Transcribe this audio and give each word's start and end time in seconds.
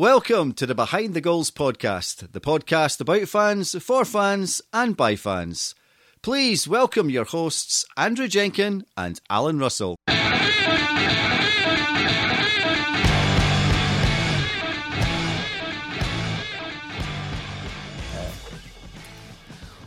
Welcome 0.00 0.54
to 0.54 0.64
the 0.64 0.74
Behind 0.74 1.12
the 1.12 1.20
Goals 1.20 1.50
podcast, 1.50 2.32
the 2.32 2.40
podcast 2.40 3.02
about 3.02 3.28
fans, 3.28 3.76
for 3.84 4.06
fans, 4.06 4.62
and 4.72 4.96
by 4.96 5.14
fans. 5.14 5.74
Please 6.22 6.66
welcome 6.66 7.10
your 7.10 7.26
hosts, 7.26 7.84
Andrew 7.98 8.26
Jenkin 8.26 8.86
and 8.96 9.20
Alan 9.28 9.58
Russell. 9.58 9.96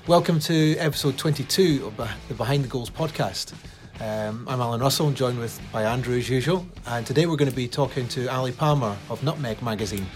Welcome 0.06 0.40
to 0.42 0.78
episode 0.78 1.18
22 1.18 1.88
of 1.88 1.98
the 2.28 2.36
Behind 2.36 2.64
the 2.64 2.68
Goals 2.68 2.92
podcast. 2.92 3.56
Um, 4.00 4.48
I'm 4.50 4.60
Alan 4.60 4.82
Russell, 4.82 5.12
joined 5.12 5.38
with 5.38 5.62
by 5.72 5.84
Andrew 5.84 6.18
as 6.18 6.28
usual, 6.28 6.66
and 6.88 7.06
today 7.06 7.28
we're 7.28 7.36
going 7.36 7.50
to 7.50 7.56
be 7.56 7.68
talking 7.68 8.08
to 8.10 8.28
Ally 8.28 8.50
Palmer 8.50 8.98
of 9.10 9.24
Nutmeg 9.24 9.62
magazine. 9.62 10.08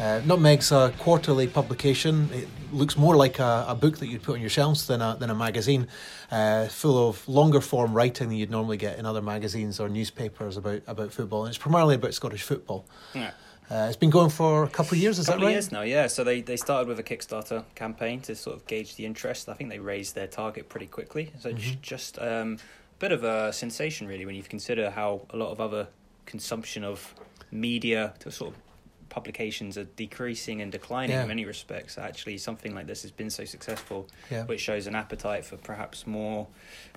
Uh, 0.00 0.22
Nutmeg's 0.24 0.72
a 0.72 0.94
quarterly 0.98 1.46
publication. 1.46 2.30
It 2.32 2.48
looks 2.72 2.96
more 2.96 3.14
like 3.14 3.38
a, 3.38 3.66
a, 3.68 3.74
book 3.74 3.98
that 3.98 4.08
you'd 4.08 4.22
put 4.22 4.36
on 4.36 4.40
your 4.40 4.48
shelves 4.48 4.86
than 4.86 5.02
a, 5.02 5.14
than 5.20 5.28
a 5.28 5.34
magazine, 5.34 5.88
uh, 6.30 6.68
full 6.68 7.08
of 7.08 7.28
longer 7.28 7.60
form 7.60 7.92
writing 7.92 8.30
than 8.30 8.38
you'd 8.38 8.50
normally 8.50 8.78
get 8.78 8.98
in 8.98 9.04
other 9.04 9.20
magazines 9.20 9.78
or 9.78 9.90
newspapers 9.90 10.56
about, 10.56 10.80
about 10.86 11.12
football. 11.12 11.44
And 11.44 11.50
it's 11.50 11.58
primarily 11.58 11.96
about 11.96 12.14
Scottish 12.14 12.42
football. 12.42 12.86
Yeah. 13.14 13.32
Uh, 13.70 13.86
it's 13.88 13.96
been 13.96 14.10
going 14.10 14.30
for 14.30 14.64
a 14.64 14.68
couple 14.68 14.96
of 14.96 15.02
years, 15.02 15.18
is 15.18 15.26
that 15.26 15.38
right? 15.38 15.50
years 15.50 15.70
now, 15.70 15.82
yeah. 15.82 16.06
So 16.06 16.24
they, 16.24 16.40
they 16.40 16.56
started 16.56 16.88
with 16.88 16.98
a 16.98 17.02
Kickstarter 17.02 17.64
campaign 17.74 18.20
to 18.22 18.34
sort 18.34 18.56
of 18.56 18.66
gauge 18.66 18.96
the 18.96 19.04
interest. 19.04 19.48
I 19.48 19.54
think 19.54 19.70
they 19.70 19.78
raised 19.78 20.14
their 20.14 20.26
target 20.26 20.68
pretty 20.68 20.86
quickly. 20.86 21.30
So 21.38 21.52
mm-hmm. 21.52 21.80
just 21.80 22.18
um, 22.18 22.58
bit 23.02 23.10
of 23.10 23.24
a 23.24 23.52
sensation, 23.52 24.06
really, 24.06 24.24
when 24.24 24.36
you 24.36 24.44
consider 24.44 24.88
how 24.88 25.22
a 25.30 25.36
lot 25.36 25.50
of 25.50 25.60
other 25.60 25.88
consumption 26.24 26.84
of 26.84 27.14
media 27.50 28.14
to 28.20 28.30
sort 28.30 28.54
of 28.54 28.60
publications 29.08 29.76
are 29.76 29.88
decreasing 29.96 30.62
and 30.62 30.70
declining 30.70 31.16
yeah. 31.16 31.22
in 31.22 31.28
many 31.28 31.44
respects. 31.44 31.98
Actually, 31.98 32.38
something 32.38 32.72
like 32.76 32.86
this 32.86 33.02
has 33.02 33.10
been 33.10 33.28
so 33.28 33.44
successful, 33.44 34.08
yeah. 34.30 34.44
which 34.44 34.60
shows 34.60 34.86
an 34.86 34.94
appetite 34.94 35.44
for 35.44 35.56
perhaps 35.56 36.06
more. 36.06 36.46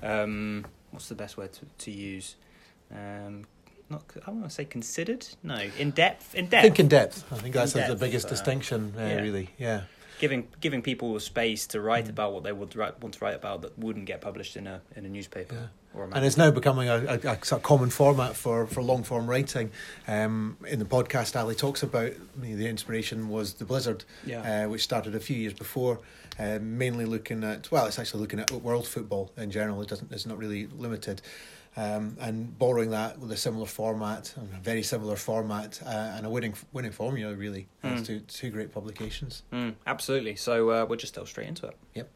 Um, 0.04 0.66
what's 0.92 1.10
the 1.10 1.16
best 1.16 1.38
word 1.38 1.52
to, 1.54 1.66
to 1.80 1.92
use? 1.92 2.36
Um, 2.92 3.46
not 3.90 4.04
I 4.28 4.30
want 4.30 4.44
to 4.44 4.50
say 4.52 4.66
considered. 4.66 5.26
No, 5.42 5.58
in 5.80 5.90
depth. 5.90 6.36
In 6.36 6.46
depth. 6.50 6.60
I 6.60 6.68
think 6.68 6.80
in 6.80 6.88
depth. 6.88 7.26
I 7.32 7.36
think 7.38 7.56
that's 7.56 7.74
depth, 7.74 7.90
the 7.90 7.96
biggest 7.96 8.28
uh, 8.28 8.30
distinction. 8.30 8.94
Uh, 8.96 9.02
yeah. 9.02 9.22
Really, 9.22 9.50
yeah. 9.58 9.82
Giving 10.20 10.48
giving 10.62 10.84
people 10.84 11.20
space 11.20 11.66
to 11.68 11.82
write 11.82 12.06
mm. 12.06 12.12
about 12.12 12.32
what 12.32 12.44
they 12.44 12.54
would 12.54 12.76
write, 12.76 13.02
want 13.02 13.16
to 13.16 13.26
write 13.26 13.36
about 13.36 13.64
that 13.64 13.78
wouldn't 13.80 14.06
get 14.06 14.22
published 14.22 14.56
in 14.56 14.68
a 14.68 14.82
in 14.96 15.04
a 15.06 15.10
newspaper. 15.10 15.72
And 16.14 16.26
it's 16.26 16.38
now 16.38 16.52
becoming 16.52 16.90
a, 16.90 16.96
a, 16.96 17.32
a, 17.32 17.46
sort 17.46 17.60
of 17.60 17.64
common 17.64 17.90
format 17.90 18.36
for, 18.36 18.68
for 18.68 18.82
long 18.82 19.04
form 19.04 19.28
writing. 19.28 19.72
Um, 20.08 20.58
in 20.68 20.80
the 20.80 20.86
podcast, 20.86 21.36
Ally 21.36 21.54
talks 21.54 21.84
about 21.84 22.14
the 22.38 22.68
inspiration 22.68 23.30
was 23.30 23.56
the 23.56 23.66
Blizzard, 23.66 24.04
yeah. 24.26 24.66
uh, 24.66 24.70
which 24.70 24.84
started 24.84 25.16
a 25.16 25.20
few 25.20 25.38
years 25.38 25.54
before, 25.54 26.00
uh, 26.40 26.60
mainly 26.62 27.06
looking 27.06 27.44
at 27.44 27.72
well, 27.72 27.86
it's 27.86 28.00
actually 28.00 28.22
looking 28.22 28.40
at 28.40 28.52
world 28.52 28.88
football 28.88 29.32
in 29.38 29.52
general. 29.52 29.82
It 29.82 29.90
doesn't, 29.90 30.12
it's 30.12 30.26
not 30.26 30.38
really 30.38 30.68
limited 30.68 31.22
um, 31.78 32.18
and 32.20 32.58
borrowing 32.58 32.92
that 32.92 33.20
with 33.20 33.32
a 33.32 33.38
similar 33.38 33.66
format, 33.66 34.34
a 34.38 34.60
very 34.60 34.84
similar 34.84 35.16
format, 35.16 35.82
uh, 35.86 35.90
and 35.90 36.26
a 36.26 36.30
winning 36.30 36.54
winning 36.72 36.92
formula. 36.92 37.34
Really, 37.36 37.68
mm. 37.84 38.06
two 38.06 38.22
two 38.22 38.50
great 38.50 38.74
publications. 38.74 39.44
Mm, 39.52 39.76
absolutely. 39.86 40.36
So 40.36 40.70
uh, 40.70 40.86
we'll 40.88 40.98
just 40.98 41.16
delve 41.16 41.28
straight 41.28 41.48
into 41.48 41.68
it. 41.68 41.78
Yep. 41.94 42.10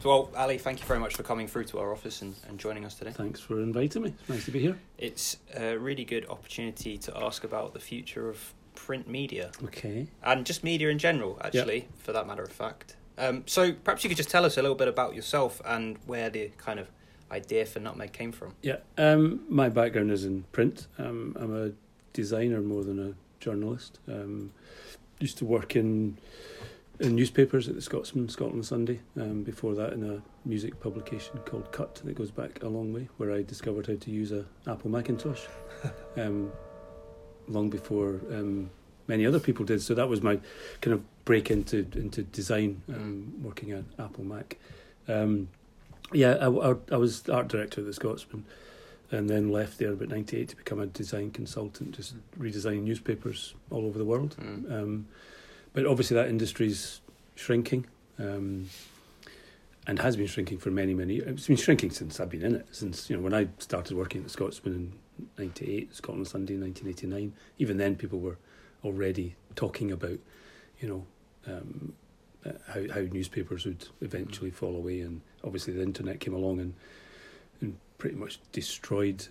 So, 0.00 0.08
well, 0.08 0.30
Ally, 0.36 0.58
thank 0.58 0.80
you 0.80 0.86
very 0.86 1.00
much 1.00 1.16
for 1.16 1.22
coming 1.22 1.48
through 1.48 1.64
to 1.64 1.78
our 1.78 1.92
office 1.92 2.22
and, 2.22 2.34
and 2.48 2.58
joining 2.58 2.84
us 2.84 2.94
today. 2.94 3.10
Thanks 3.10 3.40
for 3.40 3.60
inviting 3.60 4.02
me. 4.02 4.14
It's 4.20 4.28
nice 4.28 4.44
to 4.44 4.50
be 4.50 4.60
here. 4.60 4.78
It's 4.98 5.38
a 5.54 5.76
really 5.76 6.04
good 6.04 6.26
opportunity 6.28 6.98
to 6.98 7.16
ask 7.16 7.44
about 7.44 7.72
the 7.72 7.80
future 7.80 8.28
of 8.28 8.54
print 8.74 9.08
media. 9.08 9.50
Okay. 9.64 10.06
And 10.22 10.44
just 10.44 10.62
media 10.62 10.90
in 10.90 10.98
general, 10.98 11.40
actually, 11.42 11.78
yep. 11.78 11.88
for 11.98 12.12
that 12.12 12.26
matter 12.26 12.42
of 12.42 12.52
fact. 12.52 12.96
Um, 13.18 13.44
so 13.46 13.72
perhaps 13.72 14.04
you 14.04 14.08
could 14.08 14.18
just 14.18 14.30
tell 14.30 14.44
us 14.44 14.58
a 14.58 14.62
little 14.62 14.76
bit 14.76 14.88
about 14.88 15.14
yourself 15.14 15.62
and 15.64 15.96
where 16.06 16.28
the 16.28 16.50
kind 16.58 16.78
of 16.78 16.88
idea 17.30 17.66
for 17.66 17.80
Nutmeg 17.80 18.12
came 18.12 18.32
from? 18.32 18.54
Yeah, 18.62 18.76
um, 18.98 19.40
my 19.48 19.68
background 19.68 20.10
is 20.10 20.24
in 20.24 20.44
print. 20.52 20.86
Um, 20.98 21.36
I'm 21.38 21.54
a 21.54 21.72
designer 22.12 22.60
more 22.60 22.84
than 22.84 23.10
a 23.10 23.14
journalist. 23.42 23.98
Um, 24.08 24.52
used 25.18 25.38
to 25.38 25.44
work 25.44 25.76
in 25.76 26.18
in 27.00 27.14
newspapers 27.14 27.68
at 27.68 27.74
the 27.74 27.82
Scotsman, 27.82 28.28
Scotland 28.28 28.66
Sunday. 28.66 29.00
Um, 29.16 29.42
before 29.42 29.74
that, 29.74 29.92
in 29.92 30.08
a 30.08 30.22
music 30.48 30.80
publication 30.80 31.38
called 31.44 31.70
Cut 31.72 31.96
that 31.96 32.14
goes 32.14 32.30
back 32.30 32.62
a 32.62 32.68
long 32.68 32.92
way, 32.92 33.08
where 33.16 33.32
I 33.32 33.42
discovered 33.42 33.86
how 33.86 33.96
to 33.96 34.10
use 34.10 34.32
a 34.32 34.44
Apple 34.66 34.90
Macintosh. 34.90 35.42
Um, 36.16 36.50
long 37.48 37.68
before 37.70 38.20
um, 38.30 38.70
many 39.06 39.26
other 39.26 39.38
people 39.38 39.64
did. 39.64 39.82
So 39.82 39.94
that 39.94 40.08
was 40.08 40.22
my 40.22 40.38
kind 40.80 40.94
of 40.94 41.02
break 41.24 41.50
into 41.50 41.86
into 41.94 42.22
design, 42.22 42.82
mm. 42.90 43.40
working 43.42 43.72
at 43.72 43.84
Apple 43.98 44.24
Mac. 44.24 44.56
Um, 45.08 45.48
yeah, 46.12 46.32
I, 46.34 46.46
I, 46.46 46.74
I, 46.92 46.96
was 46.96 47.28
art 47.28 47.48
director 47.48 47.80
at 47.80 47.86
the 47.86 47.92
Scotsman, 47.92 48.44
and 49.10 49.28
then 49.28 49.50
left 49.50 49.78
there 49.78 49.92
about 49.92 50.08
'98 50.08 50.48
to 50.48 50.56
become 50.56 50.80
a 50.80 50.86
design 50.86 51.30
consultant, 51.30 51.94
just 51.96 52.14
redesigning 52.38 52.82
newspapers 52.82 53.54
all 53.70 53.86
over 53.86 53.98
the 53.98 54.04
world. 54.04 54.36
Mm. 54.40 55.04
But 55.76 55.84
obviously, 55.84 56.14
that 56.14 56.28
industry's 56.28 57.02
shrinking, 57.34 57.84
um, 58.18 58.70
and 59.86 59.98
has 59.98 60.16
been 60.16 60.26
shrinking 60.26 60.56
for 60.56 60.70
many, 60.70 60.94
many. 60.94 61.16
It's 61.16 61.48
been 61.48 61.56
shrinking 61.56 61.90
since 61.90 62.18
I've 62.18 62.30
been 62.30 62.42
in 62.42 62.54
it. 62.54 62.66
Since 62.70 63.10
you 63.10 63.16
know 63.16 63.22
when 63.22 63.34
I 63.34 63.48
started 63.58 63.94
working 63.94 64.22
at 64.22 64.24
the 64.24 64.30
Scotsman 64.30 64.72
in 64.74 65.26
'98, 65.36 65.94
Scotland 65.94 66.28
Sunday 66.28 66.54
in 66.54 66.62
1989. 66.62 67.34
Even 67.58 67.76
then, 67.76 67.94
people 67.94 68.20
were 68.20 68.38
already 68.82 69.36
talking 69.54 69.92
about, 69.92 70.18
you 70.80 70.88
know. 70.88 71.06
Um, 71.46 71.92
uh, 72.46 72.52
how 72.68 72.94
how 72.94 73.00
newspapers 73.00 73.66
would 73.66 73.86
eventually 74.00 74.50
fall 74.50 74.74
away, 74.76 75.02
and 75.02 75.20
obviously 75.44 75.74
the 75.74 75.82
internet 75.82 76.20
came 76.20 76.32
along 76.32 76.58
and 76.58 76.72
and 77.60 77.76
pretty 77.98 78.16
much 78.16 78.40
destroyed 78.50 79.26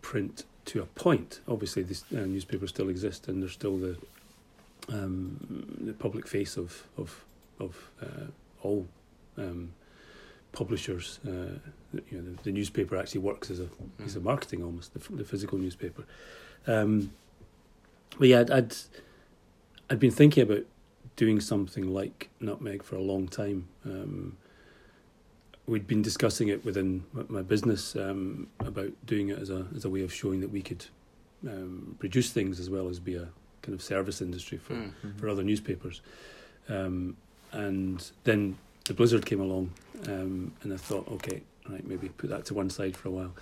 print 0.00 0.46
to 0.64 0.80
a 0.80 0.86
point. 0.86 1.40
Obviously, 1.46 1.82
these 1.82 2.04
uh, 2.16 2.20
newspapers 2.20 2.70
still 2.70 2.88
exist, 2.88 3.28
and 3.28 3.42
they're 3.42 3.50
still 3.50 3.76
the 3.76 3.98
um, 4.88 5.76
the 5.80 5.92
public 5.92 6.26
face 6.26 6.56
of 6.56 6.86
of 6.96 7.24
of 7.60 7.90
uh, 8.00 8.26
all 8.62 8.86
um, 9.38 9.72
publishers. 10.52 11.20
Uh, 11.26 11.58
you 12.10 12.18
know, 12.18 12.32
the, 12.32 12.42
the, 12.44 12.52
newspaper 12.52 12.96
actually 12.96 13.20
works 13.20 13.50
as 13.50 13.60
a 13.60 13.64
mm. 13.64 14.06
as 14.06 14.16
a 14.16 14.20
marketing 14.20 14.62
almost 14.62 14.94
the, 14.94 15.16
the 15.16 15.24
physical 15.24 15.58
newspaper. 15.58 16.04
Um, 16.66 17.12
but 18.18 18.28
yeah, 18.28 18.40
I'd, 18.40 18.50
I'd 18.50 18.76
I'd 19.90 20.00
been 20.00 20.10
thinking 20.10 20.42
about 20.42 20.64
doing 21.16 21.40
something 21.40 21.92
like 21.92 22.30
Nutmeg 22.40 22.82
for 22.82 22.96
a 22.96 23.02
long 23.02 23.28
time. 23.28 23.68
Um, 23.84 24.36
we'd 25.66 25.86
been 25.86 26.02
discussing 26.02 26.48
it 26.48 26.64
within 26.64 27.04
my 27.28 27.42
business 27.42 27.94
um, 27.96 28.48
about 28.60 28.90
doing 29.06 29.28
it 29.28 29.38
as 29.38 29.50
a 29.50 29.66
as 29.74 29.84
a 29.84 29.90
way 29.90 30.02
of 30.02 30.12
showing 30.12 30.40
that 30.40 30.50
we 30.50 30.62
could 30.62 30.86
um, 31.46 31.96
produce 31.98 32.30
things 32.30 32.60
as 32.60 32.70
well 32.70 32.88
as 32.88 32.98
be 32.98 33.16
a 33.16 33.28
kind 33.62 33.74
of 33.74 33.82
service 33.82 34.20
industry 34.20 34.58
for 34.58 34.74
mm, 34.74 34.86
mm-hmm. 34.86 35.18
for 35.18 35.28
other 35.28 35.42
newspapers. 35.42 36.00
Um, 36.68 37.16
and 37.52 38.10
then 38.24 38.56
the 38.86 38.94
blizzard 38.94 39.26
came 39.26 39.40
along, 39.40 39.72
um, 40.06 40.52
and 40.62 40.72
I 40.72 40.76
thought, 40.76 41.06
okay, 41.08 41.42
right, 41.68 41.86
maybe 41.86 42.08
put 42.08 42.30
that 42.30 42.44
to 42.46 42.54
one 42.54 42.70
side 42.70 42.96
for 42.96 43.08
a 43.08 43.12
while. 43.12 43.32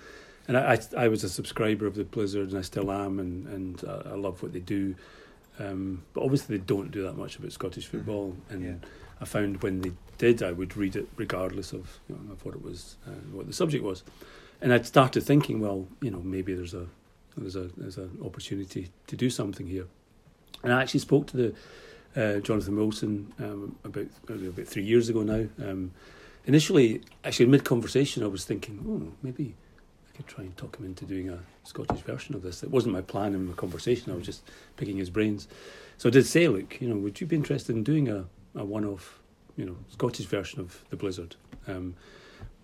And 0.49 0.57
I, 0.57 0.73
I, 0.73 1.05
I 1.05 1.09
was 1.09 1.23
a 1.23 1.29
subscriber 1.29 1.87
of 1.87 1.95
the 1.95 2.05
Blizzard, 2.05 2.49
and 2.49 2.59
I 2.59 2.63
still 2.63 2.91
am, 2.91 3.21
and 3.21 3.47
and 3.47 3.85
uh, 3.85 4.03
I 4.07 4.15
love 4.15 4.43
what 4.43 4.53
they 4.53 4.61
do. 4.61 4.95
Um, 5.59 6.03
but 6.15 6.23
obviously, 6.25 6.57
they 6.57 6.65
don't 6.65 6.91
do 6.91 7.03
that 7.03 7.17
much 7.17 7.37
about 7.37 7.53
Scottish 7.53 7.87
mm-hmm. 7.87 7.99
football, 7.99 8.37
and 8.49 8.65
yeah. 8.65 8.89
I 9.21 9.27
found 9.27 9.63
when 9.63 9.83
they 9.83 9.93
did, 10.19 10.43
I 10.43 10.53
would 10.53 10.77
read 10.77 10.97
it 10.97 11.09
regardless 11.17 11.73
of, 11.73 12.01
you 12.09 12.17
know, 12.17 12.33
of 12.33 12.45
what 12.45 12.55
it 12.55 12.63
was, 12.63 12.97
uh, 13.07 13.11
what 13.33 13.47
the 13.47 13.53
subject 13.53 13.85
was, 13.85 14.03
and 14.61 14.73
I'd 14.73 14.87
started 14.87 15.23
thinking, 15.23 15.61
well, 15.61 15.87
you 16.01 16.11
know, 16.11 16.21
maybe 16.21 16.55
there's 16.55 16.75
a 16.75 16.87
there's 17.37 17.57
a 17.57 17.71
there's 17.77 17.99
an 17.99 18.19
opportunity 18.25 18.89
to 19.07 19.17
do 19.17 19.31
something 19.31 19.67
here, 19.67 19.87
and 20.63 20.73
I 20.73 20.83
actually 20.83 21.01
spoke 21.01 21.27
to 21.29 21.37
the 21.37 21.55
uh, 22.17 22.41
Jonathan 22.41 22.77
Wilson 22.77 23.33
um, 23.39 23.77
about 23.85 24.07
about 24.29 24.67
three 24.67 24.83
years 24.85 25.09
ago 25.09 25.23
now. 25.23 25.47
Um, 25.63 25.93
initially, 26.47 27.03
actually, 27.25 27.47
mid 27.47 27.65
conversation, 27.65 28.23
I 28.23 28.27
was 28.27 28.45
thinking, 28.45 28.85
oh, 28.87 29.17
maybe 29.23 29.55
I 30.13 30.17
could 30.17 30.27
try 30.27 30.45
and 30.45 30.57
talk 30.57 30.79
him 30.79 30.87
into 30.87 31.05
doing 31.05 31.29
a 31.29 31.39
Scottish 31.65 32.01
version 32.01 32.35
of 32.35 32.43
this. 32.43 32.63
It 32.63 32.71
wasn't 32.71 32.95
my 32.95 33.03
plan 33.03 33.35
in 33.35 33.47
the 33.47 33.55
conversation. 33.55 34.13
I 34.13 34.17
was 34.17 34.27
just 34.27 34.43
picking 34.77 34.97
his 34.97 35.11
brains. 35.11 35.47
So 35.99 36.09
I 36.09 36.13
did 36.13 36.27
say, 36.27 36.49
look, 36.49 36.81
you 36.81 36.89
know, 36.89 36.97
would 36.97 37.21
you 37.21 37.27
be 37.27 37.37
interested 37.37 37.77
in 37.77 37.85
doing 37.85 38.09
a, 38.09 38.25
a 38.55 38.65
one-off, 38.65 39.21
you 39.57 39.67
know, 39.67 39.77
Scottish 39.93 40.27
version 40.27 40.61
of 40.61 40.83
the 40.91 40.97
Blizzard? 40.97 41.37
Um, 41.69 41.95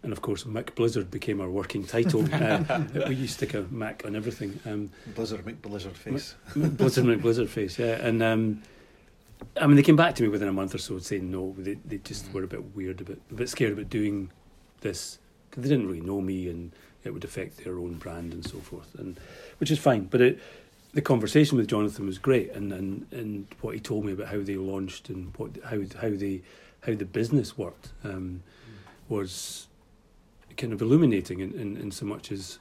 and 0.02 0.12
of 0.12 0.22
course, 0.22 0.46
Mac 0.46 0.74
Blizzard 0.74 1.10
became 1.10 1.40
our 1.40 1.50
working 1.50 1.84
title. 1.84 2.24
uh, 2.34 2.84
we 3.08 3.14
used 3.14 3.38
to 3.38 3.46
stick 3.46 3.54
a 3.54 3.62
Mac 3.70 4.04
on 4.04 4.14
everything. 4.14 4.58
Um, 4.64 4.90
Blizzard 5.14 5.62
Blizzard 5.62 5.96
face. 5.96 6.34
Blizzard 6.54 7.04
Mac 7.04 7.20
Blizzard 7.20 7.50
face, 7.50 7.78
yeah. 7.78 7.96
And 8.00 8.22
um, 8.22 8.62
I 9.60 9.66
mean, 9.66 9.76
they 9.76 9.82
came 9.82 9.96
back 9.96 10.14
to 10.16 10.22
me 10.22 10.28
within 10.28 10.48
a 10.48 10.52
month 10.52 10.74
or 10.74 10.78
so 10.78 10.98
saying 10.98 11.30
no. 11.30 11.54
They 11.58 11.74
they 11.84 11.98
just 11.98 12.26
mm. 12.26 12.32
were 12.32 12.44
a 12.44 12.48
bit 12.48 12.76
weird, 12.76 13.00
a 13.00 13.04
bit 13.04 13.20
a 13.30 13.34
bit 13.34 13.48
scared 13.48 13.72
about 13.72 13.90
doing 13.90 14.30
this 14.80 15.18
because 15.50 15.62
they 15.62 15.68
didn't 15.68 15.86
really 15.86 16.00
know 16.00 16.20
me 16.20 16.48
and 16.48 16.72
it 17.04 17.14
would 17.14 17.24
affect 17.24 17.64
their 17.64 17.78
own 17.78 17.94
brand 17.94 18.32
and 18.32 18.44
so 18.44 18.58
forth, 18.58 18.94
and 18.98 19.18
which 19.58 19.70
is 19.70 19.78
fine. 19.78 20.04
But 20.04 20.20
it, 20.20 20.40
the 20.92 21.02
conversation 21.02 21.56
with 21.56 21.68
Jonathan 21.68 22.06
was 22.06 22.18
great, 22.18 22.52
and, 22.52 22.72
and, 22.72 23.06
and 23.12 23.46
what 23.60 23.74
he 23.74 23.80
told 23.80 24.04
me 24.04 24.12
about 24.12 24.28
how 24.28 24.40
they 24.40 24.56
launched 24.56 25.08
and 25.08 25.32
what 25.36 25.50
how 25.64 25.78
how 26.00 26.10
they 26.10 26.42
how 26.84 26.94
the 26.94 27.04
business 27.04 27.56
worked 27.58 27.90
um, 28.04 28.42
was 29.08 29.68
kind 30.56 30.72
of 30.72 30.80
illuminating 30.82 31.40
in, 31.40 31.52
in, 31.52 31.76
in 31.76 31.90
so 31.90 32.06
much 32.06 32.32
as 32.32 32.58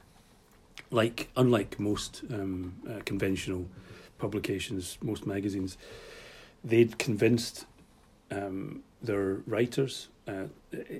like 0.91 1.29
unlike 1.35 1.79
most 1.79 2.21
um, 2.31 2.75
uh, 2.89 2.99
conventional 3.05 3.67
publications, 4.17 4.97
most 5.01 5.25
magazines, 5.25 5.77
they'd 6.63 6.97
convinced 6.97 7.65
um, 8.31 8.81
their 9.01 9.35
writers, 9.45 10.09
uh, 10.27 10.45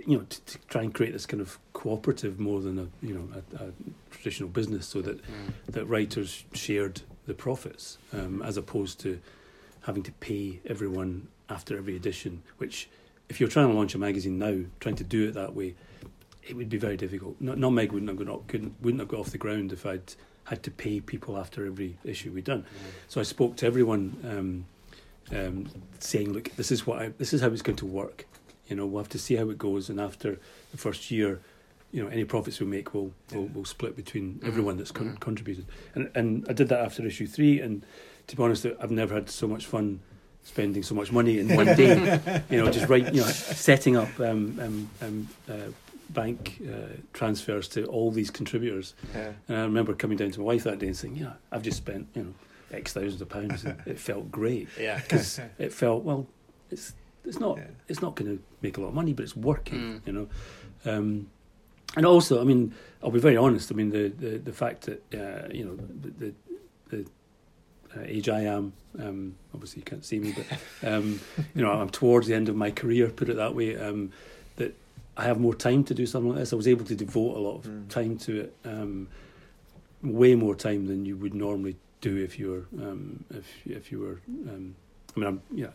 you 0.05 0.17
know, 0.17 0.25
to, 0.29 0.41
to, 0.41 0.57
try 0.67 0.83
and 0.83 0.93
create 0.93 1.13
this 1.13 1.25
kind 1.25 1.41
of 1.41 1.57
cooperative 1.73 2.39
more 2.39 2.61
than 2.61 2.77
a 2.77 2.87
you 3.05 3.13
know 3.13 3.27
a, 3.33 3.63
a 3.63 3.71
traditional 4.11 4.49
business, 4.49 4.87
so 4.87 5.01
that 5.01 5.17
mm. 5.17 5.51
that 5.67 5.85
writers 5.85 6.45
shared 6.53 7.01
the 7.25 7.33
profits 7.33 7.97
um, 8.13 8.41
as 8.43 8.57
opposed 8.57 8.99
to 8.99 9.19
having 9.81 10.03
to 10.03 10.11
pay 10.13 10.59
everyone 10.65 11.27
after 11.49 11.77
every 11.77 11.95
edition. 11.95 12.43
Which, 12.57 12.89
if 13.29 13.39
you're 13.39 13.49
trying 13.49 13.69
to 13.69 13.73
launch 13.73 13.95
a 13.95 13.97
magazine 13.97 14.37
now, 14.37 14.59
trying 14.79 14.95
to 14.97 15.03
do 15.03 15.27
it 15.29 15.33
that 15.33 15.55
way, 15.55 15.75
it 16.47 16.55
would 16.55 16.69
be 16.69 16.77
very 16.77 16.97
difficult. 16.97 17.35
Not, 17.39 17.57
Nutmeg 17.57 17.91
wouldn't 17.91 18.09
have 18.09 18.27
got 18.27 18.47
couldn't 18.47 18.75
wouldn't 18.81 19.01
have 19.01 19.09
got 19.09 19.19
off 19.19 19.31
the 19.31 19.37
ground 19.37 19.71
if 19.73 19.85
I'd 19.85 20.13
had 20.45 20.61
to 20.63 20.71
pay 20.71 20.99
people 20.99 21.37
after 21.37 21.65
every 21.65 21.97
issue 22.03 22.31
we'd 22.31 22.43
done. 22.43 22.61
Mm. 22.61 22.65
So 23.07 23.19
I 23.19 23.23
spoke 23.23 23.55
to 23.57 23.65
everyone. 23.65 24.17
Um, 24.23 24.65
um, 25.31 25.67
saying, 25.99 26.33
"Look, 26.33 26.51
this 26.55 26.71
is 26.71 26.85
what 26.85 27.01
I, 27.01 27.07
this 27.17 27.33
is 27.33 27.41
how 27.41 27.47
it's 27.47 27.61
going 27.61 27.77
to 27.77 27.85
work. 27.85 28.27
You 28.67 28.75
know, 28.75 28.85
we'll 28.85 29.03
have 29.03 29.09
to 29.09 29.19
see 29.19 29.35
how 29.35 29.49
it 29.49 29.57
goes, 29.57 29.89
and 29.89 29.99
after 29.99 30.39
the 30.71 30.77
first 30.77 31.09
year, 31.11 31.39
you 31.91 32.03
know, 32.03 32.09
any 32.09 32.25
profits 32.25 32.59
we 32.59 32.65
make 32.65 32.93
will 32.93 33.11
will 33.33 33.43
yeah. 33.43 33.49
will 33.53 33.65
split 33.65 33.95
between 33.95 34.35
mm-hmm. 34.35 34.47
everyone 34.47 34.77
that's 34.77 34.91
con- 34.91 35.07
mm-hmm. 35.07 35.17
contributed." 35.17 35.65
And 35.95 36.11
and 36.15 36.45
I 36.49 36.53
did 36.53 36.69
that 36.69 36.79
after 36.79 37.05
issue 37.05 37.27
three, 37.27 37.59
and 37.59 37.85
to 38.27 38.35
be 38.35 38.43
honest, 38.43 38.65
I've 38.79 38.91
never 38.91 39.15
had 39.15 39.29
so 39.29 39.47
much 39.47 39.65
fun 39.65 40.01
spending 40.43 40.83
so 40.83 40.93
much 40.93 41.11
money 41.11 41.39
in 41.39 41.55
one 41.55 41.65
day. 41.65 42.19
you 42.49 42.63
know, 42.63 42.69
just 42.69 42.87
right, 42.87 43.13
you 43.13 43.21
know, 43.21 43.27
setting 43.27 43.97
up 43.97 44.19
um, 44.19 44.59
um, 44.61 44.89
um, 45.01 45.27
uh, 45.49 45.71
bank 46.09 46.61
uh, 46.67 46.97
transfers 47.13 47.67
to 47.69 47.85
all 47.85 48.11
these 48.11 48.29
contributors. 48.29 48.93
Yeah. 49.13 49.33
And 49.47 49.57
I 49.57 49.61
remember 49.61 49.93
coming 49.93 50.17
down 50.17 50.31
to 50.31 50.39
my 50.39 50.45
wife 50.45 50.63
that 50.63 50.79
day 50.79 50.87
and 50.87 50.97
saying, 50.97 51.15
"Yeah, 51.17 51.33
I've 51.51 51.63
just 51.63 51.77
spent, 51.77 52.07
you 52.13 52.23
know." 52.23 52.33
X 52.71 52.93
thousands 52.93 53.21
of 53.21 53.29
pounds. 53.29 53.63
and 53.63 53.79
it 53.85 53.99
felt 54.09 54.31
great. 54.31 54.67
Yeah, 54.79 54.99
because 54.99 55.39
it 55.59 55.71
felt 55.71 56.03
well. 56.03 56.27
It's 56.71 56.93
it's 57.23 57.39
not 57.39 57.57
yeah. 57.57 57.67
it's 57.87 58.01
not 58.01 58.15
going 58.15 58.37
to 58.37 58.43
make 58.61 58.77
a 58.77 58.81
lot 58.81 58.87
of 58.87 58.93
money, 58.93 59.13
but 59.13 59.23
it's 59.23 59.35
working. 59.35 59.79
Mm. 59.79 60.07
You 60.07 60.13
know, 60.13 60.27
um, 60.85 61.29
and 61.95 62.05
also, 62.05 62.41
I 62.41 62.43
mean, 62.43 62.73
I'll 63.03 63.11
be 63.11 63.19
very 63.19 63.37
honest. 63.37 63.71
I 63.71 63.75
mean, 63.75 63.89
the 63.89 64.09
the, 64.09 64.37
the 64.37 64.53
fact 64.53 64.87
that 64.87 65.03
uh, 65.13 65.53
you 65.53 65.65
know 65.65 65.75
the 65.75 66.09
the, 66.09 66.33
the 66.89 67.05
uh, 67.95 68.03
age 68.05 68.29
I 68.29 68.41
am. 68.41 68.73
Um, 68.99 69.35
obviously, 69.53 69.79
you 69.81 69.85
can't 69.85 70.05
see 70.05 70.19
me, 70.19 70.35
but 70.35 70.89
um, 70.89 71.19
you 71.53 71.61
know, 71.61 71.71
I'm 71.71 71.89
towards 71.89 72.27
the 72.27 72.33
end 72.33 72.49
of 72.49 72.55
my 72.55 72.71
career. 72.71 73.09
Put 73.09 73.29
it 73.29 73.37
that 73.37 73.55
way. 73.55 73.77
Um, 73.77 74.11
I 75.17 75.23
have 75.25 75.39
more 75.39 75.55
time 75.55 75.83
to 75.85 75.93
do 75.93 76.05
something 76.05 76.31
like 76.31 76.39
this. 76.39 76.53
I 76.53 76.55
was 76.55 76.67
able 76.67 76.85
to 76.85 76.95
devote 76.95 77.37
a 77.37 77.39
lot 77.39 77.55
of 77.55 77.63
mm. 77.65 77.89
time 77.89 78.17
to 78.19 78.41
it. 78.41 78.55
Um, 78.65 79.07
way 80.03 80.35
more 80.35 80.55
time 80.55 80.85
than 80.85 81.05
you 81.05 81.17
would 81.17 81.33
normally 81.33 81.75
do 82.01 82.17
if 82.17 82.37
you 82.37 82.51
were 82.51 82.85
um, 82.87 83.23
if 83.31 83.45
if 83.65 83.91
you 83.91 83.99
were 83.99 84.19
um, 84.49 84.75
I 85.15 85.19
mean 85.19 85.27
I'm 85.27 85.41
yeah 85.51 85.69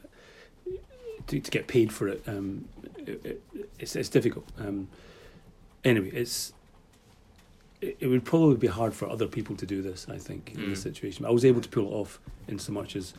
to, 1.26 1.40
to 1.40 1.50
get 1.50 1.66
paid 1.66 1.92
for 1.92 2.08
it, 2.08 2.22
um, 2.26 2.68
it, 2.98 3.24
it 3.24 3.42
it's 3.78 3.96
it's 3.96 4.08
difficult. 4.08 4.46
Um, 4.58 4.88
anyway, 5.84 6.10
it's 6.10 6.52
it, 7.80 7.96
it, 8.00 8.06
would 8.06 8.24
probably 8.24 8.56
be 8.56 8.66
hard 8.66 8.94
for 8.94 9.08
other 9.08 9.26
people 9.26 9.56
to 9.56 9.66
do 9.66 9.82
this. 9.82 10.06
I 10.08 10.18
think 10.18 10.52
mm. 10.52 10.62
in 10.62 10.70
this 10.70 10.80
mm. 10.80 10.84
situation, 10.84 11.24
I 11.24 11.30
was 11.30 11.44
able 11.44 11.60
to 11.60 11.68
pull 11.68 11.84
it 11.84 11.92
off 11.92 12.18
in 12.48 12.58
so 12.58 12.72
much 12.72 12.96
as 12.96 13.14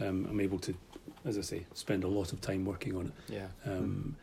um, 0.00 0.26
I'm 0.28 0.40
able 0.40 0.58
to, 0.60 0.74
as 1.24 1.38
I 1.38 1.42
say, 1.42 1.66
spend 1.74 2.04
a 2.04 2.08
lot 2.08 2.32
of 2.32 2.40
time 2.40 2.64
working 2.64 2.96
on 2.96 3.06
it. 3.06 3.34
Yeah. 3.34 3.46
Um, 3.70 4.16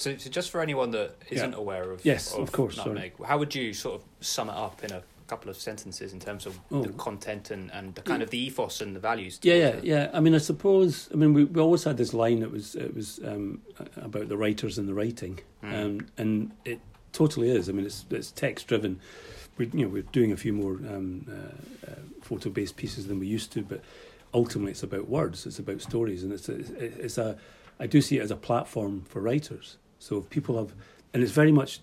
so, 0.00 0.16
so, 0.16 0.30
just 0.30 0.50
for 0.50 0.60
anyone 0.62 0.90
that 0.92 1.14
isn't 1.30 1.52
yeah. 1.52 1.58
aware 1.58 1.90
of 1.90 2.04
yes, 2.04 2.32
of, 2.32 2.40
of 2.40 2.52
course, 2.52 2.76
Nutmeg, 2.76 3.12
how 3.24 3.38
would 3.38 3.54
you 3.54 3.74
sort 3.74 4.00
of 4.00 4.06
sum 4.20 4.48
it 4.48 4.54
up 4.54 4.82
in 4.82 4.92
a 4.92 5.02
couple 5.30 5.48
of 5.48 5.56
sentences 5.56 6.12
in 6.12 6.18
terms 6.18 6.44
of 6.44 6.58
oh. 6.72 6.82
the 6.82 6.88
content 6.94 7.52
and, 7.52 7.70
and 7.72 7.94
the 7.94 8.02
kind 8.02 8.20
of 8.20 8.30
the 8.30 8.38
ethos 8.38 8.80
and 8.80 8.96
the 8.96 9.00
values. 9.00 9.38
Yeah, 9.42 9.54
yeah, 9.54 9.68
it. 9.68 9.84
yeah. 9.84 10.10
I 10.12 10.18
mean, 10.18 10.34
I 10.34 10.38
suppose. 10.38 11.08
I 11.12 11.16
mean, 11.16 11.32
we, 11.32 11.44
we 11.44 11.60
always 11.60 11.84
had 11.84 11.96
this 11.96 12.12
line 12.12 12.40
that 12.40 12.50
was 12.50 12.74
it 12.74 12.94
was 12.94 13.20
um, 13.24 13.62
about 13.96 14.28
the 14.28 14.36
writers 14.36 14.76
and 14.76 14.88
the 14.88 14.94
writing, 14.94 15.38
mm. 15.62 15.72
um, 15.72 16.08
and 16.18 16.50
it 16.64 16.80
totally 17.12 17.50
is. 17.50 17.68
I 17.68 17.72
mean, 17.72 17.86
it's 17.86 18.04
it's 18.10 18.32
text 18.32 18.66
driven. 18.66 18.98
We 19.56 19.70
you 19.72 19.84
know 19.84 19.88
we're 19.88 20.02
doing 20.02 20.32
a 20.32 20.36
few 20.36 20.52
more 20.52 20.72
um, 20.72 21.26
uh, 21.30 21.90
uh, 21.92 21.94
photo 22.22 22.50
based 22.50 22.76
pieces 22.76 23.06
than 23.06 23.20
we 23.20 23.28
used 23.28 23.52
to, 23.52 23.62
but 23.62 23.82
ultimately 24.34 24.72
it's 24.72 24.82
about 24.82 25.08
words. 25.08 25.46
It's 25.46 25.60
about 25.60 25.80
stories, 25.80 26.24
and 26.24 26.32
it's 26.32 26.48
a, 26.48 26.56
it's 27.04 27.18
a 27.18 27.38
I 27.78 27.86
do 27.86 28.00
see 28.00 28.18
it 28.18 28.22
as 28.22 28.32
a 28.32 28.36
platform 28.36 29.04
for 29.08 29.20
writers. 29.20 29.76
So 30.00 30.18
if 30.18 30.28
people 30.28 30.58
have, 30.58 30.72
and 31.14 31.22
it's 31.22 31.32
very 31.32 31.52
much 31.52 31.80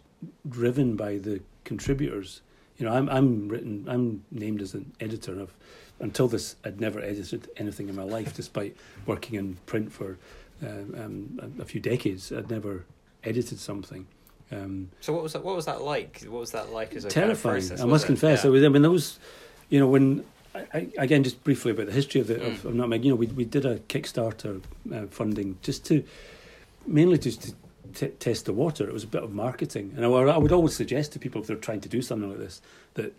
driven 0.50 0.98
by 0.98 1.18
the 1.18 1.40
contributors 1.64 2.42
you 2.78 2.86
know, 2.86 2.94
I'm 2.94 3.10
I'm 3.10 3.48
written, 3.48 3.86
I'm 3.88 4.24
named 4.32 4.62
as 4.62 4.74
an 4.74 4.92
editor. 5.00 5.40
Of 5.40 5.54
until 6.00 6.28
this, 6.28 6.56
I'd 6.64 6.80
never 6.80 7.02
edited 7.02 7.50
anything 7.58 7.90
in 7.90 7.96
my 7.96 8.04
life, 8.04 8.36
despite 8.36 8.76
working 9.06 9.36
in 9.36 9.58
print 9.66 9.92
for 9.92 10.18
uh, 10.64 10.68
um, 10.68 11.40
a, 11.42 11.64
a, 11.64 11.66
few 11.66 11.82
decades. 11.82 12.32
I'd 12.32 12.52
never 12.52 12.86
edited 13.24 13.60
something. 13.60 14.06
Um, 14.52 14.92
so 15.02 15.12
what 15.12 15.24
was 15.24 15.34
that? 15.34 15.44
What 15.44 15.56
was 15.56 15.66
that 15.66 15.82
like? 15.82 16.24
What 16.28 16.40
was 16.40 16.52
that 16.52 16.72
like 16.72 16.96
as 16.96 17.06
a 17.06 17.10
terrifying? 17.10 17.32
Kind 17.32 17.64
of 17.64 17.70
process, 17.70 17.82
I 17.82 17.86
must 17.86 18.04
it? 18.04 18.08
confess. 18.08 18.44
Yeah. 18.44 18.50
I, 18.50 18.54
was, 18.54 18.64
I 18.64 18.68
mean, 18.70 18.84
those, 18.84 19.20
you 19.70 19.80
know, 19.80 19.88
when 19.88 20.24
I, 20.54 20.88
again, 21.00 21.24
just 21.24 21.44
briefly 21.44 21.72
about 21.72 21.88
the 21.88 21.94
history 21.94 22.22
of 22.22 22.28
the 22.28 22.36
mm. 22.36 22.48
of, 22.48 22.66
of 22.66 22.76
Nutmeg. 22.76 23.04
You 23.04 23.12
know, 23.12 23.16
we 23.16 23.26
we 23.28 23.44
did 23.44 23.66
a 23.66 23.80
Kickstarter 23.80 24.62
uh, 24.94 25.08
funding 25.08 25.58
just 25.64 25.84
to 25.86 26.04
mainly 26.86 27.18
just 27.18 27.42
to 27.42 27.54
t- 27.98 28.08
test 28.20 28.46
the 28.46 28.54
water. 28.54 28.88
It 28.88 28.94
was 28.94 29.04
a 29.04 29.08
bit 29.08 29.24
of 29.24 29.34
marketing, 29.34 29.94
and 29.96 30.06
I, 30.06 30.10
I, 30.10 30.38
would 30.38 30.52
always 30.52 30.76
suggest 30.76 31.12
to 31.14 31.20
people 31.20 31.42
if 31.42 31.48
they're 31.48 31.58
trying 31.58 31.82
to 31.82 31.90
do 31.90 32.02
something 32.02 32.30
like 32.30 32.40
this 32.40 32.62
that 32.94 33.14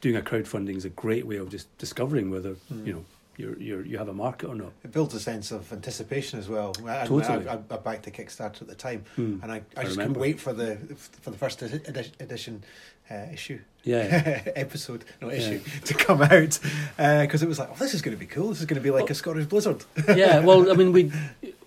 doing 0.00 0.16
a 0.16 0.20
crowdfunding 0.20 0.76
is 0.76 0.84
a 0.84 0.90
great 0.90 1.26
way 1.26 1.36
of 1.36 1.48
just 1.48 1.66
discovering 1.78 2.30
whether 2.30 2.56
mm. 2.72 2.86
you 2.86 2.92
know 2.92 3.04
you're, 3.36 3.58
you're, 3.58 3.84
you 3.84 3.98
have 3.98 4.08
a 4.08 4.14
market 4.14 4.48
or 4.48 4.54
not. 4.54 4.72
It 4.82 4.92
builds 4.92 5.14
a 5.14 5.20
sense 5.20 5.50
of 5.50 5.70
anticipation 5.72 6.38
as 6.38 6.48
well. 6.48 6.74
I, 6.86 7.06
totally. 7.06 7.46
I, 7.46 7.54
I, 7.54 7.58
I 7.70 7.76
backed 7.76 8.04
the 8.04 8.10
Kickstarter 8.10 8.62
at 8.62 8.68
the 8.68 8.74
time, 8.74 9.04
mm. 9.16 9.42
and 9.42 9.52
I, 9.52 9.62
I 9.76 9.84
just 9.84 9.96
couldn't 9.96 10.14
wait 10.14 10.40
for 10.40 10.52
the 10.52 10.76
for 10.96 11.30
the 11.30 11.38
first 11.38 11.62
edition 11.62 12.64
uh, 13.10 13.26
issue, 13.32 13.60
yeah, 13.84 14.42
episode, 14.56 15.04
no 15.20 15.30
issue, 15.30 15.60
yeah. 15.64 15.80
to 15.84 15.94
come 15.94 16.22
out 16.22 16.58
because 16.96 17.42
uh, 17.42 17.46
it 17.46 17.48
was 17.48 17.58
like, 17.58 17.68
oh, 17.70 17.76
this 17.78 17.94
is 17.94 18.02
going 18.02 18.16
to 18.16 18.20
be 18.20 18.26
cool. 18.26 18.48
This 18.48 18.60
is 18.60 18.66
going 18.66 18.80
to 18.80 18.84
be 18.84 18.90
like 18.90 19.04
well, 19.04 19.12
a 19.12 19.14
Scottish 19.14 19.46
blizzard. 19.46 19.84
yeah, 20.08 20.40
well, 20.40 20.70
I 20.70 20.74
mean, 20.74 20.92
we, 20.92 21.12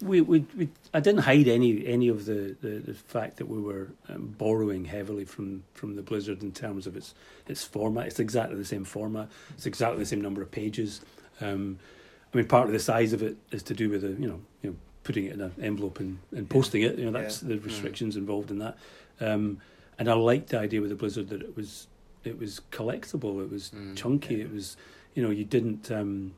we, 0.02 0.22
we, 0.22 0.46
we, 0.58 0.70
I 0.94 1.00
didn't 1.00 1.22
hide 1.22 1.48
any 1.48 1.86
any 1.86 2.08
of 2.08 2.26
the, 2.26 2.56
the, 2.62 2.80
the 2.80 2.94
fact 2.94 3.38
that 3.38 3.48
we 3.48 3.60
were 3.60 3.90
um, 4.08 4.34
borrowing 4.38 4.86
heavily 4.86 5.26
from 5.26 5.64
from 5.74 5.96
the 5.96 6.02
blizzard 6.02 6.42
in 6.42 6.52
terms 6.52 6.88
of 6.88 6.96
its 6.96 7.14
its 7.48 7.64
format. 7.64 8.08
It's 8.08 8.20
exactly 8.20 8.56
the 8.56 8.66
same 8.66 8.86
format. 8.86 9.30
It's 9.52 9.66
exactly 9.66 10.00
the 10.00 10.06
same 10.06 10.22
number 10.22 10.42
of 10.42 10.52
pages. 10.52 11.02
Um, 11.42 11.80
I 12.34 12.38
mean, 12.38 12.48
part 12.48 12.68
of 12.68 12.74
the 12.74 12.80
size 12.80 13.14
of 13.14 13.24
it 13.24 13.38
is 13.52 13.64
to 13.64 13.74
do 13.74 13.90
with 13.90 14.02
the 14.02 14.10
you 14.10 14.28
know 14.28 14.42
you 14.62 14.70
know 14.72 14.76
putting 15.04 15.26
it 15.26 15.34
in 15.34 15.42
an 15.42 15.54
envelope 15.62 16.00
and, 16.00 16.20
and 16.32 16.50
posting 16.50 16.82
it. 16.84 16.98
You 16.98 17.06
know, 17.06 17.12
that's 17.12 17.42
yeah. 17.42 17.50
the 17.50 17.60
restrictions 17.60 18.16
mm. 18.16 18.20
involved 18.20 18.52
in 18.52 18.60
that. 18.60 18.78
Um, 19.20 19.60
and 19.98 20.10
I 20.10 20.14
liked 20.14 20.50
the 20.50 20.60
idea 20.60 20.82
with 20.82 20.92
the 20.92 20.96
Blizzard 20.96 21.30
that 21.30 21.42
it 21.42 21.56
was 21.58 21.88
it 22.24 22.40
was 22.40 22.62
collectible, 22.72 23.44
it 23.44 23.52
was 23.52 23.72
mm, 23.72 23.96
chunky, 23.96 24.36
yeah. 24.36 24.46
it 24.46 24.54
was 24.54 24.78
you 25.14 25.24
know 25.24 25.30
you 25.30 25.44
didn't 25.44 25.92
um, 25.92 26.34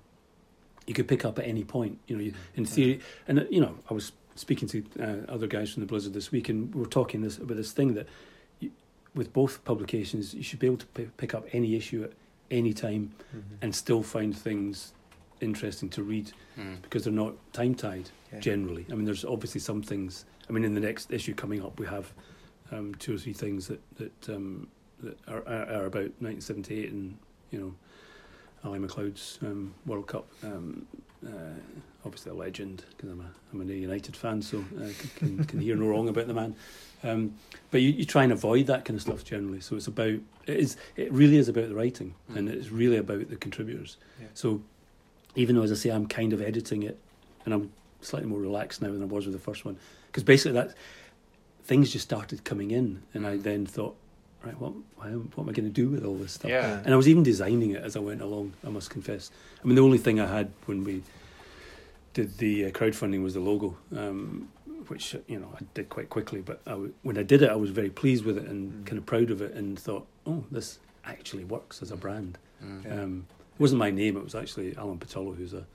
you 0.91 0.93
could 0.93 1.07
pick 1.07 1.23
up 1.23 1.39
at 1.39 1.47
any 1.47 1.63
point. 1.63 1.99
You 2.07 2.17
know, 2.17 2.21
you, 2.21 2.33
in 2.57 2.65
theory, 2.65 2.99
and 3.25 3.39
uh, 3.39 3.43
you 3.49 3.61
know 3.61 3.77
I 3.89 3.93
was 3.93 4.11
speaking 4.35 4.67
to 4.67 4.83
uh, 4.99 5.31
other 5.31 5.47
guys 5.47 5.71
from 5.71 5.79
the 5.79 5.87
Blizzard 5.87 6.13
this 6.13 6.33
week, 6.33 6.49
and 6.49 6.75
we 6.75 6.83
are 6.83 6.85
talking 6.85 7.21
this 7.21 7.37
about 7.37 7.55
this 7.55 7.71
thing 7.71 7.93
that 7.93 8.07
you, 8.59 8.71
with 9.15 9.31
both 9.31 9.63
publications 9.63 10.33
you 10.33 10.43
should 10.43 10.59
be 10.59 10.67
able 10.67 10.75
to 10.77 10.85
p- 10.87 11.07
pick 11.15 11.33
up 11.33 11.47
any 11.53 11.77
issue 11.77 12.03
at 12.03 12.11
any 12.49 12.73
time 12.73 13.13
mm-hmm. 13.29 13.55
and 13.61 13.73
still 13.73 14.03
find 14.03 14.37
things 14.37 14.91
interesting 15.39 15.87
to 15.87 16.03
read 16.03 16.33
mm. 16.59 16.81
because 16.81 17.05
they're 17.05 17.13
not 17.13 17.35
time 17.53 17.73
tied 17.73 18.09
yeah. 18.33 18.39
generally. 18.39 18.85
I 18.91 18.95
mean, 18.95 19.05
there's 19.05 19.23
obviously 19.23 19.61
some 19.61 19.81
things. 19.81 20.25
I 20.49 20.51
mean, 20.51 20.65
in 20.65 20.73
the 20.73 20.81
next 20.81 21.13
issue 21.13 21.33
coming 21.33 21.63
up, 21.63 21.79
we 21.79 21.85
have 21.85 22.11
um, 22.69 22.95
two 22.95 23.15
or 23.15 23.17
three 23.17 23.33
things 23.33 23.67
that 23.67 23.79
that, 23.95 24.35
um, 24.35 24.67
that 24.99 25.17
are, 25.29 25.47
are, 25.47 25.85
about 25.85 26.11
1978 26.19 26.91
and 26.91 27.17
you 27.51 27.59
know 27.59 27.73
Ally 28.63 28.77
MacLeod's 28.77 29.39
um, 29.41 29.73
World 29.85 30.07
Cup. 30.07 30.27
Um, 30.43 30.85
uh, 31.25 31.29
obviously 32.03 32.31
a 32.31 32.35
legend 32.35 32.83
because 32.89 33.09
I'm 33.09 33.21
a 33.21 33.31
I'm 33.53 33.61
a 33.61 33.73
United 33.73 34.15
fan, 34.15 34.41
so 34.41 34.63
uh, 34.79 34.89
can 35.17 35.43
can 35.45 35.59
hear 35.59 35.75
no 35.75 35.87
wrong 35.87 36.09
about 36.09 36.27
the 36.27 36.33
man. 36.33 36.55
Um, 37.03 37.35
but 37.71 37.81
you, 37.81 37.89
you 37.89 38.05
try 38.05 38.23
and 38.23 38.31
avoid 38.31 38.67
that 38.67 38.85
kind 38.85 38.95
of 38.95 39.01
stuff 39.01 39.23
generally. 39.23 39.61
So 39.61 39.75
it's 39.75 39.87
about 39.87 40.19
it 40.47 40.57
is 40.57 40.77
it 40.95 41.11
really 41.11 41.37
is 41.37 41.49
about 41.49 41.69
the 41.69 41.75
writing 41.75 42.15
mm. 42.31 42.37
and 42.37 42.49
it's 42.49 42.69
really 42.69 42.97
about 42.97 43.29
the 43.29 43.35
contributors. 43.35 43.97
Yeah. 44.19 44.27
So 44.33 44.61
even 45.35 45.55
though 45.55 45.63
as 45.63 45.71
I 45.71 45.75
say 45.75 45.89
I'm 45.89 46.07
kind 46.07 46.33
of 46.33 46.41
editing 46.41 46.83
it 46.83 46.99
and 47.45 47.53
I'm 47.53 47.71
slightly 48.01 48.27
more 48.27 48.39
relaxed 48.39 48.81
now 48.81 48.91
than 48.91 49.01
I 49.01 49.05
was 49.05 49.25
with 49.25 49.33
the 49.33 49.39
first 49.39 49.63
one 49.63 49.77
because 50.07 50.23
basically 50.23 50.53
that 50.53 50.73
things 51.63 51.91
just 51.91 52.03
started 52.03 52.43
coming 52.43 52.71
in, 52.71 53.03
and 53.13 53.25
I 53.25 53.37
then 53.37 53.65
thought, 53.65 53.95
right, 54.43 54.59
what, 54.59 54.73
why, 54.95 55.09
what 55.11 55.43
am 55.43 55.49
I 55.49 55.53
going 55.53 55.65
to 55.67 55.69
do 55.69 55.89
with 55.89 56.03
all 56.05 56.15
this 56.15 56.33
stuff? 56.33 56.49
Yeah. 56.51 56.81
And 56.83 56.93
I 56.93 56.97
was 56.97 57.07
even 57.07 57.23
designing 57.23 57.71
it 57.71 57.83
as 57.83 57.95
I 57.95 57.99
went 57.99 58.21
along. 58.21 58.53
I 58.65 58.69
must 58.69 58.89
confess. 58.89 59.31
I 59.63 59.67
mean, 59.67 59.75
the 59.75 59.81
only 59.83 59.97
thing 59.97 60.19
I 60.19 60.27
had 60.27 60.51
when 60.65 60.83
we 60.83 61.03
did 62.13 62.37
the 62.37 62.65
uh, 62.65 62.69
crowdfunding 62.71 63.23
was 63.23 63.33
the 63.35 63.39
logo, 63.39 63.77
um, 63.95 64.49
which 64.87 65.15
you 65.27 65.39
know 65.39 65.49
I 65.55 65.63
did 65.73 65.89
quite 65.89 66.09
quickly. 66.09 66.41
But 66.41 66.61
I 66.65 66.71
w- 66.71 66.93
when 67.03 67.17
I 67.17 67.23
did 67.23 67.41
it, 67.41 67.49
I 67.49 67.55
was 67.55 67.69
very 67.69 67.89
pleased 67.89 68.25
with 68.25 68.37
it 68.37 68.45
and 68.47 68.71
Mm. 68.73 68.85
kind 68.85 68.97
of 68.97 69.05
proud 69.05 69.31
of 69.31 69.41
it, 69.41 69.53
and 69.53 69.79
thought, 69.79 70.05
oh, 70.25 70.43
this 70.51 70.79
actually 71.05 71.45
works 71.45 71.81
as 71.81 71.91
a 71.91 71.95
brand. 71.95 72.37
Mm. 72.63 72.85
Yeah. 72.85 73.01
Um, 73.01 73.25
it 73.53 73.59
wasn't 73.61 73.79
my 73.79 73.91
name; 73.91 74.17
it 74.17 74.23
was 74.23 74.35
actually 74.35 74.75
Alan 74.77 74.97
Pattullo, 74.99 75.35
who's 75.35 75.53
a 75.53 75.65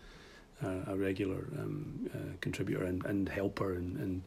a, 0.63 0.93
a 0.93 0.97
regular 0.97 1.47
um, 1.59 2.11
uh, 2.15 2.19
contributor 2.41 2.85
and, 2.85 3.05
and 3.05 3.29
helper 3.29 3.75
and, 3.75 3.97
and 3.99 4.23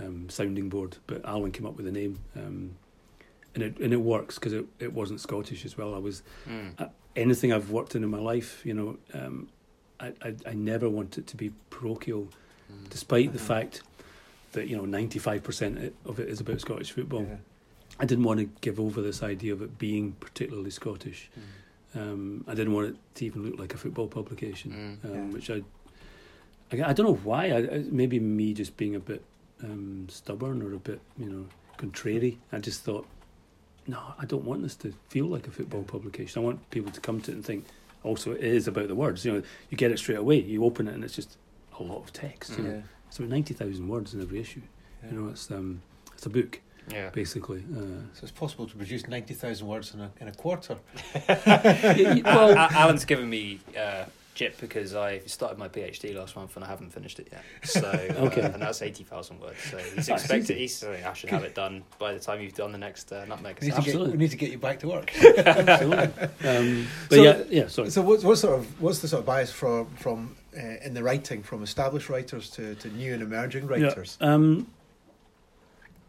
um, 0.00 0.28
sounding 0.30 0.68
board. 0.68 0.96
But 1.06 1.24
Alan 1.24 1.50
came 1.52 1.66
up 1.66 1.76
with 1.76 1.84
the 1.86 1.92
name, 1.92 2.18
um, 2.36 2.76
and 3.54 3.62
it 3.62 3.78
and 3.78 3.92
it 3.92 4.00
works 4.00 4.34
because 4.36 4.52
it, 4.52 4.66
it 4.78 4.92
wasn't 4.92 5.20
Scottish 5.20 5.64
as 5.64 5.76
well. 5.78 5.94
I 5.94 5.98
was 5.98 6.22
Mm. 6.48 6.90
anything 7.16 7.52
I've 7.52 7.70
worked 7.70 7.94
in 7.94 8.02
in 8.04 8.10
my 8.10 8.18
life, 8.18 8.64
you 8.66 8.74
know, 8.74 8.96
um, 9.12 9.48
I, 10.00 10.12
I 10.22 10.34
I 10.46 10.52
never 10.54 10.88
want 10.88 11.18
it 11.18 11.26
to 11.28 11.36
be 11.36 11.52
parochial, 11.70 12.28
Mm. 12.72 12.88
despite 12.90 13.32
the 13.32 13.38
Mhm. 13.38 13.42
fact 13.52 13.82
that 14.52 14.68
you 14.68 14.76
know 14.76 14.84
ninety 14.86 15.18
five 15.18 15.42
percent 15.42 15.92
of 16.04 16.18
it 16.18 16.28
is 16.28 16.40
about 16.40 16.60
Scottish 16.60 16.92
football. 16.92 17.22
Yeah. 17.28 17.36
I 18.00 18.06
didn't 18.06 18.24
want 18.24 18.40
to 18.40 18.48
give 18.60 18.80
over 18.80 19.00
this 19.02 19.22
idea 19.22 19.52
of 19.52 19.62
it 19.62 19.78
being 19.78 20.12
particularly 20.18 20.70
Scottish. 20.70 21.28
Mm. 21.38 22.00
Um, 22.00 22.44
I 22.48 22.54
didn't 22.54 22.72
want 22.72 22.88
it 22.88 22.96
to 23.16 23.24
even 23.26 23.44
look 23.44 23.58
like 23.60 23.72
a 23.74 23.76
football 23.78 24.08
publication, 24.08 24.72
Mm. 24.72 25.04
um, 25.04 25.14
Yeah. 25.14 25.32
which 25.34 25.48
I, 25.50 25.62
I, 26.72 26.90
I 26.90 26.92
don't 26.92 27.06
know 27.06 27.20
why. 27.22 27.50
I, 27.50 27.58
I, 27.58 27.84
maybe 27.90 28.18
me 28.18 28.52
just 28.54 28.76
being 28.76 28.96
a 28.96 29.00
bit 29.00 29.22
um, 29.62 30.08
stubborn 30.10 30.60
or 30.62 30.72
a 30.74 30.78
bit, 30.78 31.00
you 31.16 31.26
know, 31.30 31.46
contrary. 31.76 32.38
I 32.52 32.58
just 32.58 32.82
thought, 32.82 33.06
no, 33.86 33.98
I 34.18 34.24
don't 34.24 34.44
want 34.44 34.62
this 34.62 34.76
to 34.76 34.92
feel 35.08 35.26
like 35.26 35.46
a 35.46 35.50
football 35.50 35.82
publication. 35.82 36.42
I 36.42 36.44
want 36.44 36.70
people 36.70 36.90
to 36.92 37.00
come 37.00 37.20
to 37.22 37.30
it 37.30 37.34
and 37.34 37.44
think. 37.44 37.64
Also, 38.02 38.32
it 38.32 38.44
is 38.44 38.68
about 38.68 38.88
the 38.88 38.94
words. 38.94 39.24
You 39.24 39.32
know, 39.32 39.42
you 39.70 39.76
get 39.78 39.90
it 39.90 39.98
straight 39.98 40.18
away. 40.18 40.38
You 40.40 40.62
open 40.64 40.88
it 40.88 40.94
and 40.94 41.02
it's 41.04 41.14
just 41.16 41.38
a 41.78 41.82
lot 41.82 42.02
of 42.02 42.12
text. 42.12 42.56
You 42.58 42.64
know, 42.64 42.70
Yeah. 42.70 42.80
it's 43.08 43.18
about 43.18 43.30
ninety 43.30 43.54
thousand 43.54 43.88
words 43.88 44.12
in 44.14 44.20
every 44.20 44.40
issue. 44.40 44.60
Yeah. 45.02 45.10
You 45.10 45.20
know, 45.20 45.28
it's 45.30 45.50
um, 45.50 45.80
it's 46.12 46.26
a 46.26 46.30
book 46.30 46.60
Yeah. 46.92 47.08
basically. 47.10 47.64
Uh, 47.74 48.04
So 48.12 48.20
it's 48.24 48.30
possible 48.30 48.66
to 48.66 48.76
produce 48.76 49.08
ninety 49.08 49.32
thousand 49.34 49.66
words 49.66 49.94
in 49.94 50.00
a 50.00 50.10
in 50.20 50.28
a 50.28 50.32
quarter. 50.32 50.76
well, 52.24 52.56
Alan's 52.58 53.04
given 53.06 53.28
me 53.30 53.60
uh, 53.78 54.04
jip 54.34 54.60
because 54.60 54.94
I 54.94 55.20
started 55.20 55.58
my 55.58 55.68
PhD 55.68 56.14
last 56.14 56.34
month 56.36 56.56
and 56.56 56.64
I 56.64 56.68
haven't 56.68 56.90
finished 56.92 57.18
it 57.20 57.28
yet. 57.32 57.42
So, 57.64 57.80
Okay. 58.26 58.42
uh, 58.42 58.50
and 58.52 58.60
that's 58.62 58.82
eighty 58.82 59.04
thousand 59.04 59.40
words. 59.40 59.56
So 59.70 59.78
he's 59.78 60.08
expected. 60.08 60.56
He's 60.56 60.74
saying 60.74 61.04
I 61.04 61.12
should 61.12 61.30
have 61.30 61.44
it 61.44 61.54
done 61.54 61.84
by 61.98 62.12
the 62.12 62.18
time 62.20 62.40
you've 62.40 62.54
done 62.54 62.72
the 62.72 62.78
next 62.78 63.12
uh, 63.12 63.24
nutmeg. 63.26 63.58
We 63.60 63.68
need, 63.68 63.74
to 63.74 63.80
get, 63.80 63.86
Absolutely. 63.86 64.12
we 64.12 64.18
need 64.18 64.30
to 64.32 64.36
get 64.36 64.50
you 64.50 64.58
back 64.58 64.80
to 64.80 64.88
work. 64.88 65.12
absolutely. 65.38 66.28
Um, 66.44 66.86
but 67.08 67.16
So- 67.16 67.22
yeah, 67.22 67.42
yeah. 67.48 67.68
Sorry. 67.68 67.90
So 67.90 68.02
what, 68.02 68.22
what 68.24 68.36
sort 68.38 68.58
of 68.58 68.80
what's 68.82 68.98
the 68.98 69.08
sort 69.08 69.20
of 69.20 69.26
bias 69.26 69.50
from 69.50 69.86
from 69.96 70.36
uh, 70.56 70.60
in 70.84 70.94
the 70.94 71.02
writing 71.02 71.42
from 71.42 71.62
established 71.62 72.08
writers 72.08 72.50
to, 72.50 72.74
to 72.76 72.88
new 72.88 73.14
and 73.14 73.22
emerging 73.22 73.66
writers? 73.66 74.18
Yeah, 74.20 74.34
um, 74.34 74.66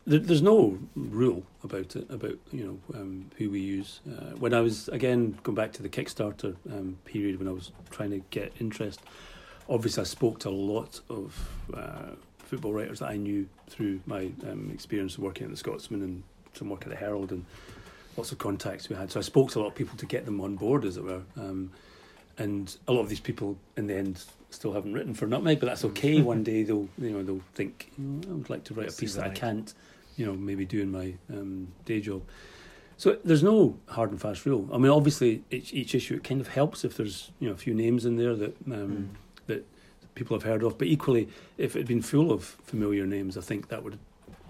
there, 0.06 0.20
there's 0.20 0.42
no 0.42 0.78
rule 0.96 1.44
about 1.64 1.96
it 1.96 2.10
about 2.10 2.38
you 2.52 2.66
know 2.92 3.00
um, 3.00 3.30
who 3.38 3.50
we 3.50 3.60
use. 3.60 4.02
Uh, 4.08 4.36
when 4.38 4.54
I 4.54 4.62
was 4.62 4.88
again 4.90 5.38
going 5.44 5.56
back 5.56 5.74
to 5.74 5.84
the 5.84 5.90
Kickstarter 5.90 6.56
um, 6.72 6.98
period 7.06 7.40
when 7.40 7.48
I 7.48 7.52
was 7.52 7.72
trying 7.90 8.12
to 8.12 8.22
get 8.30 8.54
interest, 8.60 9.02
obviously 9.70 10.02
I 10.02 10.06
spoke 10.06 10.40
to 10.42 10.50
a 10.50 10.52
lot 10.52 11.00
of 11.10 11.50
uh, 11.74 12.12
football 12.40 12.74
writers 12.74 13.00
that 13.00 13.10
I 13.10 13.18
knew 13.18 13.48
through 13.68 14.02
my 14.06 14.32
um, 14.50 14.70
experience 14.74 15.18
of 15.18 15.24
working 15.24 15.46
at 15.46 15.52
the 15.52 15.58
Scotsman 15.58 16.02
and 16.02 16.24
some 16.54 16.70
work 16.70 16.84
at 16.84 16.90
the 16.90 16.96
Herald 16.96 17.32
and 17.32 17.46
lots 18.18 18.32
of 18.32 18.38
contacts 18.38 18.90
we 18.90 18.96
had. 18.96 19.12
So 19.12 19.20
I 19.20 19.24
spoke 19.24 19.52
to 19.52 19.60
a 19.60 19.62
lot 19.62 19.68
of 19.68 19.76
people 19.76 19.98
to 19.98 20.06
get 20.06 20.26
them 20.26 20.40
on 20.40 20.56
board, 20.56 20.86
as 20.86 20.98
it 20.98 21.04
were. 21.04 21.22
Um, 21.38 21.72
and 22.38 22.76
a 22.88 22.94
lot 22.94 23.02
of 23.02 23.10
these 23.10 23.20
people, 23.20 23.58
in 23.78 23.88
the 23.88 23.96
end, 23.96 24.24
still 24.50 24.74
haven't 24.74 24.94
written 24.94 25.14
for 25.14 25.26
Nutmeg, 25.28 25.60
but 25.60 25.68
that's 25.68 25.86
okay. 25.86 26.22
One 26.24 26.44
day 26.44 26.64
they'll, 26.64 26.88
you 26.98 27.12
know, 27.12 27.24
they'll 27.24 27.42
think, 27.54 27.92
"Mm, 28.00 28.30
I 28.30 28.34
would 28.34 28.50
like 28.50 28.64
to 28.66 28.74
write 28.74 28.90
a 28.90 28.94
piece 28.94 29.16
that 29.16 29.26
I 29.26 29.30
can't, 29.30 29.74
you 30.16 30.26
know, 30.26 30.34
maybe 30.34 30.66
do 30.66 30.82
in 30.82 30.92
my 30.92 31.14
um, 31.30 31.68
day 31.86 32.00
job. 32.02 32.22
So 32.98 33.18
there's 33.26 33.44
no 33.44 33.78
hard 33.90 34.12
and 34.12 34.22
fast 34.22 34.46
rule. 34.46 34.70
I 34.72 34.78
mean, 34.78 34.92
obviously, 34.92 35.44
each, 35.52 35.74
each 35.74 35.94
issue 35.96 36.16
it 36.16 36.24
kind 36.24 36.40
of 36.40 36.48
helps 36.48 36.86
if 36.86 36.96
there's 36.98 37.32
you 37.40 37.48
know 37.48 37.54
a 37.54 37.58
few 37.58 37.74
names 37.74 38.06
in 38.06 38.16
there 38.18 38.36
that 38.36 38.56
um, 38.72 39.10
Mm. 39.48 39.62
people 40.16 40.36
have 40.38 40.44
heard 40.44 40.64
of. 40.64 40.78
But 40.78 40.88
equally, 40.88 41.28
if 41.58 41.76
it 41.76 41.80
had 41.80 41.88
been 41.88 42.02
full 42.02 42.32
of 42.32 42.44
familiar 42.64 43.06
names, 43.06 43.38
I 43.38 43.42
think 43.42 43.68
that 43.68 43.84
would 43.84 44.00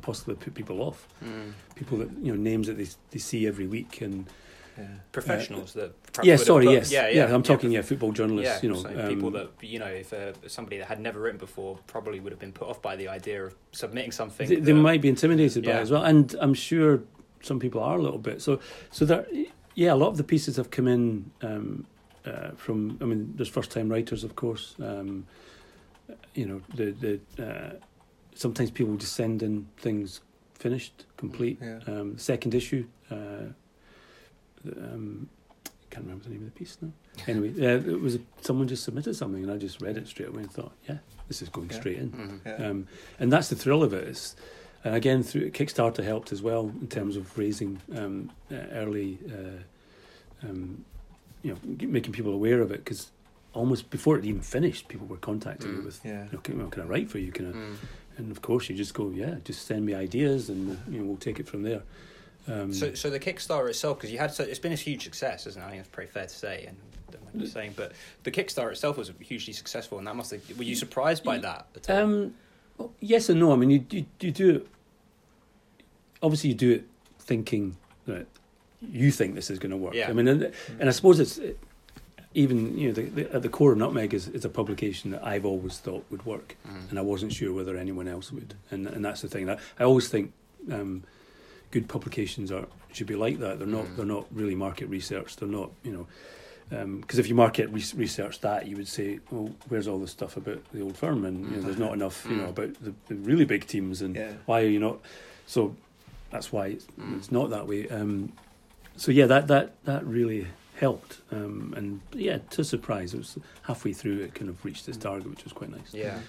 possibly 0.04 0.36
put 0.36 0.54
people 0.54 0.80
off. 0.82 1.08
Mm. 1.24 1.54
People 1.76 1.98
that 1.98 2.10
you 2.22 2.32
know 2.32 2.38
names 2.38 2.68
that 2.68 2.78
they 2.78 2.88
they 3.12 3.20
see 3.20 3.48
every 3.48 3.66
week 3.68 4.02
and 4.02 4.28
Yeah. 4.78 4.88
Professionals 5.12 5.74
that. 5.74 5.94
yeah, 6.24 6.36
sorry, 6.36 6.66
put- 6.66 6.74
yes, 6.74 6.92
Yeah, 6.92 7.08
yeah. 7.08 7.28
yeah 7.28 7.36
I'm 7.36 7.44
talking 7.44 7.72
yeah, 7.72 7.82
football 7.82 8.12
journalists. 8.12 8.62
You 8.62 8.70
know, 8.70 8.82
so 8.82 9.08
people 9.08 9.28
um, 9.28 9.34
that 9.34 9.50
you 9.62 9.80
know, 9.80 9.86
if 9.86 10.12
uh, 10.14 10.34
somebody 10.48 10.78
that 10.78 10.88
had 10.88 11.00
never 11.00 11.20
written 11.20 11.38
before 11.38 11.80
probably 11.88 12.20
would 12.20 12.32
have 12.32 12.40
been 12.40 12.52
put 12.52 12.68
off 12.68 12.82
by 12.82 12.96
the 12.96 13.08
idea 13.08 13.46
of 13.46 13.56
submitting 13.72 14.12
something. 14.12 14.48
they, 14.48 14.58
they 14.58 14.74
might 14.74 15.02
be 15.02 15.10
intimidated 15.10 15.64
by 15.66 15.72
it 15.72 15.76
as 15.76 15.92
well, 15.92 16.04
and 16.04 16.36
I'm 16.40 16.54
sure 16.54 17.02
some 17.42 17.60
people 17.60 17.82
are 17.82 17.98
a 17.98 18.02
little 18.02 18.20
bit. 18.20 18.42
So, 18.42 18.60
so 18.92 19.06
there, 19.06 19.26
yeah, 19.76 19.94
a 19.94 19.96
lot 19.96 20.10
of 20.10 20.18
the 20.18 20.24
pieces 20.24 20.58
have 20.58 20.72
come 20.72 20.88
in 20.88 21.32
um, 21.42 21.86
uh, 22.26 22.52
from. 22.58 22.98
I 23.02 23.06
mean, 23.06 23.34
there's 23.36 23.50
first-time 23.50 23.90
writers, 23.90 24.24
of 24.24 24.36
course. 24.36 24.76
Um, 24.82 25.26
you 26.34 26.46
know, 26.46 26.62
the 26.74 27.20
the 27.38 27.46
uh, 27.46 27.74
sometimes 28.34 28.72
people 28.72 28.96
just 28.98 29.14
send 29.14 29.42
in 29.44 29.68
things 29.78 30.22
finished, 30.56 31.06
complete. 31.18 31.62
Um, 31.88 32.18
second 32.18 32.56
issue. 32.56 32.86
Uh, 33.10 33.54
um, 34.70 35.30
can't 35.90 36.06
remember 36.06 36.24
the 36.26 36.32
name 36.32 36.40
of 36.46 36.54
the 36.54 36.60
piece 36.60 36.78
now. 36.82 36.92
Anyway, 37.28 37.50
uh, 37.66 37.78
it 37.78 38.02
was 38.02 38.18
someone 38.42 38.68
just 38.68 38.84
submitted 38.84 39.16
something, 39.16 39.44
and 39.44 39.52
I 39.52 39.58
just 39.58 39.82
read 39.82 39.98
it 39.98 40.08
straight 40.08 40.30
away 40.30 40.42
and 40.42 40.52
thought, 40.52 40.74
yeah, 40.90 40.98
this 41.28 41.42
is 41.42 41.50
going 41.50 41.70
Yeah. 41.70 41.80
straight 41.80 41.98
in. 41.98 42.10
Mhm. 42.12 42.40
Yeah. 42.46 42.68
Um, 42.68 42.88
and 43.20 43.32
that's 43.32 43.50
the 43.50 43.56
thrill 43.56 43.84
of 43.84 43.94
it. 43.94 44.08
It's, 44.08 44.36
and 44.84 44.94
again, 44.96 45.24
through 45.24 45.50
Kickstarter 45.52 46.04
helped 46.04 46.32
as 46.32 46.42
well 46.42 46.72
in 46.82 46.88
terms 46.88 47.16
of 47.16 47.38
raising 47.38 47.82
um, 47.96 48.32
uh, 48.52 48.56
early, 48.74 49.18
uh, 49.32 50.48
um, 50.48 50.84
you 51.44 51.52
know, 51.54 51.88
making 51.88 52.12
people 52.14 52.34
aware 52.34 52.62
of 52.62 52.72
it 52.72 52.84
because 52.84 53.12
almost 53.54 53.90
before 53.90 54.18
it 54.18 54.26
even 54.26 54.42
finished, 54.42 54.88
people 54.90 55.08
were 55.08 55.18
contacting 55.18 55.72
me 55.76 55.82
Mm. 55.82 55.86
with, 55.86 56.02
yeah. 56.04 56.26
you 56.26 56.32
know, 56.34 56.40
can, 56.40 56.58
well, 56.58 56.68
can 56.68 56.82
I 56.82 56.86
write 56.86 57.10
for 57.10 57.20
you? 57.20 57.32
Can 57.32 57.48
I? 57.50 57.52
Mm. 57.54 57.76
And 58.18 58.32
of 58.32 58.42
course, 58.42 58.70
you 58.70 58.76
just 58.76 58.94
go, 58.94 59.10
yeah, 59.12 59.36
just 59.44 59.66
send 59.66 59.86
me 59.86 59.94
ideas, 59.94 60.50
and 60.50 60.78
you 60.90 61.00
know, 61.00 61.06
we'll 61.06 61.18
take 61.18 61.40
it 61.40 61.48
from 61.48 61.64
there. 61.64 61.84
Um, 62.48 62.72
So, 62.74 62.94
so 62.94 63.10
the 63.10 63.20
Kickstarter 63.20 63.70
itself, 63.70 63.98
because 63.98 64.12
you 64.12 64.18
had, 64.20 64.34
so 64.34 64.44
it's 64.44 64.60
been 64.60 64.72
a 64.74 64.76
huge 64.76 65.04
success, 65.04 65.48
isn't 65.48 65.62
it? 65.62 65.66
I 65.66 65.70
think 65.70 65.80
it's 65.82 65.90
pretty 65.90 66.12
fair 66.12 66.24
to 66.24 66.30
say, 66.34 66.66
and 66.68 66.78
don't 67.12 67.36
mind 67.36 67.50
saying, 67.50 67.74
but 67.76 67.94
the 68.24 68.32
Kickstarter 68.32 68.72
itself 68.72 68.98
was 68.98 69.12
hugely 69.20 69.54
successful, 69.54 69.98
and 69.98 70.06
that 70.08 70.16
must 70.16 70.32
have. 70.32 70.58
Were 70.58 70.64
you 70.64 70.76
surprised 70.76 71.24
by 71.24 71.38
that? 71.40 71.68
Um, 71.90 72.34
well, 72.78 72.92
yes 73.00 73.30
and 73.30 73.40
no. 73.40 73.52
I 73.52 73.56
mean, 73.56 73.70
you, 73.70 73.86
you 73.90 74.06
you 74.20 74.32
do 74.32 74.50
it. 74.58 74.68
Obviously, 76.22 76.50
you 76.50 76.56
do 76.56 76.72
it 76.72 76.86
thinking 77.20 77.78
that 78.08 78.26
you 78.82 79.12
think 79.12 79.36
this 79.36 79.50
is 79.50 79.60
going 79.60 79.72
to 79.72 79.78
work. 79.78 79.94
Yeah. 79.94 80.10
I 80.10 80.14
mean, 80.14 80.28
and, 80.28 80.52
and 80.80 80.90
I 80.90 80.92
suppose 80.92 81.20
it's 81.20 81.38
it, 81.38 81.58
even 82.34 82.78
you 82.78 82.88
know 82.90 82.94
the, 82.94 83.04
the, 83.04 83.34
at 83.36 83.42
the 83.42 83.50
core 83.50 83.72
of 83.72 83.78
Nutmeg 83.78 84.14
is, 84.14 84.28
is 84.28 84.44
a 84.46 84.50
publication 84.50 85.12
that 85.12 85.26
I've 85.26 85.46
always 85.46 85.78
thought 85.78 86.06
would 86.12 86.26
work, 86.26 86.56
Mm. 86.68 86.90
and 86.90 87.00
I 87.00 87.02
wasn't 87.02 87.34
sure 87.34 87.54
whether 87.54 87.78
anyone 87.78 88.08
else 88.08 88.32
would. 88.32 88.56
And 88.72 88.88
and 88.88 89.04
that's 89.06 89.22
the 89.22 89.28
thing. 89.30 89.50
I, 89.50 89.58
I 89.80 89.84
always 89.84 90.08
think. 90.10 90.32
Um, 90.72 91.04
Good 91.76 91.90
publications 91.90 92.54
are 92.54 92.68
should 92.94 93.08
be 93.08 93.16
like 93.18 93.40
that. 93.40 93.60
They're 93.60 93.68
not. 93.68 93.84
Mm. 93.84 93.96
They're 93.98 94.06
not 94.06 94.28
really 94.32 94.56
market 94.56 94.88
research. 94.88 95.36
They're 95.36 95.50
not. 95.50 95.72
You 95.84 95.92
know, 96.72 96.96
because 97.02 97.20
if 97.20 97.28
you 97.28 97.36
market 97.36 97.70
re- 97.70 97.84
research 97.98 98.40
that, 98.40 98.66
you 98.66 98.78
would 98.78 98.88
say, 98.88 99.20
"Well, 99.30 99.54
where's 99.68 99.86
all 99.86 100.00
the 100.00 100.08
stuff 100.08 100.38
about 100.38 100.62
the 100.72 100.80
old 100.82 100.96
firm?" 100.96 101.26
And 101.26 101.44
you 101.52 101.58
know, 101.58 101.64
there's 101.64 101.78
not 101.78 101.92
enough, 101.92 102.26
you 102.30 102.38
know, 102.38 102.46
Mm. 102.46 102.50
about 102.50 102.74
the, 102.82 102.94
the 103.08 103.16
really 103.16 103.44
big 103.44 103.68
teams, 103.68 104.02
and 104.02 104.16
Yeah. 104.16 104.32
why 104.46 104.62
are 104.64 104.68
you 104.70 104.80
not? 104.80 105.00
So 105.48 105.76
that's 106.32 106.54
why 106.54 106.68
it's, 106.68 106.86
Mm. 106.98 107.18
it's 107.18 107.30
not 107.30 107.50
that 107.50 107.68
way. 107.68 107.90
Um, 107.90 108.32
so 108.96 109.12
yeah, 109.12 109.26
that 109.26 109.48
that 109.50 109.76
that 109.84 110.06
really 110.06 110.48
helped, 110.80 111.20
um, 111.34 111.74
and 111.76 112.00
yeah, 112.14 112.38
to 112.52 112.64
surprise, 112.64 113.14
it 113.14 113.18
was 113.18 113.38
halfway 113.64 113.92
through 113.92 114.22
it 114.22 114.34
kind 114.34 114.50
of 114.50 114.64
reached 114.64 114.88
its 114.88 114.98
target, 114.98 115.30
which 115.30 115.44
was 115.44 115.52
quite 115.52 115.72
nice. 115.72 115.94
Yeah, 115.94 116.20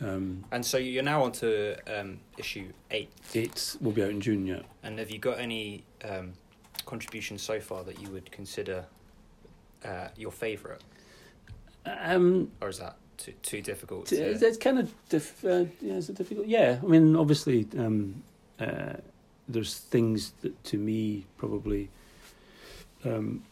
Um, 0.00 0.44
and 0.50 0.64
so 0.66 0.76
you're 0.76 1.02
now 1.04 1.22
on 1.22 1.32
to 1.32 1.76
um, 2.00 2.18
issue 2.36 2.72
eight, 2.90 3.10
it 3.32 3.76
will 3.80 3.92
be 3.92 4.02
out 4.02 4.10
in 4.10 4.20
June. 4.20 4.46
Yeah. 4.46 4.60
and 4.82 4.98
have 4.98 5.10
you 5.10 5.18
got 5.18 5.38
any 5.38 5.84
um, 6.08 6.32
contributions 6.84 7.42
so 7.42 7.60
far 7.60 7.84
that 7.84 8.00
you 8.02 8.08
would 8.10 8.30
consider 8.32 8.84
uh, 9.84 10.08
your 10.16 10.32
favourite, 10.32 10.80
Um, 11.86 12.50
or 12.60 12.68
is 12.68 12.78
that 12.78 12.96
too 13.18 13.32
too 13.42 13.60
difficult? 13.60 14.06
T- 14.06 14.16
to- 14.16 14.46
It's, 14.46 14.56
kind 14.58 14.78
of 14.78 14.92
diff- 15.08 15.44
uh, 15.44 15.66
yeah, 15.80 15.94
is 15.94 16.08
it 16.08 16.16
difficult? 16.16 16.46
Yeah, 16.48 16.78
I 16.82 16.86
mean, 16.86 17.14
obviously, 17.16 17.66
um, 17.78 18.22
uh, 18.58 18.94
there's 19.48 19.76
things 19.78 20.32
that 20.42 20.62
to 20.64 20.78
me 20.78 21.24
probably 21.36 21.90
um, 23.04 23.44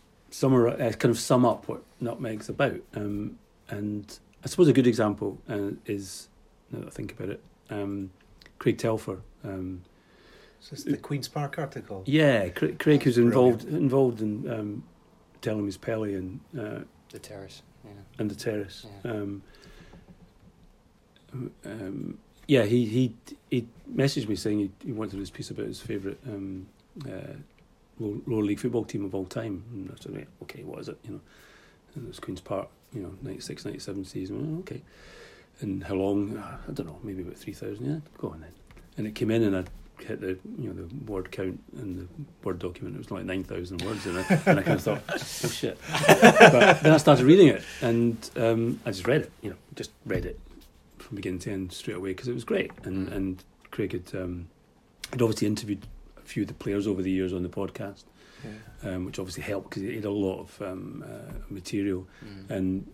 uh, 0.42 0.92
kind 0.92 1.04
of 1.10 1.18
sum 1.18 1.44
up 1.44 1.68
what 1.68 1.82
Nutmeg's 2.00 2.48
about. 2.48 2.80
Um, 2.94 3.38
and 3.68 4.18
I 4.44 4.48
suppose 4.48 4.68
a 4.68 4.72
good 4.72 4.86
example 4.86 5.38
uh, 5.48 5.72
is 5.86 6.28
now 6.72 6.80
that 6.80 6.88
I 6.88 6.90
think 6.90 7.12
about 7.12 7.28
it, 7.28 7.40
um, 7.70 8.10
Craig 8.58 8.78
Telfer. 8.78 9.20
Um, 9.44 9.82
Is 10.62 10.70
this 10.70 10.84
the 10.84 10.96
Queen's 10.96 11.28
Park 11.28 11.58
article? 11.58 12.02
Yeah, 12.06 12.48
Craig, 12.48 12.78
Craig 12.78 13.02
who's 13.02 13.16
Brilliant. 13.16 13.34
involved 13.62 13.64
involved 13.68 14.20
in 14.22 14.50
um, 14.50 14.84
Tell 15.40 15.58
Him 15.58 15.64
He's 15.66 15.76
Pele 15.76 16.14
and 16.14 16.40
uh, 16.58 16.80
The 17.10 17.18
terrace. 17.18 17.62
Yeah. 17.84 17.90
and 18.18 18.30
the 18.30 18.34
terrace. 18.36 18.86
Yeah. 19.04 19.10
Um, 19.10 19.42
um, 21.64 22.18
yeah, 22.46 22.64
he 22.64 22.84
he 22.86 23.14
he 23.50 23.66
messaged 23.92 24.28
me 24.28 24.36
saying 24.36 24.58
he, 24.58 24.70
he 24.86 24.92
wanted 24.92 25.20
this 25.20 25.30
piece 25.30 25.50
about 25.50 25.66
his 25.66 25.80
favourite 25.80 26.18
um, 26.26 26.66
uh, 27.06 27.34
low, 27.98 28.20
lower 28.26 28.42
league 28.42 28.60
football 28.60 28.84
team 28.84 29.04
of 29.04 29.14
all 29.14 29.24
time. 29.24 29.64
And 29.72 29.90
I 29.90 29.94
said, 30.00 30.26
okay, 30.42 30.62
what 30.62 30.80
is 30.80 30.88
it? 30.88 30.98
You 31.04 31.12
know, 31.12 31.20
and 31.94 32.04
it 32.04 32.08
was 32.08 32.20
Queens 32.20 32.40
Park. 32.40 32.68
You 32.92 33.02
know, 33.02 33.14
96, 33.22 33.64
97 33.64 34.04
season. 34.04 34.50
Well, 34.52 34.60
okay, 34.60 34.82
and 35.62 35.82
how 35.84 35.94
long? 35.94 36.36
Uh, 36.36 36.58
I 36.68 36.72
don't 36.72 36.86
know, 36.86 36.98
maybe 37.02 37.22
about 37.22 37.36
three 37.36 37.52
thousand. 37.54 37.84
Yeah, 37.86 37.98
go 38.18 38.28
on 38.30 38.40
then. 38.40 38.50
And 38.96 39.06
it 39.06 39.14
came 39.14 39.30
in, 39.30 39.42
and 39.42 39.56
I 39.56 39.64
hit 40.02 40.20
the 40.20 40.38
you 40.58 40.68
know 40.68 40.74
the 40.74 40.94
word 41.10 41.30
count 41.30 41.60
in 41.76 41.96
the 41.96 42.06
word 42.44 42.58
document. 42.58 42.96
It 42.96 42.98
was 42.98 43.10
like 43.10 43.24
nine 43.24 43.44
thousand 43.44 43.82
words, 43.82 44.04
and 44.06 44.18
I, 44.18 44.22
and 44.46 44.58
I 44.58 44.62
kind 44.62 44.76
of 44.78 44.82
thought, 44.82 45.02
oh 45.08 45.16
shit. 45.18 45.78
but 46.08 46.80
then 46.82 46.92
I 46.92 46.96
started 46.98 47.24
reading 47.24 47.48
it, 47.48 47.62
and 47.80 48.30
um, 48.36 48.80
I 48.86 48.90
just 48.90 49.06
read 49.06 49.22
it. 49.22 49.32
You 49.42 49.50
know, 49.50 49.56
just 49.74 49.90
read 50.06 50.26
it 50.26 50.38
from 50.98 51.16
beginning 51.16 51.40
to 51.40 51.52
end 51.52 51.72
straight 51.72 51.96
away 51.96 52.10
because 52.10 52.28
it 52.28 52.34
was 52.34 52.44
great. 52.44 52.70
And 52.84 53.08
Mm. 53.08 53.12
and 53.16 53.44
Craig 53.70 53.92
had 53.92 54.20
um, 54.20 54.48
had 55.10 55.22
obviously 55.22 55.46
interviewed 55.46 55.86
a 56.18 56.20
few 56.22 56.42
of 56.42 56.48
the 56.48 56.54
players 56.54 56.86
over 56.86 57.02
the 57.02 57.10
years 57.10 57.32
on 57.32 57.42
the 57.42 57.48
podcast, 57.48 58.04
Yeah. 58.44 58.90
um, 58.94 59.04
which 59.06 59.18
obviously 59.18 59.42
helped 59.42 59.70
because 59.70 59.82
he 59.82 59.94
had 59.94 60.04
a 60.04 60.10
lot 60.10 60.40
of 60.40 60.62
um, 60.62 61.04
uh, 61.06 61.32
material. 61.48 62.06
Mm. 62.24 62.50
And 62.50 62.86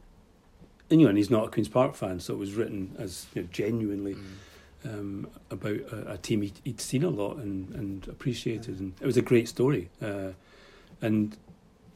and 0.91 1.01
you 1.01 1.07
know, 1.07 1.11
and 1.11 1.19
he's 1.19 1.31
not 1.31 1.45
a 1.47 1.51
Queens 1.51 1.69
Park 1.69 1.95
fan, 1.95 2.21
so 2.21 2.35
it 2.35 2.39
was 2.39 2.55
written 2.55 2.95
as 2.99 3.27
you 3.35 3.43
know, 3.43 3.49
genuinely 3.53 4.15
Mm. 4.15 4.95
um, 4.95 5.27
about 5.51 5.77
a, 5.93 6.13
a 6.13 6.19
team 6.19 6.43
he'd, 6.43 6.59
he'd 6.65 6.81
seen 6.81 7.03
a 7.03 7.11
lot 7.11 7.37
and, 7.39 7.75
and 7.75 8.09
appreciated, 8.09 8.79
and 8.81 8.93
it 9.01 9.07
was 9.07 9.17
a 9.17 9.23
great 9.23 9.49
story. 9.49 9.91
Uh, 10.01 10.29
and 11.03 11.37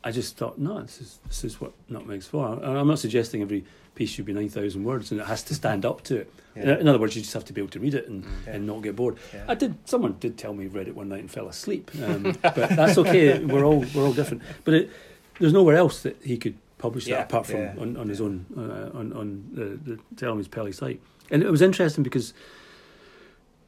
I 0.05 0.11
just 0.11 0.37
thought, 0.37 0.59
no, 0.59 0.81
this 0.83 1.01
is 1.01 1.19
this 1.29 1.45
is 1.45 1.61
what 1.61 1.73
Nutmeg's 1.91 2.27
for. 2.27 2.47
I- 2.63 2.79
I'm 2.81 2.89
not 2.89 2.99
suggesting 2.99 3.41
every 3.43 3.65
piece 3.95 4.11
should 4.11 4.25
be 4.25 4.33
nine 4.33 4.49
thousand 4.49 4.85
words 4.85 5.11
and 5.13 5.21
it 5.21 5.27
has 5.27 5.43
to 5.45 5.55
stand 5.55 5.85
up 5.85 6.03
to 6.05 6.17
it. 6.17 6.33
In- 6.57 6.69
Yeah. 6.69 6.79
In 6.79 6.89
other 6.89 6.99
words, 6.99 7.15
you 7.15 7.23
just 7.23 7.35
have 7.35 7.45
to 7.47 7.53
be 7.53 7.61
able 7.61 7.71
to 7.71 7.79
read 7.81 7.95
it 7.95 8.09
and, 8.09 8.25
Mm. 8.25 8.29
Yeah. 8.47 8.53
and 8.55 8.67
not 8.67 8.83
get 8.83 8.97
bored. 8.97 9.17
Yeah. 9.33 9.45
I 9.49 9.55
did. 9.55 9.75
Someone 9.85 10.17
did 10.19 10.37
tell 10.37 10.53
me 10.55 10.65
he 10.65 10.69
read 10.69 10.89
it 10.89 10.97
one 10.97 11.09
night 11.09 11.21
and 11.21 11.31
fell 11.31 11.49
asleep, 11.49 11.91
um, 12.03 12.37
but 12.43 12.55
that's 12.71 12.99
okay. 12.99 13.39
We're 13.45 13.65
all 13.65 13.85
we're 13.95 14.05
all 14.05 14.13
different. 14.13 14.43
But 14.65 14.75
it, 14.75 14.91
there's 15.39 15.53
nowhere 15.53 15.77
else 15.77 16.03
that 16.03 16.17
he 16.23 16.37
could 16.37 16.57
publish 16.83 17.07
Yeah, 17.07 17.19
that 17.19 17.27
apart 17.27 17.47
from 17.47 17.61
yeah, 17.61 17.75
on, 17.79 17.97
on 17.97 18.09
his 18.09 18.19
yeah. 18.19 18.27
own 18.27 18.47
uh, 18.57 18.99
on 18.99 19.13
on 19.13 19.49
the 19.53 19.95
the 19.95 20.01
Tell 20.17 20.33
Him 20.33 20.39
He's 20.39 20.49
Pele 20.49 20.73
site. 20.73 21.01
And 21.31 21.43
it 21.43 21.51
was 21.51 21.63
interesting 21.63 22.03
because, 22.03 22.35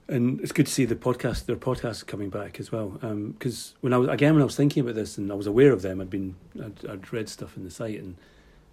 and 0.08 0.40
it's 0.40 0.52
good 0.52 0.66
to 0.66 0.72
see 0.72 0.84
the 0.84 0.96
podcast 0.96 1.46
their 1.46 1.56
podcast 1.56 2.06
coming 2.06 2.28
back 2.28 2.58
as 2.58 2.72
well. 2.72 2.98
Because 3.00 3.74
when 3.80 3.92
I 3.92 3.98
was 3.98 4.08
again 4.08 4.34
when 4.34 4.42
I 4.42 4.44
was 4.44 4.56
thinking 4.56 4.82
about 4.82 4.96
this 4.96 5.16
and 5.16 5.30
I 5.30 5.36
was 5.36 5.46
aware 5.46 5.72
of 5.72 5.82
them, 5.82 6.00
I'd 6.00 6.10
been 6.10 6.34
I'd, 6.62 6.84
I'd 6.86 7.12
read 7.12 7.28
stuff 7.28 7.56
in 7.56 7.64
the 7.64 7.70
site 7.70 8.00
and 8.00 8.16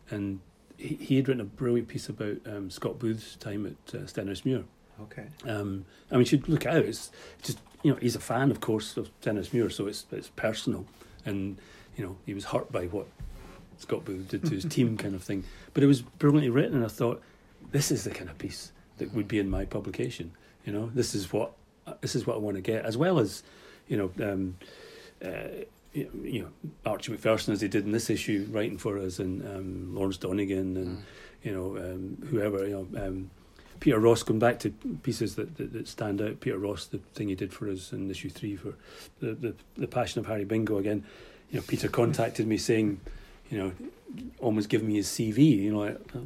and 0.10 0.40
he, 0.78 0.96
he 0.96 1.16
had 1.18 1.28
written 1.28 1.42
a 1.42 1.46
brilliant 1.46 1.88
piece 1.88 2.10
about 2.10 2.38
um, 2.48 2.70
Scott 2.72 2.98
Booth's 2.98 3.36
time 3.36 3.66
at 3.66 3.96
uh, 3.96 4.04
Stenhousemuir. 4.06 4.64
Okay. 5.04 5.28
Um, 5.46 5.86
I 6.10 6.16
mean, 6.16 6.22
you 6.22 6.26
should 6.26 6.50
look 6.50 6.66
it 6.66 6.74
out. 6.74 6.86
It's 6.86 7.12
just 7.44 7.60
you 7.84 7.92
know 7.92 8.00
he's 8.02 8.16
a 8.16 8.20
fan, 8.20 8.52
of 8.52 8.60
course, 8.60 8.98
of 8.98 9.10
Stenhousemuir, 9.22 9.72
so 9.72 9.88
it's 9.88 10.06
it's 10.12 10.30
personal, 10.30 10.86
and 11.26 11.60
you 11.96 12.04
know 12.04 12.18
he 12.26 12.34
was 12.34 12.46
hurt 12.46 12.72
by 12.72 12.86
what 12.88 13.08
Scott 13.82 14.06
Booth 14.06 14.28
did 14.30 14.44
to 14.46 14.52
his 14.52 14.66
team, 14.66 14.98
kind 14.98 15.16
of 15.16 15.24
thing. 15.24 15.44
But 15.74 15.84
it 15.84 15.88
was 15.88 16.02
brilliantly 16.02 16.50
written, 16.50 16.76
and 16.76 16.86
I 16.86 16.88
thought 16.90 17.22
this 17.72 17.92
is 17.92 18.04
the 18.04 18.12
kind 18.12 18.30
of 18.30 18.38
piece 18.38 18.72
that 18.98 19.14
would 19.14 19.28
be 19.28 19.40
in 19.40 19.50
my 19.50 19.66
publication. 19.66 20.32
You 20.66 20.74
know, 20.74 20.92
this 20.94 21.16
is 21.16 21.32
what 21.34 21.54
this 22.02 22.16
is 22.16 22.26
what 22.28 22.36
I 22.36 22.40
want 22.40 22.56
to 22.58 22.62
get, 22.62 22.86
as 22.86 22.98
well 22.98 23.20
as 23.20 23.44
you 23.88 23.98
know. 23.98 24.32
Um, 24.32 24.58
uh, 25.24 25.64
you 25.94 26.42
know 26.42 26.48
Archie 26.86 27.12
Macpherson 27.12 27.54
as 27.54 27.60
he 27.60 27.68
did 27.68 27.84
in 27.86 27.92
this 27.92 28.10
issue, 28.10 28.48
writing 28.50 28.78
for 28.78 28.98
us, 28.98 29.20
and 29.20 29.46
um, 29.46 29.94
Lawrence 29.94 30.18
Donegan, 30.18 30.78
and 30.78 30.98
Mm. 30.98 31.02
you 31.44 31.52
know 31.52 31.78
um, 31.78 32.18
whoever 32.30 32.66
you 32.66 32.88
know 32.94 33.06
um, 33.08 33.30
Peter 33.82 34.00
Ross 34.00 34.24
going 34.24 34.40
back 34.40 34.60
to 34.60 34.70
pieces 35.04 35.36
that, 35.36 35.58
that, 35.58 35.74
that 35.74 35.88
stand 35.90 36.22
out. 36.22 36.40
Peter 36.40 36.58
Ross, 36.58 36.86
the 36.86 37.00
thing 37.14 37.28
he 37.28 37.36
did 37.36 37.52
for 37.52 37.70
us 37.70 37.92
in 37.92 38.10
issue 38.10 38.30
three 38.30 38.56
for 38.56 38.74
the, 39.20 39.34
the 39.34 39.54
the 39.76 39.88
Passion 39.88 40.20
of 40.20 40.28
Harry 40.28 40.46
Bingo 40.46 40.78
again. 40.78 41.04
You 41.50 41.58
know, 41.60 41.66
Peter 41.68 41.90
contacted 41.90 42.48
me 42.48 42.58
saying, 42.58 43.02
you 43.52 43.58
know, 43.60 43.72
almost 44.40 44.70
giving 44.70 44.88
me 44.88 44.96
his 44.96 45.08
CV. 45.08 45.40
You 45.58 45.74
know, 45.74 45.84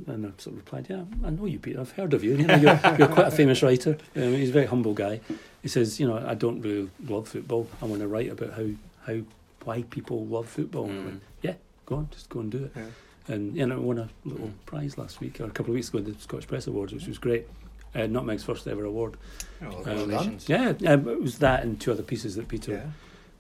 and 0.08 0.26
I 0.28 0.30
sort 0.38 0.54
of 0.54 0.58
replied, 0.58 0.88
"Yeah, 0.90 1.04
I 1.24 1.32
know 1.32 1.46
you, 1.46 1.60
Peter. 1.60 1.82
I've 1.82 1.92
heard 1.92 2.14
of 2.14 2.24
you. 2.24 2.36
You 2.38 2.46
know, 2.48 2.56
you're, 2.56 2.80
you're 2.98 3.08
quite 3.08 3.28
a 3.28 3.32
famous 3.32 3.62
writer. 3.64 3.98
Um, 4.16 4.34
he's 4.34 4.50
a 4.50 4.54
very 4.54 4.68
humble 4.68 4.94
guy." 4.94 5.20
He 5.62 5.68
says, 5.68 6.00
"You 6.00 6.08
know, 6.08 6.24
I 6.26 6.36
don't 6.36 6.62
really 6.62 6.90
love 7.08 7.28
football. 7.28 7.68
I 7.82 7.86
want 7.86 8.02
to 8.02 8.08
write 8.08 8.30
about 8.32 8.54
how 8.54 8.68
how 9.08 9.20
why 9.66 9.82
people 9.84 10.26
love 10.26 10.48
football." 10.48 10.86
And 10.86 11.00
I 11.02 11.04
went, 11.06 11.16
Mm. 11.18 11.22
"Yeah, 11.42 11.54
go 11.86 11.96
on, 11.98 12.08
just 12.12 12.30
go 12.30 12.40
and 12.42 12.52
do 12.52 12.64
it." 12.66 12.72
Yeah. 12.76 12.86
And 13.28 13.58
you 13.58 13.66
know, 13.66 13.82
won 13.82 13.98
a 13.98 14.08
little 14.24 14.52
prize 14.68 14.98
last 15.00 15.20
week 15.20 15.42
or 15.42 15.46
a 15.46 15.50
couple 15.50 15.72
of 15.72 15.76
weeks 15.76 15.90
ago 15.90 15.98
at 15.98 16.06
the 16.06 16.14
Scottish 16.22 16.48
Press 16.48 16.68
Awards, 16.68 16.94
which 16.94 17.08
was 17.08 17.18
great. 17.18 17.48
Uh, 17.96 18.00
Nutmeg's 18.02 18.44
first 18.44 18.68
ever 18.68 18.84
award. 18.86 19.16
Oh, 19.64 19.84
Um. 19.86 20.38
Yeah, 20.48 20.74
um, 20.86 21.08
it 21.08 21.22
was 21.22 21.40
that 21.40 21.64
and 21.64 21.80
two 21.82 21.92
other 21.92 22.04
pieces 22.04 22.36
that 22.36 22.48
Peter 22.48 22.92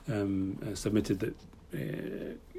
Yeah. 0.07 0.15
um, 0.21 0.57
uh, 0.65 0.73
submitted 0.75 1.19
that 1.19 1.35
uh, 1.75 2.54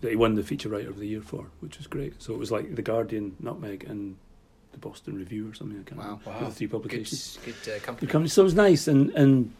that 0.00 0.10
he 0.10 0.16
won 0.16 0.34
the 0.34 0.42
feature 0.42 0.68
writer 0.68 0.88
of 0.90 0.98
the 0.98 1.06
year 1.06 1.20
for, 1.20 1.46
which 1.60 1.78
was 1.78 1.86
great. 1.86 2.20
So 2.22 2.32
it 2.32 2.38
was 2.38 2.50
like 2.50 2.74
the 2.74 2.82
Guardian, 2.82 3.36
Nutmeg, 3.40 3.84
and 3.84 4.16
the 4.72 4.78
Boston 4.78 5.16
Review 5.16 5.50
or 5.50 5.54
something. 5.54 5.78
I 5.80 5.82
can't 5.88 5.98
Wow. 6.00 6.20
remember. 6.24 6.30
Wow. 6.30 6.48
The 6.48 6.54
three 6.54 6.66
publications. 6.68 7.38
good 7.44 7.54
uh, 7.54 7.74
The 7.74 7.80
company. 7.80 8.10
company. 8.10 8.28
So 8.28 8.42
it 8.42 8.44
was 8.44 8.54
nice, 8.54 8.88
and 8.88 9.10
and 9.10 9.52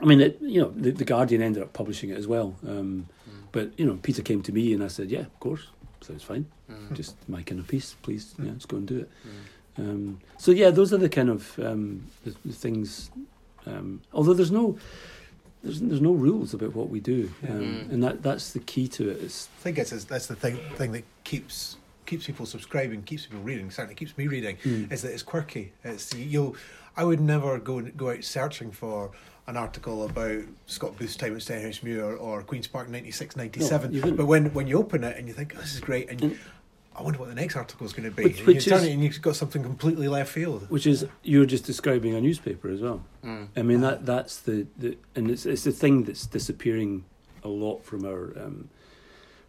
I 0.00 0.04
mean, 0.04 0.20
it, 0.20 0.38
you 0.40 0.60
know, 0.60 0.70
the, 0.70 0.90
the 0.90 1.04
Guardian 1.04 1.42
ended 1.42 1.62
up 1.62 1.72
publishing 1.72 2.10
it 2.10 2.18
as 2.18 2.26
well. 2.26 2.54
Um, 2.66 3.06
Mm. 3.28 3.44
but 3.52 3.70
you 3.78 3.86
know, 3.86 3.98
Peter 4.02 4.20
came 4.22 4.42
to 4.42 4.52
me 4.52 4.72
and 4.74 4.82
I 4.82 4.88
said, 4.88 5.08
"Yeah, 5.10 5.20
of 5.20 5.40
course, 5.40 5.68
sounds 6.00 6.24
fine. 6.24 6.46
Mm. 6.70 6.92
Just 6.92 7.14
my 7.28 7.42
kind 7.42 7.60
of 7.60 7.68
piece, 7.68 7.94
please. 8.02 8.34
Yeah, 8.38 8.50
let's 8.50 8.66
go 8.66 8.76
and 8.78 8.86
do 8.88 8.98
it." 8.98 9.10
Mm. 9.24 9.78
Um, 9.78 10.20
so 10.38 10.50
yeah, 10.50 10.70
those 10.70 10.92
are 10.92 10.98
the 10.98 11.08
kind 11.08 11.30
of 11.30 11.58
um, 11.60 12.02
the, 12.24 12.34
the 12.44 12.52
things. 12.52 13.10
Um, 13.64 14.00
although 14.12 14.34
there's 14.34 14.50
no 14.50 14.76
there's 15.62 15.80
there's 15.80 16.00
no 16.00 16.12
rules 16.12 16.54
about 16.54 16.74
what 16.74 16.88
we 16.90 17.00
do, 17.00 17.30
Yeah. 17.42 17.50
um, 17.50 17.60
Mm. 17.60 17.92
and 17.92 18.02
that 18.04 18.22
that's 18.22 18.52
the 18.52 18.60
key 18.60 18.88
to 18.88 19.10
it. 19.10 19.22
It's, 19.22 19.48
I 19.60 19.62
think 19.62 19.78
it's 19.78 20.04
that's 20.04 20.26
the 20.26 20.36
thing 20.36 20.58
thing 20.76 20.92
that 20.92 21.04
keeps 21.24 21.76
keeps 22.06 22.26
people 22.26 22.46
subscribing, 22.46 23.02
keeps 23.02 23.26
people 23.26 23.42
reading. 23.42 23.70
Certainly 23.70 23.94
keeps 23.94 24.16
me 24.18 24.26
reading. 24.26 24.56
Mm. 24.64 24.92
Is 24.92 25.02
that 25.02 25.12
it's 25.12 25.22
quirky. 25.22 25.72
It's 25.84 26.12
you'll. 26.14 26.56
I 26.96 27.04
would 27.04 27.20
never 27.20 27.58
go 27.58 27.80
go 27.80 28.10
out 28.10 28.24
searching 28.24 28.70
for 28.70 29.12
an 29.46 29.56
article 29.56 30.04
about 30.04 30.42
Scott 30.66 30.96
Booth's 30.98 31.16
time 31.16 31.34
at 31.34 31.42
Stenhousemuir 31.42 32.20
or 32.20 32.42
Queens 32.42 32.66
Park 32.68 32.88
96, 32.88 33.34
97. 33.36 33.92
No, 34.00 34.12
but 34.12 34.26
when 34.26 34.52
when 34.54 34.66
you 34.66 34.78
open 34.78 35.02
it 35.04 35.16
and 35.16 35.26
you 35.26 35.34
think 35.34 35.54
oh, 35.56 35.60
this 35.60 35.74
is 35.74 35.80
great, 35.80 36.10
and 36.10 36.22
And- 36.22 36.38
I 36.94 37.02
wonder 37.02 37.18
what 37.18 37.28
the 37.28 37.34
next 37.34 37.56
article 37.56 37.86
is 37.86 37.92
going 37.92 38.08
to 38.08 38.14
be, 38.14 38.24
Which- 38.24 38.46
which 38.46 38.66
you 38.66 38.70
turn 38.72 38.80
is- 38.82 38.88
it 38.88 38.92
and 38.92 39.02
you've 39.02 39.22
got 39.22 39.34
something 39.36 39.62
completely 39.62 40.08
left 40.08 40.30
field. 40.30 40.66
which 40.68 40.86
is 40.86 41.06
you're 41.22 41.46
just 41.46 41.64
describing 41.64 42.14
a 42.14 42.20
newspaper 42.20 42.68
as 42.68 42.80
well. 42.80 43.02
Mm. 43.24 43.48
I 43.56 43.62
mean 43.62 43.80
that 43.80 44.04
that's 44.06 44.38
the, 44.40 44.66
the 44.78 44.96
and 45.14 45.30
it's 45.30 45.46
it's 45.46 45.64
the 45.64 45.72
thing 45.72 46.04
that's 46.04 46.26
disappearing 46.26 47.04
a 47.44 47.48
lot 47.48 47.84
from 47.84 48.04
our 48.04 48.32
um, 48.38 48.68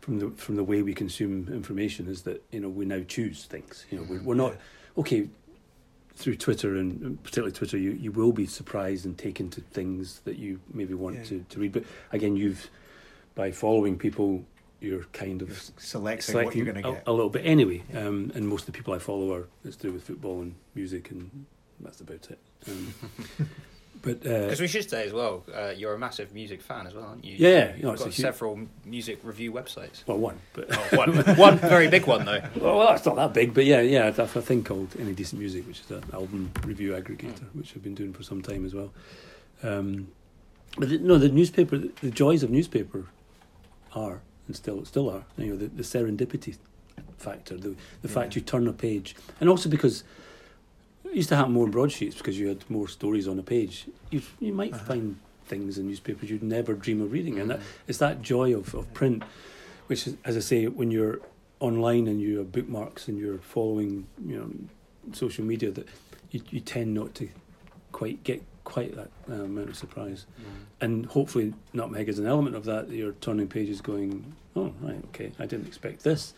from 0.01 0.19
the 0.19 0.29
from 0.31 0.55
the 0.55 0.63
way 0.63 0.81
we 0.81 0.93
consume 0.93 1.47
information 1.49 2.07
is 2.07 2.21
that 2.23 2.43
you 2.51 2.59
know 2.59 2.69
we 2.69 2.85
now 2.85 3.01
choose 3.07 3.45
things. 3.45 3.85
You 3.91 3.99
know 3.99 4.05
we're, 4.09 4.21
we're 4.23 4.35
not 4.35 4.55
okay 4.97 5.27
through 6.15 6.35
Twitter 6.37 6.75
and 6.77 7.01
and 7.01 7.23
particularly 7.23 7.51
Twitter. 7.53 7.77
You 7.77 7.91
you 7.91 8.11
will 8.11 8.31
be 8.31 8.45
surprised 8.45 9.05
and 9.05 9.17
taken 9.17 9.49
to 9.51 9.61
things 9.61 10.21
that 10.25 10.37
you 10.37 10.59
maybe 10.73 10.93
want 10.93 11.17
Yeah. 11.17 11.23
to, 11.25 11.45
to 11.49 11.59
read. 11.59 11.73
But 11.73 11.83
again, 12.13 12.35
you've 12.37 12.69
by 13.35 13.51
following 13.51 13.97
people, 13.97 14.45
you're 14.83 15.03
kind 15.13 15.41
of 15.41 15.49
You're 15.49 15.57
selecting, 15.77 16.35
what 16.35 16.55
you're 16.55 16.65
going 16.65 16.81
to 16.83 16.89
a, 16.89 16.93
get. 16.93 17.03
a 17.07 17.11
little 17.13 17.29
bit 17.29 17.45
anyway. 17.45 17.81
Yeah. 17.93 18.07
Um, 18.07 18.31
and 18.35 18.47
most 18.47 18.61
of 18.61 18.65
the 18.67 18.71
people 18.73 18.93
I 18.93 18.99
follow 18.99 19.33
are 19.33 19.47
it's 19.63 19.75
to 19.77 19.87
do 19.87 19.93
with 19.93 20.03
football 20.03 20.41
and 20.41 20.55
music, 20.75 21.11
and 21.11 21.45
that's 21.79 22.01
about 22.01 22.29
it. 22.29 22.39
Um, 22.67 22.93
but 24.01 24.17
uh, 24.25 24.41
Because 24.43 24.59
we 24.61 24.67
should 24.67 24.89
say 24.89 25.05
as 25.07 25.13
well, 25.13 25.43
uh, 25.53 25.73
you're 25.75 25.93
a 25.93 25.99
massive 25.99 26.33
music 26.33 26.61
fan 26.61 26.87
as 26.87 26.93
well, 26.93 27.05
aren't 27.05 27.23
you? 27.23 27.35
Yeah, 27.37 27.73
You've 27.73 27.83
no, 27.83 27.91
it's 27.93 28.03
got 28.03 28.13
several 28.13 28.53
m- 28.53 28.69
music 28.85 29.19
review 29.23 29.51
websites. 29.53 30.05
well, 30.05 30.17
one, 30.17 30.39
but 30.53 30.67
Oh, 30.71 30.97
one, 30.97 31.15
one 31.37 31.57
very 31.57 31.87
big 31.87 32.05
one 32.05 32.25
though. 32.25 32.41
well, 32.55 32.77
well, 32.77 32.87
that's 32.89 33.05
not 33.05 33.15
that 33.15 33.33
big. 33.33 33.53
But 33.53 33.65
yeah, 33.65 33.81
yeah, 33.81 34.01
I 34.03 34.11
have 34.11 34.35
a 34.35 34.41
thing 34.41 34.63
called 34.63 34.89
Any 34.99 35.13
Decent 35.13 35.39
Music, 35.39 35.65
which 35.67 35.79
is 35.81 35.91
an 35.91 36.03
album 36.13 36.51
review 36.65 36.91
aggregator, 36.91 37.43
which 37.53 37.73
I've 37.75 37.83
been 37.83 37.95
doing 37.95 38.13
for 38.13 38.23
some 38.23 38.41
time 38.41 38.65
as 38.65 38.73
well. 38.73 38.91
Um, 39.63 40.09
but 40.77 40.89
the, 40.89 40.97
no, 40.97 41.17
the 41.17 41.29
newspaper, 41.29 41.77
the, 41.77 41.91
the 42.01 42.11
joys 42.11 42.43
of 42.43 42.49
newspaper 42.49 43.05
are 43.95 44.21
and 44.47 44.55
still 44.55 44.83
still 44.85 45.09
are. 45.09 45.23
You 45.37 45.51
know, 45.51 45.55
the, 45.57 45.67
the 45.67 45.83
serendipity 45.83 46.57
factor, 47.17 47.57
the 47.57 47.75
the 48.01 48.07
fact 48.07 48.35
Yeah. 48.35 48.39
you 48.39 48.45
turn 48.45 48.67
a 48.67 48.73
page, 48.73 49.15
and 49.39 49.49
also 49.49 49.69
because 49.69 50.03
it 51.05 51.15
used 51.15 51.29
to 51.29 51.35
happen 51.35 51.53
more 51.53 51.65
in 51.65 51.71
broadsheets 51.71 52.15
because 52.17 52.39
you 52.39 52.47
had 52.47 52.67
more 52.69 52.87
stories 52.87 53.27
on 53.27 53.39
a 53.39 53.43
page. 53.43 53.87
You 54.11 54.21
you 54.39 54.53
might 54.53 54.73
Uh-huh. 54.73 54.85
find 54.85 55.17
things 55.45 55.77
in 55.77 55.87
newspapers 55.87 56.29
you'd 56.29 56.41
never 56.43 56.73
dream 56.73 57.01
of 57.01 57.11
reading, 57.11 57.39
and 57.39 57.49
that 57.49 57.59
Mm. 57.59 57.63
it's 57.87 57.97
that 57.99 58.21
joy 58.21 58.55
of, 58.55 58.73
of 58.75 58.91
print, 58.93 59.23
which 59.87 60.07
is, 60.07 60.15
as 60.23 60.37
I 60.37 60.39
say, 60.39 60.67
when 60.67 60.89
you're 60.91 61.19
online 61.59 62.07
and 62.07 62.19
you 62.21 62.37
have 62.39 62.51
bookmarks 62.51 63.07
and 63.07 63.17
you're 63.17 63.39
following, 63.39 64.07
you 64.25 64.37
know, 64.37 64.49
social 65.13 65.43
media, 65.45 65.69
that 65.71 65.87
you, 66.31 66.41
you 66.49 66.59
tend 66.61 66.93
not 66.93 67.13
to 67.15 67.27
quite 67.91 68.23
get 68.23 68.41
quite 68.63 68.95
that 68.95 69.09
uh, 69.29 69.43
amount 69.43 69.69
of 69.69 69.75
surprise. 69.75 70.25
And 70.81 71.05
hopefully, 71.05 71.53
Nutmeg 71.73 72.09
is 72.09 72.19
an 72.19 72.25
element 72.25 72.55
of 72.55 72.65
that. 72.65 72.89
that 72.89 72.95
You're 72.95 73.13
turning 73.13 73.47
pages, 73.47 73.81
going, 73.81 74.33
"Oh, 74.55 74.73
right, 74.81 75.01
okay, 75.05 75.31
I 75.39 75.45
didn't 75.45 75.67
expect 75.67 76.03
this." 76.03 76.33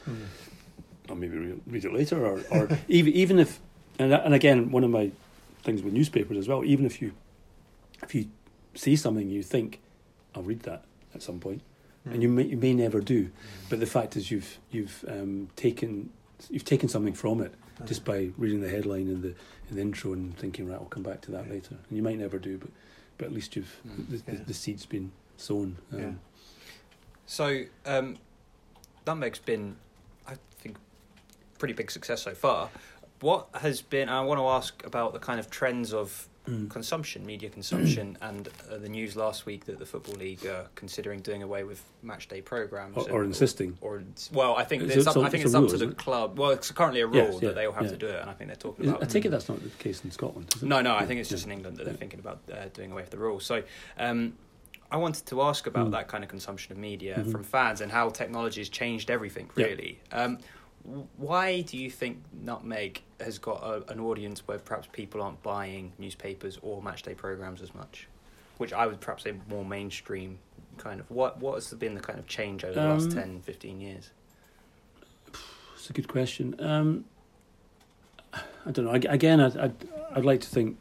I'll 1.09 1.15
maybe 1.15 1.37
re- 1.37 1.61
read 1.67 1.85
it 1.85 1.93
later, 1.93 2.25
or, 2.25 2.41
or 2.51 2.69
even 2.87 3.13
even 3.13 3.39
if, 3.39 3.59
and 3.99 4.13
and 4.13 4.33
again, 4.33 4.71
one 4.71 4.83
of 4.83 4.89
my 4.89 5.11
things 5.63 5.81
with 5.81 5.93
newspapers 5.93 6.37
as 6.37 6.47
well. 6.47 6.63
Even 6.63 6.85
if 6.85 7.01
you 7.01 7.13
if 8.03 8.13
you 8.15 8.27
see 8.73 8.95
something, 8.95 9.29
you 9.29 9.43
think, 9.43 9.81
"I'll 10.33 10.43
read 10.43 10.61
that 10.61 10.83
at 11.13 11.21
some 11.21 11.39
point," 11.39 11.61
and 12.05 12.21
you 12.21 12.29
may 12.29 12.43
you 12.43 12.57
may 12.57 12.73
never 12.73 13.01
do. 13.01 13.29
But 13.69 13.79
the 13.79 13.85
fact 13.85 14.15
is, 14.15 14.31
you've 14.31 14.57
you've 14.71 15.05
um, 15.07 15.49
taken 15.55 16.09
you've 16.49 16.65
taken 16.65 16.89
something 16.89 17.13
from 17.13 17.41
it 17.41 17.53
just 17.83 18.05
by 18.05 18.29
reading 18.37 18.61
the 18.61 18.69
headline 18.69 19.07
and 19.09 19.21
the, 19.21 19.35
and 19.69 19.77
the 19.77 19.81
intro 19.81 20.13
and 20.13 20.37
thinking, 20.37 20.69
right, 20.69 20.75
I'll 20.75 20.85
come 20.85 21.03
back 21.03 21.19
to 21.21 21.31
that 21.31 21.49
later. 21.49 21.75
And 21.89 21.97
you 21.97 22.01
might 22.03 22.17
never 22.17 22.39
do, 22.39 22.57
but 22.57 22.69
but 23.17 23.25
at 23.27 23.33
least 23.33 23.55
you've 23.55 23.75
Mm. 23.87 24.09
the, 24.09 24.17
the, 24.17 24.31
Yeah. 24.33 24.43
the 24.47 24.53
seed's 24.53 24.85
been 24.85 25.11
sown. 25.37 25.77
Um, 25.93 25.99
Yeah. 25.99 26.11
So, 27.27 27.63
um, 27.85 28.17
Nutmeg's 29.05 29.39
been, 29.39 29.77
I 30.27 30.35
think, 30.59 30.77
pretty 31.57 31.73
big 31.73 31.91
success 31.91 32.21
so 32.23 32.33
far. 32.35 32.69
What 33.21 33.47
has 33.61 33.81
been? 33.81 34.09
I 34.09 34.21
want 34.21 34.39
to 34.39 34.47
ask 34.47 34.85
about 34.85 35.13
the 35.13 35.19
kind 35.19 35.39
of 35.39 35.49
trends 35.49 35.93
of 35.93 36.27
mm. 36.47 36.69
consumption, 36.69 37.25
media 37.25 37.49
consumption, 37.49 38.17
and 38.21 38.49
uh, 38.71 38.77
the 38.77 38.89
news 38.89 39.15
last 39.15 39.45
week 39.45 39.65
that 39.65 39.79
the 39.79 39.85
football 39.85 40.15
league 40.15 40.45
are 40.45 40.67
considering 40.75 41.19
doing 41.21 41.43
away 41.43 41.63
with 41.63 41.83
match 42.03 42.27
day 42.27 42.41
programs, 42.41 42.97
Or, 42.97 43.09
or 43.11 43.23
insisting. 43.23 43.77
Or, 43.81 44.03
well, 44.31 44.55
I 44.55 44.63
think 44.63 44.83
It's 44.83 45.07
up, 45.07 45.17
I 45.17 45.29
think 45.29 45.45
it's 45.45 45.53
rule, 45.53 45.65
up 45.65 45.69
to 45.71 45.77
the 45.77 45.89
it? 45.89 45.97
club. 45.97 46.37
Well, 46.39 46.51
it's 46.51 46.71
currently 46.71 47.01
a 47.01 47.07
rule 47.07 47.15
Yes, 47.17 47.33
yeah, 47.41 47.49
that 47.49 47.55
they 47.55 47.67
will 47.67 47.73
have 47.73 47.85
yeah. 47.85 47.89
to 47.91 47.97
do 47.97 48.07
it, 48.07 48.21
and 48.21 48.29
I 48.29 48.33
think 48.33 48.49
they're 48.49 48.55
talking 48.55 48.85
Is- 48.85 48.91
about. 48.91 49.03
I 49.03 49.05
take 49.07 49.25
it 49.25 49.29
that's 49.29 49.49
not 49.49 49.61
the 49.61 49.69
case 49.69 50.03
in 50.03 50.11
Scotland. 50.11 50.51
Is 50.55 50.63
it? 50.63 50.65
No, 50.67 50.81
no, 50.81 50.95
I 50.95 51.05
think 51.05 51.19
it's 51.19 51.29
just 51.29 51.45
yeah. 51.45 51.53
in 51.53 51.57
England 51.59 51.77
that 51.77 51.83
they're 51.85 51.93
Yeah. 51.93 51.99
thinking 51.99 52.19
about 52.19 52.39
uh, 52.51 52.65
doing 52.73 52.91
away 52.91 53.01
with 53.03 53.11
the 53.11 53.17
rule. 53.17 53.39
So, 53.39 53.63
um, 53.97 54.33
I 54.91 54.97
wanted 54.97 55.25
to 55.27 55.41
ask 55.41 55.65
about 55.67 55.87
Mm. 55.87 55.91
that 55.91 56.07
kind 56.07 56.23
of 56.23 56.29
consumption 56.29 56.71
of 56.71 56.77
media 56.77 57.15
Mhm. 57.19 57.31
from 57.31 57.43
fans 57.43 57.81
and 57.81 57.91
how 57.91 58.09
technology 58.09 58.61
has 58.61 58.69
changed 58.69 59.09
everything. 59.09 59.49
Yeah. 59.55 59.65
Really, 59.65 59.99
um, 60.11 60.37
why 61.17 61.61
do 61.61 61.77
you 61.77 61.89
think 61.89 62.23
Nutmeg 62.43 63.01
has 63.19 63.37
got 63.39 63.63
a, 63.63 63.83
an 63.91 63.99
audience 63.99 64.47
where 64.47 64.59
perhaps 64.59 64.87
people 64.91 65.21
aren't 65.21 65.41
buying 65.41 65.91
newspapers 65.97 66.59
or 66.61 66.81
matchday 66.81 67.15
programs 67.17 67.61
as 67.61 67.73
much? 67.73 68.07
Which 68.57 68.71
I 68.73 68.85
would 68.87 69.01
perhaps 69.01 69.23
say 69.23 69.33
more 69.49 69.65
mainstream 69.65 70.37
kind 70.77 70.99
of. 70.99 71.09
What 71.09 71.39
what 71.39 71.55
has 71.55 71.73
been 71.73 71.95
the 71.95 72.01
kind 72.01 72.19
of 72.19 72.27
change 72.27 72.63
over 72.63 72.73
the 72.73 72.87
last 72.87 73.05
Um, 73.07 73.11
10, 73.11 73.41
15 73.41 73.81
years? 73.81 74.11
It's 75.75 75.89
a 75.89 75.93
good 75.93 76.07
question. 76.07 76.55
Um, 76.59 77.05
I 78.33 78.71
don't 78.71 78.85
know. 78.85 78.93
Ag- 78.95 79.05
Again, 79.05 79.39
I'd, 79.39 79.57
I'd, 79.57 79.75
I'd 80.15 80.25
like 80.25 80.41
to 80.41 80.47
think 80.49 80.77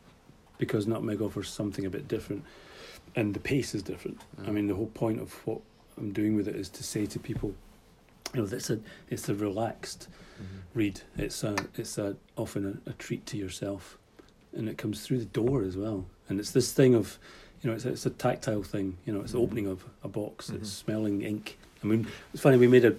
because 0.58 0.86
Nutmeg 0.86 1.20
offers 1.20 1.48
something 1.50 1.84
a 1.84 1.90
bit 1.90 2.08
different 2.08 2.44
and 3.16 3.34
the 3.34 3.40
pace 3.40 3.74
is 3.74 3.82
different. 3.82 4.20
I 4.46 4.50
mean, 4.50 4.66
the 4.66 4.74
whole 4.74 4.86
point 4.88 5.20
of 5.20 5.32
what 5.46 5.60
I'm 5.98 6.12
doing 6.12 6.34
with 6.36 6.48
it 6.48 6.56
is 6.56 6.68
to 6.70 6.82
say 6.82 7.06
to 7.06 7.18
people, 7.18 7.54
you 8.34 8.42
know, 8.42 8.48
it's 8.50 8.70
a, 8.70 8.78
it's 9.10 9.28
a 9.28 9.34
relaxed 9.34 10.08
read. 10.74 11.00
It's 11.16 11.44
a, 11.44 11.54
it's 11.76 11.98
a, 11.98 12.16
often 12.36 12.80
a, 12.86 12.90
a 12.90 12.92
treat 12.94 13.24
to 13.26 13.36
yourself 13.36 13.96
and 14.56 14.68
it 14.68 14.76
comes 14.76 15.02
through 15.02 15.18
the 15.18 15.24
door 15.26 15.62
as 15.62 15.76
well. 15.76 16.04
And 16.28 16.40
it's 16.40 16.50
this 16.50 16.72
thing 16.72 16.94
of, 16.94 17.18
you 17.62 17.70
know, 17.70 17.76
it's 17.76 17.84
a, 17.84 17.90
it's 17.90 18.06
a 18.06 18.10
tactile 18.10 18.62
thing. 18.64 18.96
You 19.06 19.12
know, 19.12 19.20
it's 19.20 19.32
the 19.32 19.38
opening 19.40 19.66
of 19.68 19.84
a 20.02 20.08
box. 20.08 20.50
It's 20.50 20.68
Mhm. 20.70 20.84
smelling 20.84 21.22
ink. 21.22 21.56
I 21.82 21.86
mean, 21.86 22.06
it's 22.32 22.42
funny. 22.42 22.56
We 22.56 22.66
made 22.66 22.84
a 22.84 22.94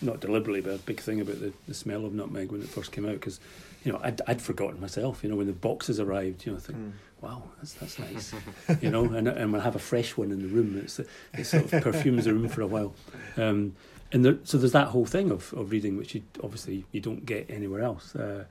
not 0.00 0.20
deliberately, 0.20 0.60
but 0.60 0.70
a 0.74 0.78
big 0.78 1.00
thing 1.00 1.20
about 1.20 1.40
the, 1.40 1.52
the 1.68 1.74
smell 1.74 2.04
of 2.04 2.12
nutmeg 2.14 2.50
when 2.52 2.60
it 2.60 2.68
first 2.68 2.92
came 2.92 3.06
out 3.06 3.12
because, 3.14 3.40
you 3.84 3.92
know, 3.92 4.00
I'd, 4.02 4.20
I'd 4.26 4.42
forgotten 4.42 4.80
myself. 4.80 5.22
You 5.22 5.30
know, 5.30 5.36
when 5.36 5.46
the 5.46 5.52
boxes 5.52 6.00
arrived, 6.00 6.44
you 6.46 6.52
know, 6.52 6.58
I 6.58 6.60
think, 6.60 6.78
Mm. 6.78 6.92
wow, 7.20 7.42
that's 7.58 7.74
that's 7.74 7.98
nice. 7.98 8.34
you 8.82 8.90
know, 8.90 9.04
and 9.12 9.28
and 9.28 9.52
we'll 9.52 9.62
have 9.62 9.76
a 9.76 9.80
fresh 9.80 10.16
one 10.16 10.30
in 10.32 10.40
the 10.42 10.48
room. 10.48 10.78
It's 10.82 10.98
it 11.00 11.44
sort 11.44 11.72
of 11.72 11.82
perfumes 11.82 12.24
the 12.24 12.34
room 12.34 12.48
for 12.48 12.60
a 12.62 12.66
while. 12.66 12.94
Um, 13.36 13.74
and 14.12 14.24
there, 14.24 14.38
so 14.44 14.58
there's 14.58 14.72
that 14.72 14.88
whole 14.88 15.06
thing 15.06 15.30
of, 15.30 15.52
of 15.54 15.70
reading, 15.70 15.96
which 15.96 16.14
you 16.14 16.22
obviously 16.42 16.84
you 16.92 17.00
don't 17.00 17.26
get 17.26 17.50
anywhere 17.50 17.82
else. 17.82 18.14
Uh, 18.14 18.44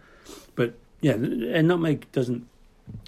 but 0.56 0.76
yeah, 1.02 1.14
and 1.14 1.68
nutmeg 1.68 2.12
doesn't. 2.12 2.48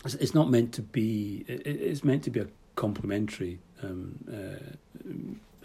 It's, 0.06 0.34
not 0.34 0.50
meant 0.50 0.74
to 0.74 0.82
be. 0.82 1.44
It, 1.48 1.68
it's 1.68 2.04
meant 2.04 2.24
to 2.24 2.30
be 2.30 2.40
a 2.40 2.48
complementary 2.76 3.60
um, 3.84 4.18
uh, 4.32 5.10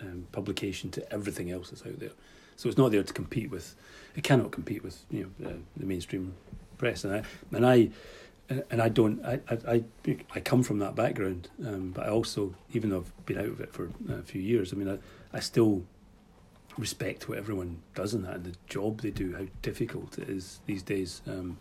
um, 0.00 0.26
publication 0.32 0.90
to 0.90 1.12
everything 1.12 1.50
else 1.50 1.70
that's 1.70 1.86
out 1.86 2.00
there. 2.00 2.10
So 2.56 2.68
it's 2.68 2.78
not 2.78 2.90
there 2.90 3.02
to 3.02 3.12
compete 3.12 3.50
with. 3.50 3.74
It 4.16 4.24
cannot 4.24 4.50
compete 4.50 4.82
with 4.82 5.04
you 5.10 5.30
know 5.40 5.48
uh, 5.48 5.54
the 5.76 5.86
mainstream 5.86 6.34
press, 6.76 7.04
and 7.04 7.14
I 7.14 7.22
and 7.52 7.66
I 7.66 7.90
and 8.70 8.82
I 8.82 8.88
don't. 8.88 9.24
I 9.24 9.40
I 9.48 9.84
I, 10.06 10.16
I 10.34 10.40
come 10.40 10.62
from 10.62 10.78
that 10.80 10.94
background, 10.96 11.48
um, 11.64 11.92
but 11.92 12.06
I 12.06 12.10
also, 12.10 12.54
even 12.72 12.90
though 12.90 12.98
I've 12.98 13.26
been 13.26 13.38
out 13.38 13.46
of 13.46 13.60
it 13.60 13.72
for 13.72 13.90
a 14.08 14.22
few 14.22 14.40
years, 14.40 14.72
I 14.72 14.76
mean, 14.76 14.88
I, 14.88 15.36
I 15.36 15.40
still 15.40 15.84
respect 16.78 17.28
what 17.28 17.38
everyone 17.38 17.82
does 17.94 18.14
in 18.14 18.22
that 18.22 18.36
and 18.36 18.44
the 18.44 18.56
job 18.68 19.00
they 19.00 19.10
do. 19.10 19.34
How 19.36 19.46
difficult 19.62 20.18
it 20.18 20.28
is 20.28 20.60
these 20.66 20.82
days. 20.82 21.22
Um, 21.26 21.58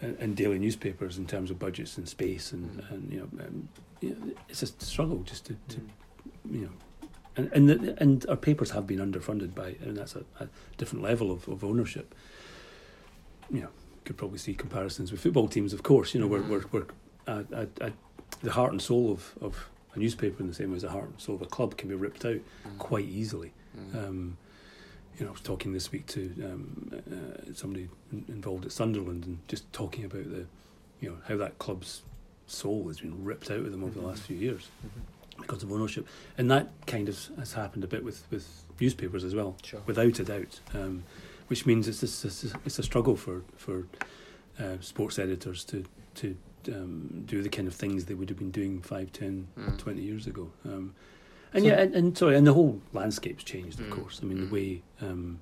and, 0.00 0.16
and 0.18 0.36
daily 0.36 0.58
newspapers 0.58 1.18
in 1.18 1.26
terms 1.26 1.50
of 1.50 1.58
budgets 1.58 1.96
and 1.96 2.08
space 2.08 2.52
and, 2.52 2.84
and 2.90 3.12
you 3.12 3.18
know, 3.18 3.44
um, 3.44 3.68
you 4.00 4.10
know 4.10 4.32
it's 4.48 4.62
a 4.62 4.66
struggle 4.66 5.18
just 5.18 5.46
to, 5.46 5.56
to 5.68 5.80
you 6.50 6.62
know 6.62 6.70
and 7.36 7.50
and, 7.52 7.68
the, 7.68 7.96
and 8.00 8.26
our 8.28 8.36
papers 8.36 8.70
have 8.70 8.86
been 8.86 8.98
underfunded 8.98 9.54
by 9.54 9.76
and 9.80 9.96
that's 9.96 10.16
a, 10.16 10.24
a 10.40 10.48
different 10.76 11.02
level 11.02 11.30
of, 11.30 11.48
of 11.48 11.64
ownership 11.64 12.14
you 13.50 13.60
know 13.60 13.68
could 14.04 14.16
probably 14.16 14.38
see 14.38 14.54
comparisons 14.54 15.10
with 15.10 15.20
football 15.20 15.48
teams 15.48 15.72
of 15.72 15.82
course 15.82 16.14
you 16.14 16.20
know 16.20 16.26
we're, 16.26 16.42
we're, 16.42 16.64
we're 16.72 16.86
uh, 17.26 17.42
uh, 17.52 17.66
uh, 17.80 17.90
the 18.42 18.52
heart 18.52 18.72
and 18.72 18.80
soul 18.80 19.10
of, 19.10 19.34
of 19.40 19.68
a 19.94 19.98
newspaper 19.98 20.40
in 20.40 20.46
the 20.46 20.54
same 20.54 20.70
way 20.70 20.76
as 20.76 20.82
the 20.82 20.90
heart 20.90 21.08
and 21.08 21.20
soul 21.20 21.36
of 21.36 21.42
a 21.42 21.46
club 21.46 21.76
can 21.76 21.88
be 21.88 21.94
ripped 21.94 22.24
out 22.24 22.38
quite 22.78 23.06
easily 23.06 23.52
um, 23.94 24.36
you 25.18 25.24
know, 25.24 25.30
I 25.30 25.32
was 25.32 25.40
talking 25.40 25.72
this 25.72 25.90
week 25.92 26.06
to 26.08 26.32
um, 26.44 26.90
uh, 27.10 27.52
somebody 27.54 27.88
involved 28.28 28.64
at 28.66 28.72
Sunderland 28.72 29.24
and 29.24 29.38
just 29.48 29.70
talking 29.72 30.04
about 30.04 30.24
the, 30.30 30.46
you 31.00 31.08
know, 31.10 31.16
how 31.26 31.36
that 31.38 31.58
club's 31.58 32.02
soul 32.46 32.86
has 32.88 33.00
been 33.00 33.24
ripped 33.24 33.50
out 33.50 33.58
of 33.60 33.70
them 33.72 33.82
over 33.82 33.98
the 33.98 34.06
last 34.06 34.22
few 34.22 34.36
years 34.36 34.68
because 35.40 35.62
of 35.62 35.70
ownership, 35.72 36.06
and 36.38 36.50
that 36.50 36.68
kind 36.86 37.08
of 37.08 37.18
has 37.38 37.52
happened 37.54 37.84
a 37.84 37.86
bit 37.86 38.02
with, 38.04 38.24
with 38.30 38.46
newspapers 38.80 39.24
as 39.24 39.34
well, 39.34 39.56
Sure. 39.62 39.80
without 39.86 40.18
a 40.18 40.24
doubt. 40.24 40.60
Um, 40.74 41.04
which 41.48 41.64
means 41.64 41.86
it's 41.86 42.00
just, 42.00 42.24
it's, 42.66 42.78
a 42.78 42.82
struggle 42.82 43.14
for 43.16 43.42
for 43.56 43.86
uh, 44.58 44.76
sports 44.80 45.18
editors 45.18 45.62
to 45.64 45.84
to 46.16 46.36
um, 46.68 47.22
do 47.26 47.40
the 47.42 47.48
kind 47.48 47.68
of 47.68 47.74
things 47.74 48.06
they 48.06 48.14
would 48.14 48.28
have 48.28 48.38
been 48.38 48.50
doing 48.50 48.80
five, 48.82 49.12
ten, 49.12 49.46
Mm. 49.56 49.78
20 49.78 50.02
years 50.02 50.26
ago. 50.26 50.50
Um, 50.64 50.94
and 51.56 51.64
So- 51.64 51.68
yeah, 51.68 51.80
and, 51.82 51.94
and 51.94 52.18
sorry, 52.18 52.36
and 52.36 52.46
the 52.46 52.52
whole 52.54 52.80
landscape's 52.92 53.42
changed, 53.44 53.80
of 53.80 53.86
Mm. 53.86 53.90
course. 53.90 54.20
I 54.22 54.26
mean, 54.26 54.38
Mm. 54.38 54.48
the 54.48 54.54
way 54.54 54.82
um, 55.00 55.40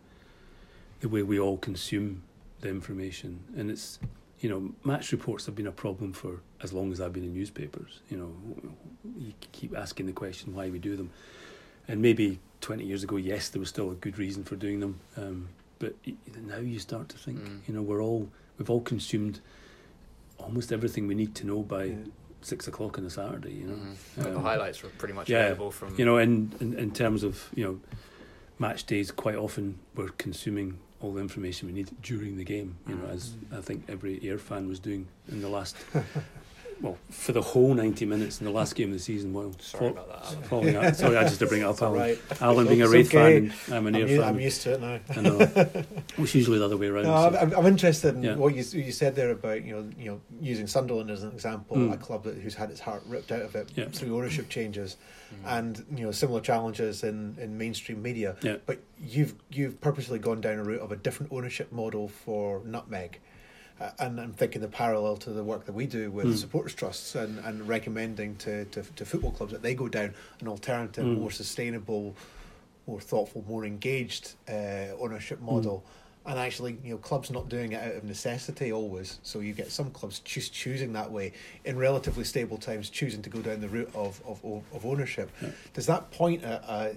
the 1.01 1.09
way 1.09 1.23
we 1.23 1.39
all 1.39 1.59
consume 1.59 2.23
the 2.61 2.69
information, 2.71 3.41
and 3.57 3.71
it's 3.71 3.99
you 4.41 4.49
know, 4.51 4.75
match 4.85 5.11
reports 5.13 5.47
have 5.47 5.55
been 5.55 5.67
a 5.67 5.73
problem 5.73 6.13
for 6.13 6.41
as 6.63 6.71
long 6.73 6.93
as 6.93 7.01
I've 7.01 7.13
been 7.15 7.25
in 7.25 7.33
newspapers. 7.33 8.01
You 8.11 8.17
know, 8.19 8.33
you 9.19 9.33
keep 9.53 9.75
asking 9.77 10.05
the 10.07 10.13
question 10.13 10.55
why 10.55 10.69
we 10.71 10.79
do 10.79 10.97
them, 10.97 11.11
and 11.89 12.01
maybe 12.03 12.39
twenty 12.61 12.85
years 12.85 13.03
ago, 13.05 13.17
yes, 13.17 13.49
there 13.49 13.61
was 13.61 13.69
still 13.71 13.91
a 13.91 13.95
good 13.95 14.19
reason 14.19 14.45
for 14.45 14.57
doing 14.57 14.81
them, 14.81 15.01
um, 15.17 15.49
but 15.79 15.95
now 16.47 16.59
you 16.59 16.79
start 16.79 17.09
to 17.11 17.19
think, 17.19 17.39
Mm. 17.41 17.61
you 17.69 17.75
know, 17.75 17.83
we're 17.83 18.03
all 18.03 18.29
we've 18.59 18.71
all 18.71 18.81
consumed 18.83 19.41
almost 20.39 20.73
everything 20.73 21.07
we 21.07 21.15
need 21.15 21.35
to 21.37 21.47
know 21.47 21.63
by 21.63 21.85
Yeah. 21.85 21.97
Six 22.45 22.69
o'clock 22.69 22.99
on 22.99 23.07
a 23.07 23.11
Saturday. 23.11 23.53
You 23.55 23.67
know, 23.69 23.75
Mhm. 23.75 24.23
the 24.25 24.37
Um, 24.37 24.43
highlights 24.43 24.83
were 24.83 24.91
pretty 24.99 25.15
much 25.15 25.29
yeah, 25.31 25.45
available 25.47 25.71
from 25.71 25.95
you 25.99 26.05
know, 26.05 26.19
and 26.19 26.55
in, 26.61 26.75
in 26.79 26.91
terms 26.93 27.23
of 27.23 27.49
you 27.55 27.65
know, 27.65 27.81
match 28.59 28.85
days, 28.85 29.11
quite 29.11 29.35
often 29.37 29.79
we're 29.97 30.11
consuming 30.19 30.79
all 31.01 31.13
the 31.15 31.21
information 31.23 31.69
we 31.69 31.73
need 31.75 31.91
during 32.03 32.37
the 32.37 32.45
game. 32.45 32.77
You 32.89 32.97
know, 32.97 33.07
as 33.07 33.35
I 33.51 33.61
think 33.63 33.85
every 33.89 34.21
Ayr 34.29 34.39
fan 34.39 34.69
was 34.69 34.79
doing 34.79 35.07
in 35.29 35.41
the 35.41 35.49
last, 35.49 35.75
well, 36.85 36.99
for 37.11 37.33
the 37.33 37.41
whole 37.41 37.73
ninety 37.75 38.05
minutes 38.05 38.41
in 38.41 38.45
the 38.45 38.53
last 38.53 38.75
game 38.75 38.89
of 38.89 38.95
the 38.95 38.99
season. 39.01 39.33
Well, 39.33 39.53
Sorry 39.59 39.89
about 39.89 40.09
that. 40.09 40.27
Alan. 40.33 40.43
following 40.45 40.77
up. 40.77 40.95
Sorry, 40.97 41.17
I 41.17 41.23
just 41.25 41.39
to 41.39 41.47
bring 41.47 41.63
it 41.63 41.65
up, 41.65 41.81
Alan. 41.81 41.99
right. 41.99 42.19
Alan 42.41 42.67
being 42.67 42.83
a 42.83 42.89
Raith 42.89 43.09
okay. 43.15 43.49
fan, 43.49 43.55
and 43.67 43.75
I'm 43.75 43.87
an 43.87 43.97
Ayr 43.97 44.07
fan. 44.09 44.23
I'm 44.23 44.39
used 44.41 44.63
to 44.63 44.75
it 44.75 44.81
now. 44.81 45.01
I 45.17 45.21
know. 45.21 45.85
It's 46.19 46.35
usually 46.35 46.59
the 46.59 46.65
other 46.67 46.77
way 46.77 46.87
around. 46.89 47.05
No, 47.05 47.31
so- 47.33 47.39
I'm, 47.39 47.53
I'm 47.55 47.67
interested 47.67 48.15
in 48.15 48.23
Yeah. 48.23 48.35
what 48.37 48.55
you 48.55 48.63
you 48.79 48.93
said 48.93 49.17
there 49.17 49.31
about 49.31 49.65
you 49.65 49.75
know 49.75 49.89
you 49.99 50.05
know 50.11 50.21
using 50.41 50.67
Sunderland 50.67 51.11
as 51.11 51.23
an 51.23 51.33
example, 51.33 51.77
Mm. 51.77 51.93
a 51.93 51.97
club 51.97 52.23
that, 52.25 52.37
who's 52.37 52.55
had 52.55 52.71
its 52.71 52.81
heart 52.81 53.03
ripped 53.07 53.33
out 53.33 53.43
of 53.43 53.55
it 53.57 53.71
Yeah. 53.75 53.87
through 53.87 54.17
ownership 54.17 54.49
changes, 54.49 54.97
Mm. 55.33 55.37
and 55.59 55.87
you 55.97 56.05
know 56.05 56.13
similar 56.13 56.41
challenges 56.41 57.03
in, 57.03 57.37
in 57.41 57.57
mainstream 57.59 58.03
media. 58.03 58.37
Yeah. 58.43 58.57
But 58.67 58.79
you've 59.01 59.35
you've 59.51 59.81
purposely 59.81 60.19
gone 60.19 60.41
down 60.41 60.59
a 60.59 60.65
route 60.65 60.81
of 60.83 60.93
a 60.93 60.97
different 60.97 61.33
ownership 61.33 61.73
model 61.73 62.09
for 62.09 62.61
Nutmeg. 62.65 63.21
Uh, 63.81 63.91
and 63.99 64.21
I'm 64.21 64.33
thinking 64.33 64.61
the 64.63 64.69
parallel 64.69 65.17
to 65.19 65.31
the 65.31 65.43
work 65.43 65.65
that 65.67 65.73
we 65.73 65.87
do 65.87 66.11
with 66.11 66.27
Mm. 66.27 66.37
supporters 66.37 66.75
trusts 66.75 67.15
and, 67.17 67.39
and 67.41 67.67
recommending 67.67 68.37
to, 68.37 68.65
to, 68.67 68.83
to 68.83 69.05
football 69.05 69.33
clubs 69.33 69.53
that 69.53 69.63
they 69.63 69.75
go 69.75 69.89
down 69.89 70.15
an 70.41 70.47
alternative, 70.49 71.05
Mm. 71.05 71.19
more 71.19 71.31
sustainable, 71.33 72.15
more 72.87 73.01
thoughtful, 73.01 73.45
more 73.49 73.65
engaged 73.65 74.35
uh, 74.49 74.95
ownership 75.01 75.41
model. 75.41 75.83
and 76.27 76.39
actually, 76.39 76.79
you 76.83 76.91
know, 76.93 76.97
clubs 76.99 77.31
not 77.31 77.51
doing 77.51 77.73
it 77.73 77.83
out 77.83 77.97
of 77.97 78.05
necessity 78.05 78.73
always. 78.73 79.19
So 79.23 79.41
you 79.41 79.53
get 79.53 79.71
some 79.71 79.91
clubs 79.91 80.21
just 80.21 80.55
choosing 80.55 80.93
that 80.95 81.11
way 81.13 81.33
in 81.67 81.77
relatively 81.77 82.25
stable 82.25 82.57
times, 82.57 82.89
choosing 82.89 83.21
to 83.23 83.29
go 83.31 83.41
down 83.43 83.61
the 83.61 83.69
route 83.69 83.91
of 83.95 84.23
of, 84.27 84.43
of 84.73 84.87
ownership. 84.87 85.31
Yeah. 85.43 85.51
Does 85.75 85.85
that 85.87 86.11
point 86.13 86.43
at? 86.45 86.97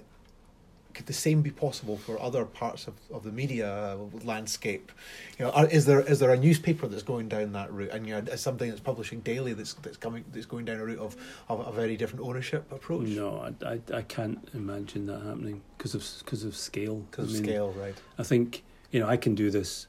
Could 0.98 1.06
the 1.06 1.12
same 1.12 1.42
be 1.42 1.52
possible 1.52 1.96
for 1.96 2.20
other 2.20 2.44
parts 2.44 2.88
of, 2.88 2.94
of 3.12 3.22
the 3.22 3.30
media 3.30 3.72
uh, 3.72 3.96
landscape? 4.24 4.90
You 5.38 5.44
know, 5.44 5.52
are, 5.52 5.68
is 5.68 5.86
there 5.86 6.00
is 6.00 6.18
there 6.18 6.32
a 6.32 6.36
newspaper 6.36 6.88
that's 6.88 7.04
going 7.04 7.28
down 7.28 7.52
that 7.52 7.72
route, 7.72 7.90
and 7.92 8.04
you 8.04 8.14
know, 8.14 8.32
is 8.32 8.40
something 8.40 8.68
that's 8.68 8.80
publishing 8.80 9.20
daily 9.20 9.52
that's 9.52 9.74
that's 9.74 9.96
coming 9.96 10.24
that's 10.32 10.44
going 10.44 10.64
down 10.64 10.80
a 10.80 10.84
route 10.84 10.98
of, 10.98 11.14
of 11.48 11.64
a 11.68 11.70
very 11.70 11.96
different 11.96 12.24
ownership 12.24 12.70
approach? 12.72 13.06
No, 13.06 13.54
I, 13.62 13.74
I, 13.74 13.80
I 13.98 14.02
can't 14.02 14.48
imagine 14.54 15.06
that 15.06 15.22
happening 15.22 15.60
because 15.76 15.94
of 15.94 16.04
because 16.18 16.42
of 16.42 16.56
scale. 16.56 16.96
because 17.12 17.26
I 17.26 17.28
of 17.28 17.34
mean, 17.34 17.44
scale, 17.44 17.70
right? 17.78 17.94
I 18.18 18.24
think 18.24 18.64
you 18.90 18.98
know 18.98 19.06
I 19.06 19.16
can 19.16 19.36
do 19.36 19.52
this 19.52 19.86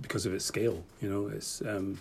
because 0.00 0.24
of 0.24 0.32
its 0.32 0.44
scale. 0.44 0.84
You 1.02 1.10
know, 1.10 1.26
it's 1.26 1.62
um, 1.62 1.98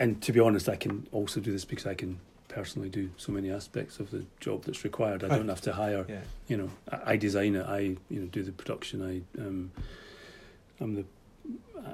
and 0.00 0.20
to 0.22 0.32
be 0.32 0.40
honest, 0.40 0.68
I 0.68 0.74
can 0.74 1.06
also 1.12 1.38
do 1.38 1.52
this 1.52 1.64
because 1.64 1.86
I 1.86 1.94
can 1.94 2.18
personally 2.50 2.88
do 2.90 3.08
so 3.16 3.32
many 3.32 3.50
aspects 3.50 4.00
of 4.00 4.10
the 4.10 4.24
job 4.40 4.64
that's 4.64 4.84
required. 4.84 5.24
I 5.24 5.28
don't 5.28 5.48
have 5.48 5.60
to 5.62 5.72
hire. 5.72 6.04
Yeah, 6.08 6.20
You 6.48 6.56
know, 6.58 6.70
I, 6.92 7.12
I 7.12 7.16
design 7.16 7.54
it. 7.56 7.64
I 7.66 7.78
you 8.10 8.20
know 8.20 8.26
do 8.26 8.42
the 8.42 8.52
production. 8.52 9.02
I 9.02 9.40
um, 9.40 9.70
I'm 10.80 10.94
the 10.96 11.04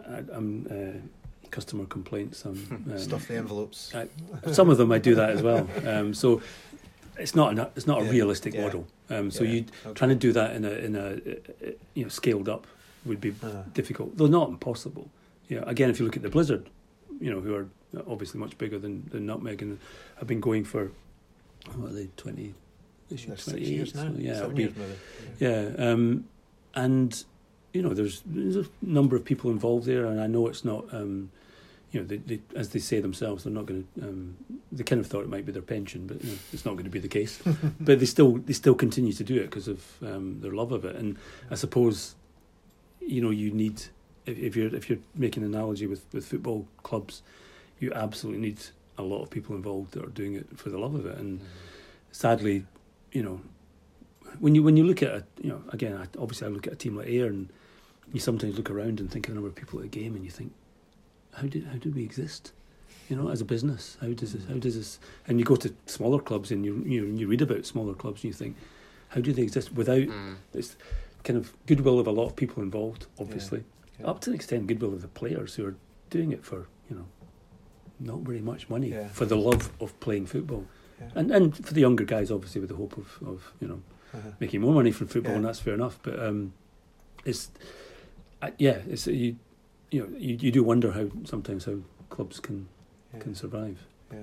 I, 0.09 0.23
I'm 0.33 0.67
uh, 0.71 1.49
customer 1.51 1.85
complaints. 1.87 2.45
I'm 2.45 2.59
um, 2.91 2.99
stuff 2.99 3.29
the 3.29 3.37
envelopes. 3.37 3.95
I- 3.95 4.09
some 4.53 4.71
of 4.71 4.79
them 4.79 4.91
I 4.93 4.99
do 4.99 5.15
that 5.15 5.31
as 5.31 5.43
well. 5.43 5.69
Um, 5.87 6.15
so 6.15 6.43
it's 7.19 7.35
not 7.35 7.53
an, 7.53 7.59
it's 7.77 7.87
not 7.87 8.03
a 8.03 8.05
Yeah, 8.05 8.11
realistic 8.11 8.55
yeah. 8.55 8.63
model. 8.65 8.87
Um, 9.09 9.31
so 9.31 9.45
you 9.45 9.65
okay. 9.85 9.95
trying 9.95 10.11
to 10.11 10.17
do 10.27 10.33
that 10.33 10.57
in 10.57 10.65
a 10.65 10.71
in 10.87 10.97
a 10.97 11.07
you 11.95 12.03
know 12.05 12.09
scaled 12.09 12.49
up 12.49 12.67
would 13.05 13.21
be 13.21 13.33
Uh, 13.43 13.63
difficult, 13.73 14.17
though 14.17 14.27
not 14.27 14.49
impossible. 14.49 15.09
Yeah. 15.49 15.63
Again, 15.67 15.91
if 15.91 15.99
you 16.01 16.05
look 16.07 16.17
at 16.17 16.23
the 16.23 16.29
Blizzard, 16.29 16.69
you 17.21 17.31
know, 17.31 17.41
who 17.41 17.55
are 17.55 17.69
obviously 18.07 18.41
much 18.41 18.59
bigger 18.59 18.79
than, 18.79 19.09
than 19.11 19.27
Nutmeg 19.27 19.63
and 19.63 19.79
I've 20.21 20.27
been 20.27 20.41
going 20.41 20.65
for 20.65 20.91
what 21.75 21.91
are 21.91 21.95
they 21.95 22.09
twenty? 22.17 22.55
They 23.09 23.17
should 23.17 23.31
they're 23.31 23.37
six 23.37 23.53
28, 23.53 23.69
years 23.69 23.95
now. 23.95 24.03
so 24.03 24.15
yeah, 24.19 24.47
be- 24.47 24.63
years 24.63 24.75
maybe. 24.77 24.93
yeah, 25.39 25.91
um, 25.91 26.29
and 26.75 27.25
you 27.77 27.83
know, 27.83 27.93
there's 27.93 28.23
there's 28.25 28.57
a 28.57 28.67
number 28.81 29.17
of 29.17 29.25
people 29.25 29.51
involved 29.51 29.87
there, 29.87 30.07
and 30.07 30.21
I 30.21 30.27
know 30.27 30.47
it's 30.49 30.65
not, 30.65 30.93
um, 30.95 31.31
you 31.93 32.01
know, 32.01 32.07
they, 32.07 32.17
they, 32.17 32.41
as 32.55 32.71
they 32.71 32.79
say 32.79 33.01
themselves, 33.01 33.45
they're 33.45 33.53
not 33.53 33.67
going 33.67 33.87
to. 33.97 34.03
Um, 34.09 34.37
they 34.73 34.83
kind 34.83 35.01
of 35.01 35.07
thought 35.07 35.23
it 35.23 35.29
might 35.29 35.45
be 35.45 35.53
their 35.53 35.63
pension, 35.63 36.07
but 36.07 36.25
you 36.25 36.33
know, 36.33 36.39
it's 36.53 36.65
not 36.65 36.73
going 36.73 36.85
to 36.85 36.91
be 36.91 36.99
the 36.99 37.09
case. 37.09 37.39
but 37.81 38.01
they 38.01 38.07
still 38.07 38.39
they 38.39 38.55
still 38.55 38.75
continue 38.75 39.13
to 39.13 39.25
do 39.25 39.37
it 39.37 39.51
because 39.51 39.69
of 39.69 39.85
um, 40.03 40.41
their 40.41 40.53
love 40.53 40.73
of 40.73 40.85
it, 40.85 40.97
and 40.97 41.19
I 41.51 41.55
suppose, 41.55 42.15
you 43.01 43.21
know, 43.21 43.31
you 43.31 43.51
need 43.51 43.83
if, 44.25 44.39
if 44.39 44.57
you're 44.57 44.75
if 44.75 44.89
you're 44.89 45.01
making 45.15 45.43
an 45.43 45.55
analogy 45.55 45.87
with 45.87 46.05
with 46.13 46.27
football 46.27 46.67
clubs, 46.83 47.23
you 47.81 47.93
absolutely 47.93 48.41
need 48.41 48.59
a 48.99 49.03
lot 49.03 49.23
of 49.23 49.31
people 49.31 49.55
involved 49.57 49.93
that 49.93 50.05
are 50.05 50.09
doing 50.11 50.35
it 50.35 50.47
for 50.59 50.71
the 50.71 50.79
love 50.79 50.95
of 50.95 51.07
it, 51.07 51.19
and 51.19 51.41
sadly, 52.13 52.65
you 53.13 53.23
know, 53.23 53.41
when 54.41 54.55
you 54.55 54.63
when 54.63 54.77
you 54.77 54.85
look 54.85 55.03
at 55.03 55.11
a, 55.11 55.25
you 55.43 55.49
know 55.51 55.63
again, 55.71 55.95
I, 55.97 56.07
obviously 56.21 56.47
I 56.47 56.51
look 56.51 56.67
at 56.67 56.73
a 56.73 56.77
team 56.77 56.97
like 56.97 57.09
Ayr, 57.09 57.27
and 57.27 57.49
you 58.13 58.21
sometimes 58.21 58.57
look 58.57 58.71
around 58.71 59.01
and 59.01 59.11
think 59.11 59.27
of 59.27 59.31
the 59.33 59.35
number 59.35 59.49
of 59.49 59.55
people 59.55 59.79
at 59.81 59.85
a 59.87 59.89
game, 59.89 60.15
and 60.15 60.25
you 60.25 60.31
think, 60.31 60.53
how 61.35 61.43
did 61.47 61.65
how 61.67 61.79
do 61.79 61.91
we 61.91 62.03
exist? 62.05 62.53
You 63.09 63.17
know, 63.17 63.29
as 63.29 63.41
a 63.41 63.45
business, 63.45 63.97
how 64.01 64.09
does 64.09 64.33
this? 64.33 64.45
How 64.47 64.55
does 64.55 64.75
this? 64.77 64.99
And 65.29 65.39
you 65.39 65.45
go 65.45 65.57
to 65.57 65.73
smaller 65.87 66.19
clubs 66.21 66.51
and 66.51 66.65
you 66.65 66.83
you 66.87 67.05
you 67.07 67.27
read 67.29 67.43
about 67.43 67.65
smaller 67.67 67.95
clubs 67.95 68.25
and 68.25 68.33
you 68.33 68.37
think, 68.37 68.57
how 69.09 69.21
do 69.21 69.33
they 69.33 69.43
exist 69.43 69.73
without 69.73 70.09
Mm. 70.09 70.37
this 70.53 70.77
kind 71.23 71.37
of 71.39 71.53
goodwill 71.67 71.99
of 72.01 72.07
a 72.07 72.11
lot 72.11 72.27
of 72.27 72.37
people 72.37 72.63
involved? 72.63 73.07
Obviously, 73.19 73.63
Yeah. 74.01 74.07
up 74.07 74.21
to 74.23 74.31
an 74.31 74.35
extent, 74.37 74.67
goodwill 74.67 74.93
of 74.93 75.03
the 75.03 75.09
players 75.09 75.55
who 75.55 75.67
are 75.67 75.77
doing 76.11 76.33
it 76.33 76.45
for 76.45 76.67
you 76.91 76.97
know, 76.97 77.07
not 77.99 78.21
very 78.21 78.41
much 78.41 78.69
money 78.69 78.89
Yeah. 78.91 79.09
for 79.09 79.25
the 79.25 79.37
love 79.37 79.73
of 79.81 79.99
playing 80.01 80.27
football, 80.27 80.65
Yeah. 81.01 81.09
and 81.15 81.31
and 81.31 81.57
for 81.67 81.73
the 81.75 81.81
younger 81.81 82.05
guys, 82.05 82.31
obviously, 82.31 82.61
with 82.61 82.71
the 82.71 82.77
hope 82.77 82.97
of 82.97 83.19
of 83.27 83.53
you 83.61 83.69
know 83.69 83.81
Uh-huh. 84.15 84.31
making 84.41 84.61
more 84.61 84.73
money 84.75 84.93
from 84.93 85.07
football, 85.09 85.33
Yeah. 85.33 85.37
and 85.37 85.45
that's 85.47 85.61
fair 85.61 85.75
enough. 85.75 85.99
But 86.03 86.19
um, 86.19 86.53
it's 87.25 87.51
uh, 88.43 88.51
yeah, 88.59 88.79
it's 88.89 89.07
you 89.07 89.37
you 89.91 90.01
know 90.03 90.09
you, 90.19 90.37
you 90.41 90.51
do 90.53 90.63
wonder 90.63 90.93
how 90.93 91.09
sometimes 91.25 91.65
how 91.65 91.79
clubs 92.11 92.41
can 92.41 92.69
can 93.21 93.35
survive 93.35 93.79
Yeah. 94.13 94.19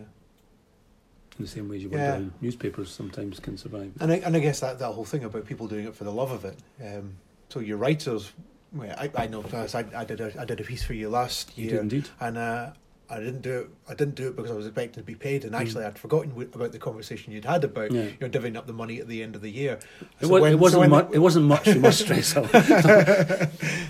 in 1.37 1.45
the 1.45 1.47
same 1.47 1.67
way 1.67 1.77
as 1.77 1.83
you 1.83 1.89
wonder 1.89 2.11
how 2.11 2.23
newspapers 2.41 2.91
sometimes 2.91 3.39
can 3.39 3.57
survive. 3.57 3.91
And 3.99 4.11
I, 4.11 4.15
and 4.17 4.35
I 4.35 4.39
guess 4.39 4.59
that, 4.59 4.77
that 4.79 4.91
whole 4.91 5.05
thing 5.05 5.23
about 5.23 5.45
people 5.47 5.67
doing 5.67 5.87
it 5.87 5.95
for 5.95 6.03
the 6.03 6.11
love 6.11 6.31
of 6.31 6.45
it. 6.45 6.57
Um, 6.83 7.15
so 7.49 7.59
your 7.59 7.77
writers, 7.77 8.31
well, 8.71 8.95
I, 8.97 9.09
I 9.15 9.27
know 9.27 9.43
I, 9.51 9.85
I 9.95 10.05
did 10.05 10.21
a, 10.21 10.39
I 10.39 10.45
did 10.45 10.59
a 10.59 10.63
piece 10.63 10.83
for 10.83 10.93
you 10.93 11.09
last 11.09 11.57
You 11.57 11.63
year, 11.65 11.73
do 11.77 11.79
indeed. 11.81 12.09
and 12.19 12.37
uh, 12.37 12.71
I 13.09 13.19
didn't 13.19 13.41
do 13.41 13.59
it. 13.59 13.67
I 13.87 13.93
didn't 13.93 14.15
do 14.15 14.29
it 14.29 14.35
because 14.35 14.49
I 14.49 14.53
was 14.55 14.65
expecting 14.65 15.03
to 15.03 15.05
be 15.05 15.13
paid, 15.13 15.43
and 15.45 15.53
actually 15.55 15.83
I'd 15.85 15.99
forgotten 15.99 16.29
w- 16.29 16.49
about 16.53 16.71
the 16.71 16.79
conversation 16.79 17.33
you'd 17.33 17.45
had 17.45 17.63
about 17.63 17.89
Mm. 17.91 17.95
Yeah. 17.95 18.03
you 18.03 18.15
know 18.21 18.29
divvying 18.29 18.55
up 18.55 18.65
the 18.65 18.73
money 18.73 18.99
at 18.99 19.07
the 19.07 19.21
end 19.21 19.35
of 19.35 19.41
the 19.41 19.49
year. 19.51 19.77
It, 20.19 20.25
So 20.25 20.29
wa- 20.29 20.39
when- 20.41 20.53
it 20.53 20.59
wasn't 20.59 20.83
so 20.83 20.89
much. 20.89 21.09
It 21.11 21.19
wasn't 21.19 21.45
much. 21.45 21.67
You 21.67 21.79
must 21.81 21.99
stress 21.99 22.35
out. 22.37 22.49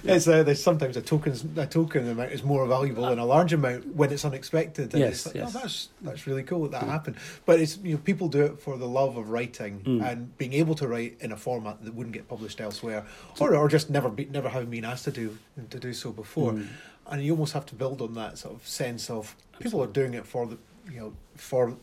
it's, 0.03 0.27
uh, 0.27 0.43
there's 0.43 0.61
sometimes 0.61 0.97
a 0.97 1.01
tokens 1.01 1.45
a 1.57 1.65
token 1.65 2.09
amount 2.09 2.31
is 2.31 2.43
more 2.43 2.65
valuable 2.65 3.05
than 3.07 3.19
a 3.19 3.25
large 3.25 3.53
amount 3.53 3.95
when 3.95 4.11
it's 4.11 4.25
unexpected. 4.25 4.93
And 4.93 5.01
Yes, 5.01 5.13
it's 5.13 5.25
like, 5.27 5.35
yes. 5.35 5.55
oh, 5.55 5.59
that's 5.59 5.89
that's 6.01 6.27
really 6.27 6.43
cool 6.43 6.63
that, 6.63 6.71
that 6.71 6.83
Mm. 6.83 6.89
happened. 6.89 7.15
But 7.45 7.59
it's 7.59 7.77
you 7.83 7.93
know 7.93 8.01
people 8.03 8.27
do 8.27 8.41
it 8.45 8.59
for 8.59 8.77
the 8.77 8.87
love 8.87 9.15
of 9.17 9.29
writing 9.29 9.81
Mm. 9.85 10.11
and 10.11 10.37
being 10.37 10.53
able 10.53 10.75
to 10.75 10.87
write 10.87 11.17
in 11.21 11.31
a 11.31 11.37
format 11.37 11.83
that 11.85 11.93
wouldn't 11.93 12.13
get 12.13 12.27
published 12.27 12.59
elsewhere, 12.59 13.05
or 13.39 13.55
or 13.55 13.69
just 13.69 13.89
never 13.89 14.09
be 14.09 14.25
never 14.25 14.49
having 14.49 14.69
been 14.69 14.85
asked 14.85 15.05
to 15.05 15.11
do 15.11 15.37
to 15.69 15.79
do 15.79 15.93
so 15.93 16.11
before. 16.11 16.59
Mm. 17.07 17.13
And 17.13 17.23
you 17.23 17.31
almost 17.33 17.53
have 17.53 17.65
to 17.67 17.75
build 17.75 18.01
on 18.01 18.13
that 18.15 18.37
sort 18.37 18.55
of 18.55 18.67
sense 18.67 19.09
of 19.09 19.35
people 19.59 19.81
are 19.83 19.87
doing 19.87 20.13
it 20.13 20.25
for 20.25 20.45
the 20.47 20.57
you 20.91 20.99
know 20.99 21.13
for 21.35 21.75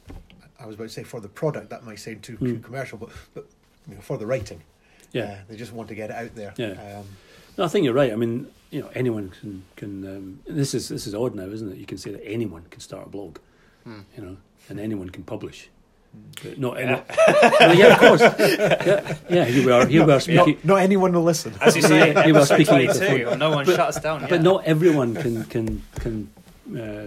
I 0.59 0.67
was 0.67 0.75
about 0.75 0.85
to 0.89 0.91
say 0.95 1.03
for 1.05 1.21
the 1.21 1.29
product 1.29 1.71
that 1.71 1.85
might 1.85 1.99
sound 1.99 2.23
too, 2.23 2.37
too 2.37 2.57
Mm. 2.59 2.63
commercial, 2.63 2.99
but 2.99 3.11
but 3.35 3.47
you 3.89 3.95
know, 3.95 4.01
for 4.01 4.19
the 4.19 4.27
writing. 4.27 4.63
Yeah. 5.13 5.25
Uh, 5.25 5.39
they 5.49 5.57
just 5.57 5.73
want 5.73 5.89
to 5.89 5.95
get 5.95 6.11
it 6.11 6.17
out 6.17 6.35
there. 6.35 6.55
Yeah. 6.57 6.99
Um, 6.99 7.07
No, 7.59 7.65
I 7.65 7.69
think 7.69 7.85
you're 7.85 7.95
right. 7.95 8.13
I 8.13 8.17
mean, 8.17 8.47
you 8.71 8.81
know, 8.81 8.91
anyone 8.95 9.31
can 9.31 9.63
can. 9.77 10.07
Um, 10.07 10.41
this 10.47 10.75
is 10.75 10.89
this 10.89 11.07
is 11.07 11.15
odd 11.15 11.35
now, 11.35 11.47
isn't 11.47 11.73
it? 11.73 11.79
You 11.79 11.87
can 11.87 11.99
say 11.99 12.13
that 12.13 12.25
anyone 12.25 12.65
can 12.71 12.81
start 12.81 13.07
a 13.07 13.11
blog, 13.11 13.39
Hmm. 13.85 14.01
you 14.17 14.23
know, 14.25 14.37
and 14.69 14.79
anyone 14.79 15.11
can 15.11 15.25
publish. 15.25 15.69
But 16.43 16.59
not, 16.59 16.81
not 16.83 17.07
well, 17.61 17.75
yeah, 17.77 17.93
of 17.93 17.99
course. 17.99 18.21
Yeah, 18.23 19.17
yeah, 19.29 19.45
here 19.45 19.67
we 19.67 19.73
are. 19.73 19.87
Here 19.87 20.07
we 20.07 20.13
are 20.13 20.21
speaking. 20.21 20.55
not, 20.55 20.65
not 20.65 20.77
anyone 20.77 21.13
will 21.13 21.23
listen. 21.23 21.53
As 21.61 21.77
you 21.77 21.83
say, 21.83 22.13
Yeah, 22.13 22.27
you 22.27 22.33
were 22.35 22.47
speaking 22.47 22.77
at 22.89 22.95
the 22.95 22.99
22, 23.07 23.25
phone. 23.27 23.39
no 23.39 23.51
one 23.51 23.67
But- 23.67 23.77
shut 23.77 23.89
us 23.89 24.01
down 24.01 24.21
yet. 24.23 24.31
But 24.31 24.43
not 24.43 24.65
everyone 24.65 25.15
can 25.15 25.45
can 25.45 25.83
can 25.97 26.31
uh, 26.75 27.07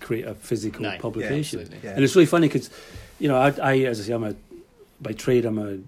create 0.00 0.26
a 0.26 0.34
physical 0.34 0.82
No, 0.82 0.96
publication. 0.98 1.60
absolutely. 1.60 1.88
Yeah. 1.88 1.94
And 1.94 2.02
it's 2.04 2.16
really 2.16 2.26
funny 2.26 2.48
because, 2.48 2.70
you 3.20 3.28
know, 3.28 3.36
I, 3.36 3.50
I, 3.62 3.78
as 3.86 4.00
I 4.00 4.02
say, 4.04 4.12
I'm 4.14 4.24
a 4.24 4.34
by 5.00 5.12
trade, 5.12 5.44
I'm 5.44 5.58
a 5.58 5.78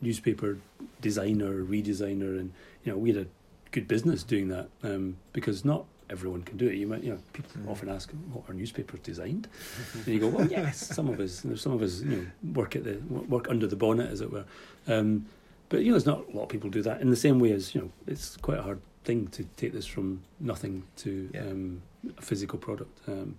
newspaper 0.00 0.56
designer, 1.02 1.62
redesigner, 1.62 2.38
and 2.40 2.52
you 2.84 2.92
know, 2.92 2.98
we 2.98 3.12
had 3.12 3.22
a 3.24 3.26
good 3.72 3.86
business 3.88 4.22
doing 4.22 4.48
that 4.48 4.68
um, 4.82 5.16
because 5.34 5.64
not 5.66 5.84
everyone 6.10 6.42
can 6.42 6.56
do 6.56 6.66
it. 6.68 6.74
You 6.76 6.86
might, 6.86 7.02
you 7.02 7.12
know, 7.12 7.18
people 7.32 7.50
Mm. 7.60 7.68
often 7.70 7.88
ask, 7.88 8.10
"What 8.32 8.48
are 8.48 8.54
newspapers 8.54 9.00
designed?" 9.02 9.48
and 9.94 10.06
you 10.06 10.20
go, 10.20 10.28
"Well, 10.28 10.46
yes, 10.46 10.78
some 10.94 11.08
of 11.08 11.18
us, 11.20 11.44
some 11.56 11.72
of 11.72 11.82
us, 11.82 12.02
you 12.02 12.16
know, 12.42 12.52
work 12.60 12.76
at 12.76 12.84
the 12.84 12.94
work 13.08 13.48
under 13.50 13.66
the 13.66 13.76
bonnet, 13.76 14.10
as 14.10 14.20
it 14.20 14.30
were." 14.30 14.44
Um, 14.86 15.26
but 15.68 15.80
you 15.80 15.86
know, 15.86 15.92
there's 15.92 16.06
not 16.06 16.28
a 16.32 16.36
lot 16.36 16.44
of 16.44 16.48
people 16.48 16.70
do 16.70 16.82
that 16.82 17.00
in 17.00 17.10
the 17.10 17.16
same 17.16 17.38
way 17.40 17.52
as 17.52 17.74
you 17.74 17.80
know, 17.80 17.90
it's 18.06 18.36
quite 18.36 18.58
a 18.58 18.62
hard 18.62 18.80
thing 19.04 19.26
to 19.28 19.44
take 19.56 19.72
this 19.72 19.86
from 19.86 20.22
nothing 20.40 20.82
to 20.96 21.28
Yeah. 21.34 21.42
um, 21.42 21.82
a 22.18 22.22
physical 22.22 22.58
product, 22.58 23.00
um, 23.08 23.36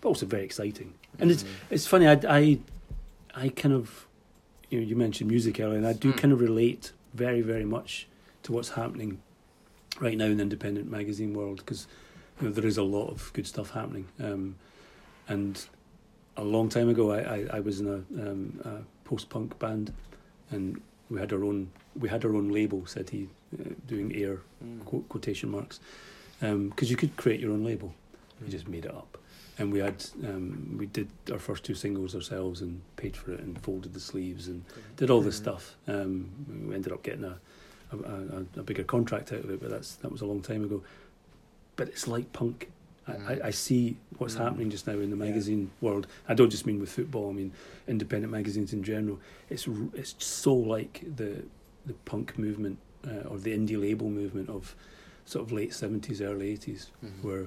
but 0.00 0.08
also 0.08 0.26
very 0.26 0.44
exciting. 0.44 0.94
And 1.18 1.30
it's 1.30 1.44
Mm. 1.44 1.48
it's 1.70 1.86
funny. 1.86 2.06
I, 2.08 2.18
I 2.28 2.58
I 3.34 3.48
kind 3.50 3.74
of 3.74 4.06
you 4.68 4.80
know 4.80 4.86
you 4.86 4.96
mentioned 4.96 5.30
music 5.30 5.60
earlier, 5.60 5.76
and 5.78 5.86
I 5.86 5.92
do 5.92 6.12
Mm. 6.12 6.16
kind 6.16 6.32
of 6.32 6.40
relate 6.40 6.92
very 7.14 7.40
very 7.42 7.64
much 7.64 8.06
to 8.44 8.52
what's 8.52 8.70
happening 8.70 9.20
right 10.00 10.16
now 10.16 10.24
in 10.24 10.38
the 10.38 10.42
independent 10.42 10.90
magazine 10.90 11.34
world 11.34 11.58
because 11.58 11.86
you 12.40 12.48
know 12.48 12.52
there 12.54 12.66
is 12.66 12.78
a 12.78 12.82
lot 12.82 13.08
of 13.08 13.30
good 13.34 13.46
stuff 13.46 13.70
happening. 13.70 14.06
Um, 14.18 14.56
and 15.28 15.64
a 16.36 16.42
long 16.42 16.68
time 16.68 16.88
ago, 16.88 17.12
I, 17.12 17.18
I, 17.36 17.46
I 17.54 17.60
was 17.60 17.80
in 17.80 17.86
a, 17.86 18.30
um, 18.30 18.60
a 18.64 19.08
post 19.08 19.28
punk 19.28 19.58
band, 19.58 19.92
and 20.50 20.80
we 21.10 21.20
had 21.20 21.32
our 21.32 21.44
own 21.44 21.70
we 21.98 22.08
had 22.08 22.24
our 22.24 22.34
own 22.34 22.48
label. 22.50 22.86
Said 22.86 23.10
he, 23.10 23.28
uh, 23.60 23.70
doing 23.86 24.14
air 24.16 24.40
Mm. 24.62 24.84
quote, 24.84 25.08
quotation 25.08 25.50
marks, 25.50 25.80
because 26.38 26.90
you 26.90 26.96
could 26.96 27.16
create 27.16 27.40
your 27.40 27.50
own 27.50 27.64
label. 27.64 27.94
You 28.44 28.48
just 28.50 28.68
made 28.68 28.84
it 28.84 28.90
up, 28.94 29.16
and 29.58 29.72
we 29.72 29.78
had 29.78 30.04
um, 30.24 30.76
we 30.78 30.84
did 30.86 31.08
our 31.32 31.38
first 31.38 31.64
two 31.64 31.74
singles 31.74 32.14
ourselves 32.14 32.60
and 32.60 32.82
paid 32.96 33.16
for 33.16 33.32
it 33.32 33.40
and 33.40 33.58
folded 33.62 33.94
the 33.94 34.00
sleeves 34.00 34.48
and 34.48 34.64
did 34.98 35.08
all 35.10 35.22
this 35.22 35.36
Mhm. 35.36 35.42
stuff. 35.42 35.76
Um, 35.88 36.28
we 36.68 36.74
ended 36.74 36.92
up 36.92 37.02
getting 37.02 37.24
a 37.24 37.38
a, 37.92 37.96
a 38.56 38.60
a 38.60 38.62
bigger 38.62 38.84
contract 38.84 39.32
out 39.32 39.44
of 39.44 39.50
it, 39.50 39.60
but 39.60 39.70
that's 39.70 39.94
that 39.96 40.10
was 40.12 40.20
a 40.20 40.26
long 40.26 40.40
time 40.42 40.64
ago. 40.64 40.82
But 41.76 41.88
it's 41.88 42.06
like 42.08 42.32
punk. 42.32 42.70
I, 43.08 43.12
Mm. 43.12 43.42
I, 43.44 43.48
I 43.48 43.50
see 43.50 43.96
what's 44.18 44.34
Mm. 44.36 44.38
happening 44.44 44.70
just 44.70 44.86
now 44.86 44.92
in 44.92 45.10
the 45.10 45.16
Yeah. 45.16 45.30
magazine 45.30 45.70
world. 45.80 46.06
I 46.28 46.34
don't 46.34 46.50
just 46.50 46.66
mean 46.66 46.78
with 46.78 46.90
football. 46.92 47.30
I 47.30 47.32
mean 47.32 47.52
independent 47.88 48.30
magazines 48.32 48.72
in 48.72 48.82
general. 48.84 49.18
It's 49.48 49.66
it's 49.94 50.14
so 50.24 50.54
like 50.54 51.02
the 51.16 51.42
the 51.86 51.94
punk 52.04 52.38
movement 52.38 52.78
uh, 53.06 53.28
or 53.28 53.38
the 53.38 53.56
indie 53.56 53.80
label 53.80 54.10
movement 54.10 54.48
of 54.50 54.76
sort 55.24 55.44
of 55.46 55.50
late 55.52 55.72
seventies, 55.74 56.20
early 56.20 56.52
80s 56.56 56.88
Mhm. 57.02 57.22
where 57.22 57.46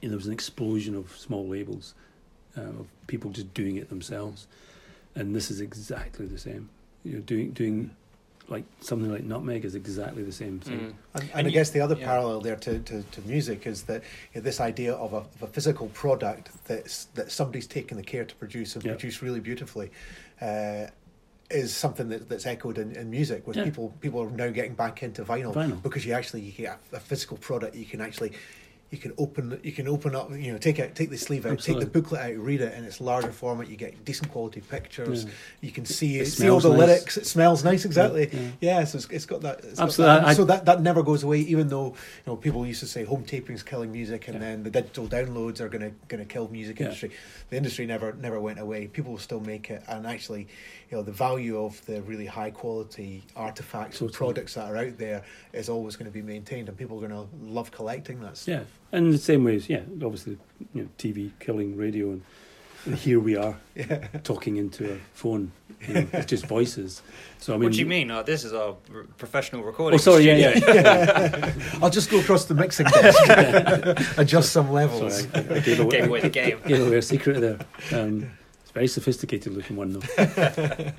you 0.00 0.08
know, 0.08 0.10
there 0.10 0.16
was 0.16 0.26
an 0.28 0.32
explosion 0.32 0.94
of 0.94 1.14
small 1.18 1.46
labels 1.46 1.94
um, 2.56 2.78
of 2.80 2.86
people 3.06 3.30
just 3.30 3.52
doing 3.52 3.76
it 3.76 3.88
themselves, 3.90 4.46
and 5.14 5.34
this 5.36 5.50
is 5.50 5.60
exactly 5.60 6.26
the 6.26 6.38
same. 6.38 6.68
You 7.04 7.14
know, 7.14 7.20
doing 7.20 7.50
doing 7.50 7.90
like 8.50 8.64
something 8.80 9.10
like 9.10 9.24
Nutmeg 9.24 9.64
is 9.64 9.74
exactly 9.74 10.22
the 10.22 10.32
same 10.32 10.58
thing. 10.60 10.78
Mm. 10.80 10.82
And, 10.84 10.94
and, 11.22 11.30
And 11.34 11.46
I 11.46 11.50
you- 11.50 11.52
guess 11.52 11.70
the 11.70 11.80
other 11.80 11.96
yeah. 11.98 12.06
parallel 12.06 12.40
there 12.40 12.56
to, 12.56 12.78
to, 12.80 13.02
to 13.02 13.20
music 13.22 13.66
is 13.66 13.82
that 13.84 14.02
you 14.34 14.40
know, 14.40 14.44
this 14.44 14.60
idea 14.60 14.94
of 14.94 15.12
a, 15.12 15.18
of 15.18 15.42
a 15.42 15.46
physical 15.46 15.88
product 15.88 16.50
that's 16.66 17.04
that 17.14 17.30
somebody's 17.30 17.66
taken 17.66 17.96
the 17.96 18.02
care 18.02 18.24
to 18.24 18.34
produce 18.36 18.74
and 18.74 18.84
Yeah. 18.84 18.92
produce 18.92 19.22
really 19.22 19.40
beautifully. 19.40 19.90
Uh, 20.40 20.86
is 21.50 21.74
something 21.74 22.08
that, 22.10 22.28
that's 22.28 22.46
echoed 22.46 22.78
in, 22.78 22.94
in 22.94 23.10
music, 23.10 23.44
with 23.44 23.56
Yeah. 23.56 23.64
people 23.64 23.92
people 24.00 24.20
are 24.22 24.30
now 24.30 24.50
getting 24.50 24.74
back 24.74 25.02
into 25.02 25.24
vinyl, 25.24 25.52
Vinyl. 25.52 25.82
because 25.82 26.06
you 26.06 26.12
actually 26.12 26.42
you 26.42 26.52
get 26.52 26.78
a, 26.92 26.96
a 26.96 27.00
physical 27.00 27.36
product 27.38 27.74
you 27.74 27.84
can 27.84 28.00
actually 28.00 28.32
you 28.90 28.98
can 28.98 29.12
open 29.18 29.60
you 29.62 29.70
can 29.70 29.86
open 29.86 30.16
up 30.16 30.30
you 30.32 30.50
know 30.52 30.58
take 30.58 30.78
it 30.80 30.96
take 30.96 31.10
the 31.10 31.16
sleeve 31.16 31.46
out 31.46 31.52
Absolutely. 31.52 31.84
take 31.84 31.92
the 31.92 32.00
booklet 32.00 32.20
out 32.22 32.36
read 32.38 32.60
it 32.60 32.74
in 32.74 32.82
its 32.84 33.00
larger 33.00 33.30
format 33.30 33.68
you 33.68 33.76
get 33.76 34.04
decent 34.04 34.30
quality 34.32 34.60
pictures 34.60 35.24
Yeah. 35.24 35.30
you 35.60 35.70
can 35.70 35.84
see 35.84 36.18
It 36.18 36.26
see 36.26 36.50
all 36.50 36.58
the 36.58 36.70
nice. 36.70 36.78
lyrics 36.78 37.16
it 37.16 37.26
smells 37.26 37.62
nice 37.62 37.84
exactly 37.84 38.28
Yeah. 38.32 38.78
yeah, 38.80 38.84
so 38.84 38.96
it's, 38.98 39.06
it's 39.10 39.26
got 39.26 39.42
that. 39.42 39.58
It's 39.60 39.78
got 39.78 39.84
Absolutely, 39.84 40.16
that. 40.20 40.28
I- 40.28 40.34
so 40.34 40.44
that 40.44 40.64
that 40.64 40.82
never 40.82 41.02
goes 41.04 41.22
away, 41.22 41.38
even 41.40 41.68
though 41.68 41.86
you 41.88 42.26
know 42.26 42.36
people 42.36 42.66
used 42.66 42.80
to 42.80 42.86
say 42.86 43.04
home 43.04 43.22
taping's 43.24 43.62
killing 43.62 43.92
music, 43.92 44.26
and 44.26 44.34
Yeah. 44.34 44.40
then 44.40 44.62
the 44.64 44.70
digital 44.70 45.06
downloads 45.06 45.60
are 45.60 45.68
gonna 45.68 45.92
gonna 46.08 46.24
kill 46.24 46.48
music 46.48 46.78
Yeah. 46.80 46.86
industry. 46.86 47.10
The 47.50 47.56
industry 47.56 47.86
never 47.86 48.12
never 48.14 48.40
went 48.40 48.58
away. 48.58 48.88
People 48.88 49.12
will 49.12 49.18
still 49.18 49.40
make 49.40 49.70
it, 49.70 49.82
and 49.88 50.04
actually, 50.06 50.48
you 50.90 50.96
know, 50.96 51.02
the 51.04 51.12
value 51.12 51.62
of 51.64 51.84
the 51.86 52.02
really 52.02 52.26
high 52.26 52.50
quality 52.50 53.22
artifacts 53.36 54.00
and 54.00 54.10
Totally. 54.12 54.32
products 54.32 54.54
that 54.54 54.68
are 54.70 54.76
out 54.76 54.98
there 54.98 55.22
is 55.52 55.68
always 55.68 55.94
going 55.96 56.10
to 56.10 56.12
be 56.12 56.22
maintained, 56.22 56.68
and 56.68 56.76
people 56.76 56.96
are 57.02 57.08
going 57.08 57.28
to 57.28 57.28
love 57.44 57.70
collecting 57.70 58.20
that. 58.22 58.36
Stuff. 58.36 58.66
Yeah, 58.92 58.96
and 58.98 59.06
in 59.06 59.12
the 59.12 59.18
same 59.18 59.44
ways, 59.44 59.68
yeah, 59.68 59.80
obviously, 60.02 60.38
you 60.74 60.82
know, 60.82 60.88
TV 60.98 61.30
killing 61.40 61.76
radio, 61.76 62.10
and, 62.10 62.22
and 62.86 62.94
here 62.96 63.20
we 63.20 63.36
are 63.36 63.56
Yeah. 63.74 64.06
talking 64.24 64.56
into 64.56 64.92
a 64.94 64.98
phone. 65.14 65.52
You 65.88 65.94
know, 65.94 66.06
it's 66.12 66.26
just 66.26 66.46
voices. 66.46 67.02
So 67.38 67.54
I 67.54 67.56
mean, 67.56 67.64
what 67.64 67.72
do 67.72 67.78
you 67.78 67.86
mean? 67.86 68.10
Oh, 68.10 68.22
this 68.22 68.44
is 68.44 68.52
our 68.52 68.74
professional 69.16 69.62
recording. 69.62 69.98
Oh, 69.98 70.02
sorry, 70.02 70.24
yeah, 70.28 70.50
studio. 70.50 70.74
yeah. 70.82 71.52
I'll 71.80 71.88
just 71.88 72.10
go 72.10 72.20
across 72.20 72.44
the 72.44 72.54
mixing 72.54 72.86
desk, 72.86 73.18
adjust 74.18 74.52
some 74.52 74.70
levels. 74.72 75.22
Sorry, 75.22 75.30
I, 75.50 75.54
I 75.54 75.60
gave 75.60 75.80
away, 75.80 75.90
Gave 75.90 76.04
away 76.08 76.20
the 76.20 76.28
game. 76.28 76.58
gave 76.66 76.86
away 76.86 76.96
a 76.98 77.02
secret 77.02 77.40
there. 77.40 77.58
Um, 77.98 78.30
it's 78.60 78.70
a 78.70 78.72
very 78.74 78.88
sophisticated 78.88 79.54
looking 79.54 79.76
one 79.76 79.92
though. 79.94 80.92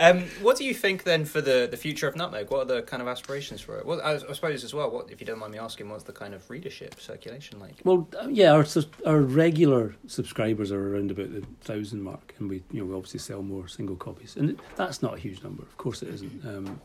Um, 0.00 0.22
what 0.40 0.56
do 0.56 0.64
you 0.64 0.72
think 0.72 1.02
then 1.02 1.26
for 1.26 1.42
the, 1.42 1.68
the 1.70 1.76
future 1.76 2.08
of 2.08 2.16
Nutmeg? 2.16 2.50
What 2.50 2.60
are 2.60 2.64
the 2.64 2.82
kind 2.82 3.02
of 3.02 3.08
aspirations 3.08 3.60
for 3.60 3.76
it? 3.78 3.84
Well, 3.84 4.00
I, 4.02 4.14
I 4.14 4.32
suppose 4.32 4.64
as 4.64 4.72
well. 4.72 4.90
What 4.90 5.10
if 5.10 5.20
you 5.20 5.26
don't 5.26 5.38
mind 5.38 5.52
me 5.52 5.58
asking? 5.58 5.90
What's 5.90 6.04
the 6.04 6.12
kind 6.12 6.32
of 6.32 6.48
readership 6.48 6.98
circulation 6.98 7.60
like? 7.60 7.74
Well, 7.84 8.08
uh, 8.18 8.28
yeah, 8.28 8.52
our 8.52 8.64
our 9.06 9.20
regular 9.20 9.94
subscribers 10.06 10.72
are 10.72 10.94
around 10.94 11.10
about 11.10 11.34
the 11.34 11.44
thousand 11.60 12.02
mark, 12.02 12.34
and 12.38 12.48
we 12.48 12.62
you 12.72 12.80
know 12.80 12.86
we 12.86 12.94
obviously 12.94 13.20
sell 13.20 13.42
more 13.42 13.68
single 13.68 13.96
copies, 13.96 14.36
and 14.36 14.58
that's 14.74 15.02
not 15.02 15.14
a 15.14 15.20
huge 15.20 15.42
number. 15.42 15.62
Of 15.62 15.76
course, 15.76 16.02
it 16.02 16.08
isn't. 16.08 16.46
Um, 16.46 16.80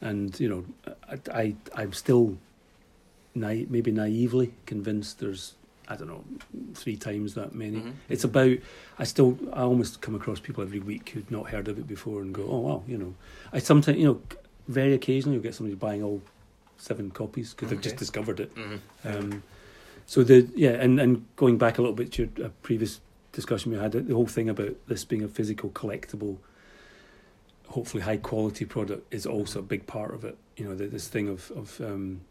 and 0.00 0.38
you 0.38 0.48
know, 0.48 0.94
I, 1.10 1.18
I 1.32 1.56
I'm 1.74 1.92
still 1.92 2.38
na- 3.34 3.66
maybe 3.68 3.90
naively 3.90 4.54
convinced 4.66 5.18
there's 5.18 5.54
I 5.92 5.96
don't 5.96 6.08
know 6.08 6.24
three 6.74 6.96
times 6.96 7.34
that 7.34 7.54
many. 7.54 7.78
Mhm. 7.78 7.92
It's 8.08 8.24
about 8.24 8.56
I 8.98 9.04
still 9.04 9.38
I 9.52 9.62
almost 9.62 10.00
come 10.00 10.14
across 10.14 10.40
people 10.40 10.62
every 10.62 10.80
week 10.80 11.10
who'd 11.10 11.30
not 11.30 11.50
heard 11.50 11.68
of 11.68 11.78
it 11.78 11.86
before 11.86 12.22
and 12.22 12.34
go, 12.34 12.44
oh 12.48 12.58
wow, 12.60 12.82
you 12.88 12.96
know. 12.98 13.14
I 13.52 13.58
sometimes 13.58 13.98
you 13.98 14.04
know 14.06 14.20
very 14.68 14.94
occasionally 14.94 15.34
you'll 15.36 15.42
get 15.42 15.54
somebody 15.54 15.76
buying 15.76 16.02
all 16.02 16.22
seven 16.78 17.10
copies 17.10 17.52
because 17.52 17.68
they've 17.70 17.80
just 17.80 17.96
discovered 17.96 18.40
it. 18.40 18.54
Mhm. 18.54 18.78
Um, 19.04 19.42
so 20.06 20.22
the 20.24 20.48
yeah, 20.56 20.70
and, 20.70 20.98
and 21.00 21.24
going 21.36 21.58
back 21.58 21.78
a 21.78 21.82
little 21.82 21.94
bit 21.96 22.12
to 22.12 22.22
your 22.36 22.46
uh, 22.46 22.50
previous 22.62 23.00
discussion 23.32 23.72
we 23.72 23.78
had, 23.78 23.92
the 23.92 24.14
whole 24.14 24.26
thing 24.26 24.48
about 24.48 24.74
this 24.88 25.04
being 25.04 25.22
a 25.22 25.28
physical 25.28 25.70
collectible, 25.70 26.38
hopefully 27.68 28.02
high 28.02 28.16
quality 28.18 28.64
product 28.64 29.12
is 29.12 29.26
also 29.26 29.60
a 29.60 29.62
big 29.62 29.86
part 29.86 30.14
of 30.14 30.24
it. 30.24 30.36
You 30.56 30.66
know, 30.66 30.74
the, 30.74 30.86
this 30.86 31.08
thing 31.08 31.28
of 31.28 31.50
of 31.52 31.80
um, 31.80 32.22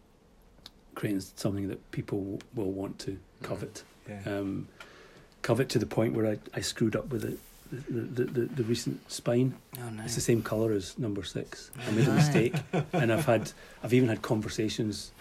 creating 0.95 1.21
something 1.35 1.67
that 1.69 1.91
people 1.91 2.39
will 2.55 2.71
want 2.71 2.99
to 2.99 3.17
covet, 3.43 3.83
Yeah. 4.09 4.21
um, 4.25 4.67
covet 5.41 5.69
to 5.69 5.79
the 5.79 5.85
point 5.85 6.13
where 6.13 6.27
I, 6.27 6.37
I 6.53 6.61
screwed 6.61 6.95
up 6.95 7.09
with 7.09 7.23
it. 7.25 7.39
The, 7.71 8.01
the, 8.01 8.23
the, 8.25 8.41
the 8.47 8.63
recent 8.63 9.09
spine 9.09 9.53
Oh 9.79 9.89
no. 9.89 10.03
it's 10.03 10.15
the 10.15 10.19
same 10.21 10.41
colour 10.43 10.73
as 10.73 10.99
number 10.99 11.23
six. 11.23 11.71
I 11.87 11.91
made 11.91 12.05
a 12.07 12.11
mistake, 12.13 12.53
and 12.93 13.13
I've 13.13 13.23
had, 13.25 13.51
I've 13.81 13.93
even 13.93 14.09
had 14.09 14.21
conversations, 14.21 15.11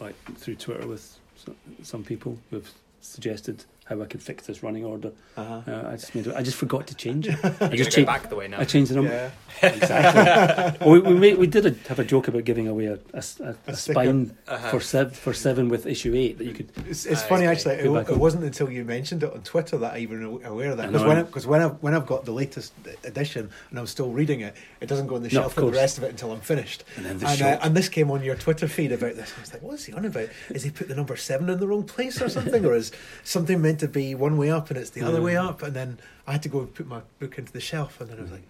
like 0.00 0.14
through 0.38 0.54
Twitter 0.54 0.86
with 0.86 1.18
some, 1.36 1.54
some 1.82 2.04
people 2.04 2.38
who 2.48 2.56
have 2.56 2.70
suggested 3.02 3.66
how 3.88 4.00
I 4.02 4.04
could 4.06 4.22
fix 4.22 4.46
this 4.46 4.62
running 4.62 4.84
order. 4.84 5.12
Uh-huh. 5.36 5.60
Uh, 5.66 5.88
I 5.88 5.92
just 5.96 6.14
made, 6.14 6.26
it, 6.26 6.34
I 6.36 6.42
just 6.42 6.56
forgot 6.56 6.86
to 6.88 6.94
change 6.94 7.26
it. 7.28 7.38
I 7.62 7.74
just 7.76 7.90
changed, 7.90 8.06
back 8.06 8.28
the 8.28 8.36
way 8.36 8.48
now. 8.48 8.60
I 8.60 8.64
changed 8.64 8.90
the 8.90 8.96
number. 8.96 9.10
Yeah. 9.12 9.30
Exactly. 9.60 10.86
well, 10.86 11.00
we 11.00 11.12
we, 11.14 11.18
made, 11.18 11.38
we 11.38 11.46
did 11.48 11.66
a, 11.66 11.88
have 11.88 11.98
a 11.98 12.04
joke 12.04 12.28
about 12.28 12.44
giving 12.44 12.68
away 12.68 12.86
a 12.86 13.22
sticker. 13.22 13.56
spine 13.74 14.36
Uh-huh. 14.46 14.70
for 14.70 14.80
seven 14.80 15.12
for 15.12 15.32
seven 15.32 15.68
with 15.68 15.84
issue 15.86 16.14
eight 16.14 16.38
that 16.38 16.44
you 16.44 16.52
could. 16.52 16.70
It's, 16.88 17.06
it's 17.06 17.22
Ah, 17.22 17.26
funny 17.26 17.42
okay. 17.46 17.52
actually. 17.52 17.74
It, 17.74 18.10
it 18.10 18.16
wasn't 18.16 18.44
until 18.44 18.70
you 18.70 18.84
mentioned 18.84 19.22
it 19.24 19.32
on 19.32 19.40
Twitter 19.42 19.76
that 19.78 19.94
I 19.94 19.98
even 19.98 20.22
aware 20.44 20.70
of 20.70 20.76
that. 20.76 20.92
Because 20.92 21.04
when 21.06 21.24
because 21.24 21.46
when 21.46 21.60
I've 21.62 21.82
when 21.82 21.94
I've 21.94 22.06
got 22.06 22.24
the 22.24 22.30
latest 22.32 22.72
edition 23.04 23.50
and 23.70 23.78
I'm 23.80 23.86
still 23.86 24.10
reading 24.12 24.40
it, 24.42 24.54
it 24.80 24.86
doesn't 24.88 25.08
go 25.08 25.16
on 25.16 25.22
the 25.22 25.28
No, 25.28 25.40
shelf 25.42 25.56
with 25.56 25.66
the 25.66 25.72
rest 25.80 25.98
of 25.98 26.04
it 26.04 26.10
until 26.10 26.30
I'm 26.30 26.40
finished. 26.40 26.84
And 26.96 27.06
And, 27.06 27.42
uh, 27.42 27.58
and 27.62 27.76
this 27.76 27.88
came 27.88 28.10
on 28.12 28.22
your 28.22 28.36
Twitter 28.36 28.68
feed 28.68 28.92
about 28.92 29.16
this. 29.16 29.32
I 29.36 29.40
was 29.40 29.52
like, 29.52 29.62
what's 29.62 29.84
he 29.84 29.92
on 29.92 30.04
about? 30.04 30.28
Is 30.50 30.62
he 30.62 30.70
put 30.70 30.86
the 30.88 30.94
number 30.94 31.16
seven 31.16 31.48
in 31.50 31.58
the 31.58 31.66
wrong 31.66 31.82
place 31.82 32.22
or 32.22 32.28
something, 32.28 32.64
or 32.64 32.74
is 32.74 32.92
something 33.24 33.60
meant 33.60 33.77
to 33.80 33.88
be 33.88 34.14
one 34.14 34.36
way 34.38 34.50
up 34.50 34.70
and 34.70 34.78
it's 34.78 34.90
the 34.90 35.02
other 35.02 35.20
way 35.22 35.36
up? 35.36 35.62
And 35.62 35.74
then 35.74 35.98
I 36.26 36.32
had 36.32 36.42
to 36.44 36.48
go 36.48 36.60
and 36.60 36.74
put 36.74 36.86
my 36.86 37.00
book 37.18 37.38
into 37.38 37.52
the 37.52 37.60
shelf, 37.60 38.00
and 38.00 38.10
then 38.10 38.18
I 38.18 38.22
was 38.22 38.30
like, 38.32 38.42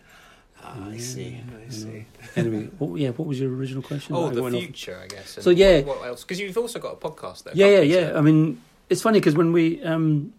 ah, 0.62 0.88
I 0.91 0.99
see, 0.99 1.41
I 1.41 1.67
I 1.67 1.69
see. 1.71 2.05
Anyway, 2.37 2.71
what, 2.79 2.99
yeah, 3.01 3.11
what 3.11 3.27
was 3.29 3.38
your 3.41 3.53
original 3.55 3.83
question? 3.83 4.14
Oh, 4.14 4.31
I 4.31 4.35
the 4.35 4.43
went 4.43 4.55
off- 4.55 4.62
future, 4.62 5.01
I 5.03 5.07
guess. 5.07 5.38
So, 5.41 5.51
yeah. 5.51 5.81
What, 5.81 5.99
what 6.01 6.09
else? 6.09 6.23
Because 6.25 6.41
you've 6.41 6.57
also 6.59 6.79
got 6.79 6.93
a 6.95 6.97
podcast 6.97 7.45
there. 7.45 7.55
Yeah, 7.57 7.67
yeah, 7.67 7.77
can't 7.79 7.88
you? 7.88 7.97
yeah. 8.12 8.19
I 8.19 8.21
mean, 8.21 8.61
it's 8.88 9.03
funny 9.03 9.21
because 9.21 9.35
when 9.35 9.53
we, 9.53 9.83
um, 9.83 10.33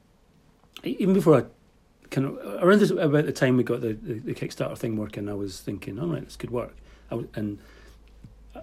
even 0.84 1.14
before 1.14 1.38
I 1.38 1.44
kind 2.12 2.26
of 2.28 2.64
around 2.64 2.80
this 2.80 2.90
about 2.92 3.26
the 3.26 3.32
time 3.32 3.56
we 3.58 3.64
got 3.64 3.82
the, 3.82 3.94
the, 3.94 4.14
the 4.16 4.34
Kickstarter 4.34 4.78
thing 4.78 4.98
working, 4.98 5.30
I 5.30 5.34
was 5.36 5.60
thinking, 5.62 6.00
all 6.00 6.08
right, 6.08 6.24
this 6.26 6.36
could 6.36 6.52
work. 6.52 6.76
I 7.12 7.16
was, 7.16 7.26
and 7.36 7.60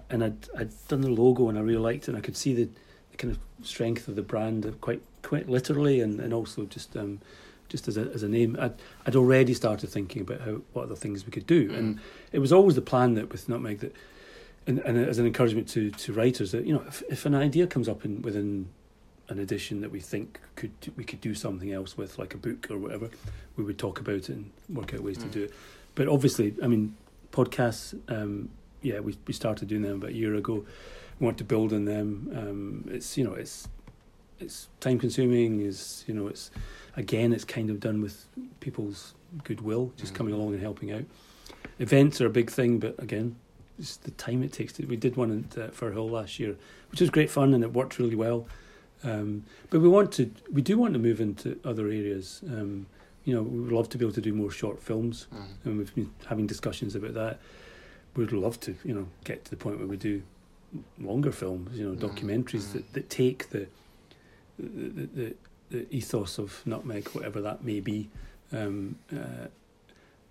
and 0.09 0.23
I'd 0.23 0.49
I'd 0.57 0.87
done 0.87 1.01
the 1.01 1.09
logo 1.09 1.49
and 1.49 1.57
I 1.57 1.61
really 1.61 1.79
liked 1.79 2.03
it. 2.03 2.09
and 2.09 2.17
I 2.17 2.21
could 2.21 2.37
see 2.37 2.53
the, 2.53 2.69
the 3.11 3.17
kind 3.17 3.31
of 3.33 3.39
strength 3.65 4.07
of 4.07 4.15
the 4.15 4.21
brand 4.21 4.65
uh, 4.65 4.71
quite 4.81 5.01
quite 5.27 5.49
literally, 5.49 5.99
and, 6.01 6.19
and 6.19 6.33
also 6.33 6.65
just 6.65 6.95
um, 6.95 7.19
just 7.69 7.87
as 7.87 7.97
a 7.97 8.01
as 8.13 8.23
a 8.23 8.29
name. 8.29 8.55
I'd 8.59 8.73
I'd 9.05 9.15
already 9.15 9.53
started 9.53 9.89
thinking 9.89 10.21
about 10.21 10.41
how 10.41 10.61
what 10.73 10.83
other 10.85 10.95
things 10.95 11.25
we 11.25 11.31
could 11.31 11.45
do, 11.47 11.61
and 11.77 11.99
it 12.31 12.39
was 12.39 12.51
always 12.53 12.75
the 12.75 12.81
plan 12.91 13.15
that 13.15 13.31
with 13.31 13.47
Nutmeg 13.49 13.79
that. 13.79 13.93
And, 14.69 14.79
and 14.79 14.97
as 14.97 15.17
an 15.17 15.25
encouragement 15.25 15.69
to, 15.69 15.91
to 15.91 16.11
writers 16.11 16.51
that 16.51 16.65
you 16.67 16.73
know 16.73 16.83
if, 16.85 17.01
if 17.09 17.25
an 17.25 17.33
idea 17.33 17.67
comes 17.67 17.87
up 17.87 18.03
in 18.03 18.21
within 18.21 18.67
an 19.29 19.39
edition 19.39 19.79
that 19.79 19.91
we 19.91 20.01
think 20.01 20.41
could 20.57 20.71
we 20.97 21.05
could 21.05 21.21
do 21.21 21.33
something 21.33 21.71
else 21.71 21.97
with, 21.97 22.19
like 22.19 22.33
a 22.33 22.37
book 22.37 22.67
or 22.69 22.77
whatever, 22.77 23.09
we 23.55 23.63
would 23.63 23.77
talk 23.77 23.97
about 24.01 24.15
it 24.15 24.29
and 24.29 24.51
work 24.67 24.93
out 24.93 24.99
ways 24.99 25.17
to 25.19 25.25
Mm. 25.25 25.31
do 25.31 25.43
it. 25.45 25.53
But 25.95 26.09
obviously, 26.09 26.53
I 26.61 26.67
mean, 26.67 26.95
podcasts. 27.31 27.95
Um, 28.09 28.49
yeah, 28.81 28.99
we 28.99 29.15
we 29.25 29.33
started 29.33 29.69
doing 29.69 29.83
them 29.83 29.95
about 29.99 30.09
a 30.09 30.19
year 30.23 30.35
ago. 30.35 30.65
We 31.19 31.25
want 31.25 31.37
to 31.37 31.45
build 31.45 31.71
on 31.71 31.85
them. 31.85 32.09
Um, 32.35 32.89
it's 32.93 33.17
you 33.17 33.23
know 33.23 33.35
it's 33.35 33.69
it's 34.39 34.67
time 34.79 34.99
consuming. 34.99 35.61
Is 35.61 36.03
you 36.07 36.13
know 36.13 36.27
it's 36.27 36.51
again 36.95 37.33
it's 37.33 37.43
kind 37.45 37.69
of 37.69 37.79
done 37.79 38.01
with 38.01 38.25
people's 38.59 39.13
goodwill, 39.43 39.91
just 39.97 40.13
Mm. 40.13 40.17
coming 40.17 40.33
along 40.33 40.53
and 40.53 40.61
helping 40.61 40.91
out. 40.91 41.03
Events 41.79 42.19
are 42.21 42.25
a 42.25 42.29
big 42.31 42.49
thing, 42.49 42.79
but 42.79 42.95
again, 42.97 43.35
it's 43.77 43.97
the 43.97 44.11
time 44.11 44.41
it 44.43 44.51
takes 44.53 44.73
to. 44.73 44.85
We 44.85 44.95
did 44.95 45.15
one 45.15 45.45
at 45.51 45.57
uh, 45.57 45.67
Firhill 45.69 46.09
last 46.09 46.39
year, 46.39 46.55
which 46.91 47.01
was 47.01 47.09
great 47.09 47.29
fun 47.29 47.53
and 47.53 47.63
it 47.63 47.73
worked 47.73 47.99
really 47.99 48.15
well. 48.15 48.47
Um, 49.03 49.43
but 49.69 49.81
we 49.81 49.87
want 49.87 50.11
to, 50.13 50.31
we 50.51 50.63
do 50.63 50.75
want 50.77 50.93
to 50.93 50.99
move 50.99 51.21
into 51.21 51.59
other 51.63 51.85
areas. 51.85 52.41
Um, 52.47 52.87
you 53.25 53.35
know, 53.35 53.43
we 53.43 53.59
would 53.59 53.71
love 53.71 53.89
to 53.89 53.97
be 53.99 54.05
able 54.05 54.13
to 54.15 54.21
do 54.21 54.33
more 54.33 54.49
short 54.49 54.81
films, 54.81 55.27
Mm. 55.35 55.45
and 55.65 55.77
we've 55.77 55.93
been 55.93 56.09
having 56.25 56.47
discussions 56.47 56.95
about 56.95 57.13
that. 57.13 57.39
We'd 58.15 58.31
love 58.31 58.59
to, 58.61 58.75
you 58.83 58.95
know, 58.95 59.07
get 59.23 59.43
to 59.45 59.51
the 59.51 59.57
point 59.57 59.77
where 59.77 59.87
we 59.87 59.97
do 59.97 60.23
longer 60.99 61.31
films, 61.31 61.77
you 61.77 61.87
know, 61.87 61.95
Mm, 61.95 61.99
documentaries 62.09 62.69
mm. 62.69 62.73
that, 62.73 62.93
that 62.93 63.09
take 63.11 63.49
the 63.49 63.67
the, 64.59 65.05
the 65.15 65.35
the 65.69 65.85
ethos 65.95 66.37
of 66.39 66.61
Nutmeg, 66.65 67.09
whatever 67.09 67.41
that 67.41 67.63
may 67.63 67.81
be, 67.81 68.07
um, 68.53 68.95
uh, 69.11 69.47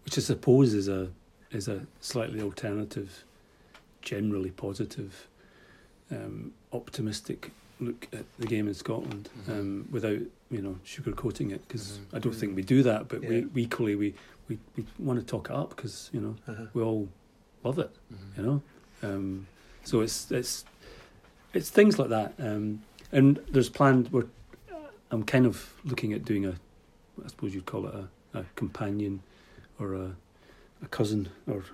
which 0.04 0.16
I 0.16 0.20
suppose 0.22 0.72
is 0.74 0.88
a 0.88 1.10
is 1.52 1.68
a 1.68 1.86
slightly 2.00 2.40
alternative, 2.40 3.24
generally 4.02 4.50
positive, 4.50 5.26
um, 6.10 6.52
optimistic 6.72 7.50
look 7.78 8.08
at 8.14 8.24
the 8.38 8.46
game 8.46 8.66
in 8.68 8.72
Scotland 8.74 9.28
Mhm. 9.46 9.52
um, 9.52 9.88
without 9.90 10.20
you 10.50 10.62
know 10.62 10.78
sugarcoating 10.86 11.52
it 11.52 11.60
because 11.68 11.98
Mhm. 11.98 12.16
I 12.16 12.18
don't 12.18 12.34
think 12.34 12.56
we 12.56 12.62
do 12.62 12.82
that, 12.84 13.08
but 13.08 13.22
Yeah. 13.22 13.28
we, 13.28 13.40
we 13.46 13.62
equally 13.64 13.94
we, 13.96 14.14
we, 14.48 14.58
we 14.76 14.84
want 14.98 15.20
to 15.20 15.26
talk 15.26 15.50
it 15.50 15.54
up 15.56 15.70
because 15.76 16.08
you 16.14 16.20
know 16.20 16.36
Uh-huh. 16.48 16.66
we 16.72 16.82
all 16.82 17.08
love 17.62 17.78
it, 17.78 17.90
Mhm. 18.12 18.36
you 18.38 18.42
know. 18.42 18.62
Um, 19.02 19.46
so 19.84 20.00
it's 20.00 20.30
it's 20.30 20.64
it's 21.52 21.68
things 21.68 21.98
like 21.98 22.08
that. 22.08 22.32
Um, 22.38 22.82
and 23.12 23.38
there's 23.50 23.68
planned. 23.68 24.10
We're, 24.12 24.26
I'm 25.10 25.22
kind 25.24 25.46
of 25.46 25.72
looking 25.84 26.12
at 26.12 26.24
doing 26.24 26.44
a, 26.46 26.54
I 27.24 27.28
suppose 27.28 27.54
you'd 27.54 27.66
call 27.66 27.86
it 27.86 27.94
a, 27.94 28.38
a 28.40 28.44
companion, 28.56 29.22
or 29.78 29.94
a, 29.94 30.10
a 30.82 30.88
cousin, 30.88 31.28
or 31.46 31.64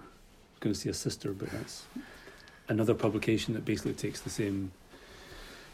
going 0.60 0.74
to 0.74 0.80
see 0.80 0.88
a 0.88 0.94
sister, 0.94 1.32
but 1.32 1.50
that's 1.50 1.84
another 2.68 2.94
publication 2.94 3.54
that 3.54 3.64
basically 3.64 3.92
takes 3.94 4.20
the 4.20 4.30
same 4.30 4.70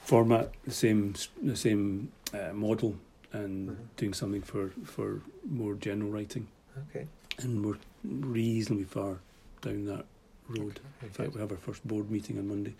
format, 0.04 0.50
the 0.64 0.70
same 0.72 1.14
the 1.42 1.56
same 1.56 2.10
uh, 2.32 2.52
model, 2.54 2.94
and 3.32 3.68
Mhm. 3.70 3.76
doing 3.96 4.14
something 4.14 4.42
for 4.42 4.70
for 4.84 5.20
more 5.44 5.74
general 5.74 6.10
writing. 6.10 6.46
Okay. 6.90 7.06
And 7.38 7.64
we're 7.64 7.76
reasonably 8.04 8.84
far 8.84 9.18
down 9.60 9.84
that 9.86 10.06
road. 10.48 10.80
In 11.02 11.10
fact, 11.10 11.16
good. 11.30 11.34
we 11.34 11.40
have 11.40 11.52
our 11.52 11.58
first 11.58 11.86
board 11.86 12.10
meeting 12.10 12.38
on 12.38 12.48
Monday. 12.48 12.74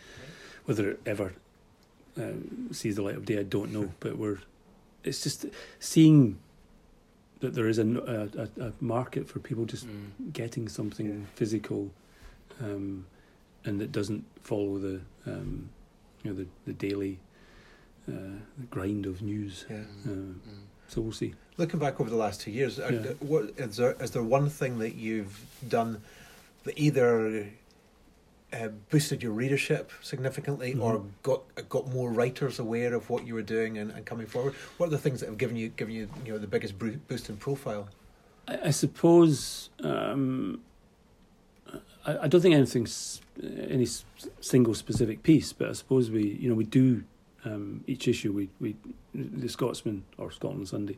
Whether 0.65 0.91
it 0.93 1.01
ever 1.05 1.35
um, 2.19 2.69
sees 2.73 2.97
the 2.97 3.03
light 3.03 3.17
of 3.17 3.25
day, 3.25 3.39
I 3.39 3.43
don't 3.45 3.73
know. 3.73 3.91
but 4.01 4.19
we're, 4.19 4.39
it's 5.05 5.23
just 5.23 5.47
seeing 5.79 6.39
that 7.41 7.55
there 7.55 7.69
is 7.69 7.79
a 7.79 8.49
a 8.61 8.73
market 8.81 9.29
for 9.29 9.39
people 9.39 9.65
just 9.65 9.87
Mm. 9.87 10.33
getting 10.33 10.69
something 10.69 11.07
Yeah. 11.07 11.25
physical, 11.37 11.91
um, 12.61 13.07
and 13.65 13.81
that 13.81 13.93
doesn't 13.93 14.25
follow 14.43 14.79
the, 14.79 15.01
um, 15.27 15.69
you 16.23 16.31
know, 16.31 16.37
the 16.37 16.47
the 16.67 16.73
daily 16.73 17.19
uh, 18.09 18.41
grind 18.71 19.07
of 19.07 19.23
news. 19.23 19.65
Yeah. 19.71 19.85
Uh, 20.05 20.09
Mm. 20.09 20.35
so 20.89 21.01
we'll 21.03 21.13
see. 21.13 21.35
Looking 21.59 21.79
back 21.79 22.01
over 22.01 22.11
the 22.11 22.17
last 22.17 22.41
two 22.41 22.51
years, 22.51 22.79
are- 22.81 22.93
Yeah. 22.93 23.13
what, 23.21 23.51
is 23.57 23.77
there 23.77 23.95
is 24.03 24.11
there 24.11 24.23
one 24.23 24.49
thing 24.51 24.79
that 24.79 24.95
you've 24.95 25.39
done 25.69 26.01
that 26.65 26.75
either 26.79 27.47
uh, 28.53 28.69
boosted 28.91 29.23
your 29.23 29.33
readership 29.33 29.93
significantly 30.01 30.75
or 30.75 30.99
Mhm. 30.99 31.07
got 31.23 31.43
got 31.69 31.93
more 31.93 32.11
writers 32.11 32.59
aware 32.59 32.95
of 32.95 33.11
what 33.11 33.27
you 33.27 33.35
were 33.35 33.43
doing 33.43 33.77
and, 33.79 33.91
and 33.91 34.07
coming 34.07 34.27
forward? 34.27 34.55
What 34.79 34.87
are 34.87 34.91
the 34.91 34.99
things 34.99 35.21
that 35.21 35.27
have 35.29 35.39
given 35.39 35.57
you 35.57 35.69
given 35.69 35.95
you 35.95 36.09
you 36.25 36.33
know 36.33 36.39
the 36.39 36.47
biggest 36.47 36.79
boost 36.79 37.29
in 37.29 37.37
profile? 37.37 37.89
I, 38.47 38.59
I 38.69 38.71
suppose 38.71 39.69
um, 39.83 40.63
I, 42.07 42.19
I 42.25 42.29
don't 42.29 42.41
think 42.41 42.55
anything's 42.55 43.21
any 43.43 43.87
single 44.41 44.75
specific 44.75 45.23
piece, 45.23 45.53
but 45.53 45.69
I 45.69 45.73
suppose 45.73 46.11
we 46.11 46.25
you 46.41 46.49
know 46.49 46.55
we 46.55 46.65
do 46.65 47.05
um, 47.45 47.85
each 47.87 48.09
issue 48.09 48.33
we 48.33 48.49
we 48.61 48.77
the 49.15 49.49
Scotsman 49.49 50.05
or 50.17 50.31
Scotland 50.31 50.69
Sunday 50.69 50.97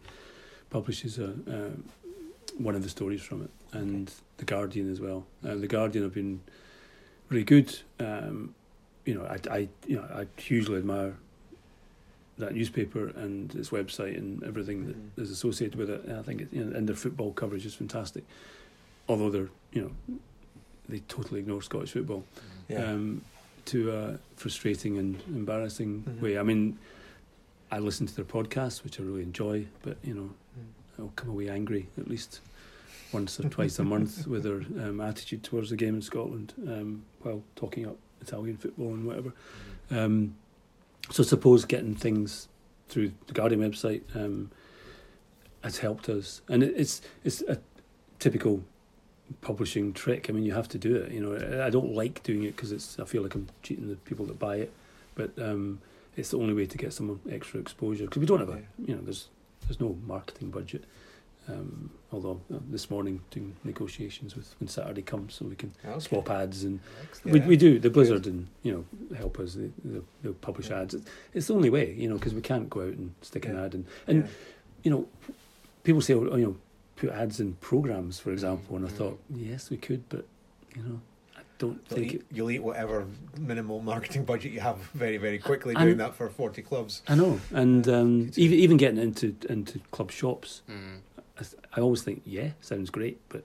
publishes 0.71 1.19
a, 1.19 1.25
um 1.49 1.85
one 2.59 2.75
of 2.75 2.83
the 2.83 2.89
stories 2.89 3.23
from 3.23 3.43
it, 3.43 3.51
and 3.73 4.13
the 4.37 4.45
Guardian 4.45 4.91
as 4.91 5.01
well. 5.01 5.25
Uh, 5.45 5.55
the 5.55 5.67
Guardian 5.69 6.05
have 6.05 6.13
been 6.15 6.41
really 7.31 7.45
good. 7.45 7.78
Um, 7.99 8.55
you 9.07 9.14
know, 9.14 9.24
I, 9.24 9.39
I 9.51 9.68
you 9.87 9.97
know 9.97 10.03
I 10.12 10.26
hugely 10.41 10.76
admire 10.76 11.14
that 12.39 12.55
newspaper 12.55 13.09
and 13.09 13.55
its 13.55 13.70
website 13.70 14.16
and 14.16 14.43
everything 14.45 14.87
that 14.87 14.97
Mhm. 14.97 15.22
is 15.22 15.31
associated 15.31 15.76
with 15.78 15.91
it. 15.91 16.05
And 16.05 16.16
I 16.18 16.22
think 16.22 16.41
it, 16.43 16.49
you 16.53 16.64
know, 16.64 16.76
and 16.76 16.89
their 16.89 16.97
football 16.97 17.33
coverage 17.33 17.64
is 17.66 17.74
fantastic. 17.74 18.24
Although 19.09 19.31
they're 19.31 19.49
you 19.72 19.83
know 19.83 20.18
they 20.89 20.99
totally 21.09 21.41
ignore 21.41 21.62
Scottish 21.62 21.93
football 21.93 22.24
um, 22.76 23.22
to 23.66 23.93
a 23.93 24.18
frustrating 24.37 24.99
and 24.99 25.22
embarrassing 25.28 26.03
Mhm. 26.03 26.20
way. 26.20 26.39
I 26.39 26.43
mean, 26.43 26.78
I 27.70 27.78
listen 27.78 28.07
to 28.07 28.14
their 28.16 28.24
podcasts, 28.24 28.83
which 28.83 28.99
I 28.99 29.05
really 29.05 29.22
enjoy, 29.22 29.66
but 29.83 29.97
you 30.03 30.14
know, 30.14 30.31
Mm. 30.59 30.64
I'll 31.05 31.12
come 31.14 31.31
away 31.31 31.49
angry 31.49 31.87
at 31.97 32.09
least 32.09 32.41
once 33.13 33.41
or 33.41 33.49
twice 33.49 33.79
a 33.79 33.85
month 33.85 34.27
with 34.27 34.43
their 34.43 34.63
um, 34.85 35.01
attitude 35.01 35.43
towards 35.43 35.71
the 35.71 35.77
game 35.77 35.95
in 35.95 36.03
Scotland 36.03 36.55
um, 36.67 37.05
while 37.23 37.43
talking 37.57 37.87
up 37.87 37.97
Italian 38.21 38.57
football 38.57 38.95
and 38.95 39.07
whatever. 39.07 39.33
Um, 39.91 40.37
so 41.11 41.23
I 41.23 41.27
suppose 41.27 41.65
getting 41.65 41.95
things 41.95 42.49
through 42.89 43.13
the 43.27 43.33
Guardian 43.33 43.61
website 43.61 44.03
um, 44.15 44.51
has 45.63 45.79
helped 45.79 46.09
us, 46.09 46.43
and 46.49 46.63
it, 46.63 46.75
it's 46.77 47.03
it's 47.25 47.43
a 47.43 47.59
typical 48.19 48.63
publishing 49.41 49.93
trick. 49.93 50.29
I 50.29 50.33
mean, 50.33 50.45
you 50.45 50.53
have 50.53 50.69
to 50.69 50.79
do 50.79 50.97
it. 50.97 51.13
You 51.13 51.21
know, 51.21 51.65
I 51.65 51.71
don't 51.71 51.95
like 51.95 52.23
doing 52.23 52.45
it 52.45 52.57
because 52.57 52.73
it's 52.73 52.99
I 52.99 53.05
feel 53.05 53.23
like 53.23 53.35
I'm 53.35 53.49
cheating 53.63 53.89
the 53.89 53.97
people 53.97 54.27
that 54.27 54.39
buy 54.39 54.57
it, 54.57 54.73
but 55.15 55.31
um, 55.39 55.81
it's 56.17 56.31
the 56.31 56.39
only 56.39 56.55
way 56.55 56.67
to 56.67 56.79
get 56.79 56.93
some 56.93 57.21
extra 57.31 57.61
exposure 57.61 58.05
because 58.05 58.21
we 58.21 58.27
don't 58.27 58.41
have 58.41 58.51
a 58.51 58.63
you 58.85 58.95
know 58.95 59.01
there's 59.03 59.29
there's 59.63 59.81
no 59.81 59.97
marketing 60.07 60.51
budget. 60.51 60.85
Um, 61.51 61.91
although 62.13 62.41
uh, 62.53 62.59
this 62.71 62.91
morning 62.91 63.21
doing 63.31 63.55
negotiations 63.65 64.37
with 64.37 64.55
when 64.61 64.69
Saturday 64.69 65.03
comes 65.03 65.35
so 65.35 65.45
we 65.47 65.57
can 65.57 65.73
Okay. 65.85 65.99
swap 66.01 66.31
ads 66.31 66.65
and 66.65 66.81
Yeah. 67.25 67.33
we, 67.35 67.41
we 67.41 67.57
do 67.57 67.79
the 67.79 67.91
Blizzard 67.91 68.27
and 68.27 68.47
you 68.63 68.73
know 68.73 69.17
help 69.17 69.39
us 69.41 69.55
they, 69.55 69.71
they'll, 69.85 70.05
they'll 70.23 70.35
publish 70.35 70.71
ads 70.71 70.95
It's- 70.95 71.13
it's 71.35 71.47
the 71.49 71.55
only 71.55 71.71
way 71.71 71.93
you 71.95 72.09
know 72.09 72.15
because 72.17 72.35
we 72.35 72.41
can't 72.43 72.69
go 72.71 72.81
out 72.83 72.95
and 72.95 73.15
stick 73.23 73.47
an 73.47 73.57
ad 73.57 73.75
and 73.75 73.85
and 74.07 74.25
Yeah. 74.25 74.31
you 74.85 74.91
know 74.91 75.07
people 75.85 76.01
say 76.03 76.15
oh, 76.15 76.37
you 76.37 76.47
know 76.47 76.57
put 76.97 77.11
ads 77.11 77.41
in 77.41 77.55
programs 77.55 78.19
for 78.21 78.33
example 78.33 78.77
and 78.77 78.87
I 78.87 78.91
Mm. 78.91 78.97
thought 78.99 79.19
yes 79.35 79.71
we 79.71 79.77
could 79.77 80.09
but 80.09 80.25
you 80.77 80.83
know 80.83 81.01
I 81.37 81.43
don't 81.59 81.81
You'll 81.91 81.99
think 81.99 82.15
eat, 82.15 82.21
it, 82.21 82.27
you'll 82.33 82.51
eat 82.51 82.63
whatever 82.63 83.07
minimal 83.39 83.81
marketing 83.81 84.25
budget 84.25 84.51
you 84.53 84.61
have 84.61 84.79
very, 84.95 85.17
very 85.19 85.39
quickly 85.39 85.75
And- 85.75 85.85
doing 85.85 85.99
that 85.99 86.15
for 86.15 86.29
40 86.29 86.63
clubs. 86.63 87.03
I 87.07 87.15
know 87.15 87.39
and 87.53 87.87
um, 87.89 88.31
even 88.37 88.59
even 88.59 88.77
getting 88.79 88.99
into 88.99 89.37
into 89.49 89.79
club 89.91 90.11
shops 90.11 90.63
Mm. 90.69 91.01
I, 91.41 91.45
I 91.76 91.80
always 91.80 92.03
think 92.03 92.22
yeah 92.24 92.51
sounds 92.61 92.91
great 92.91 93.18
but 93.28 93.45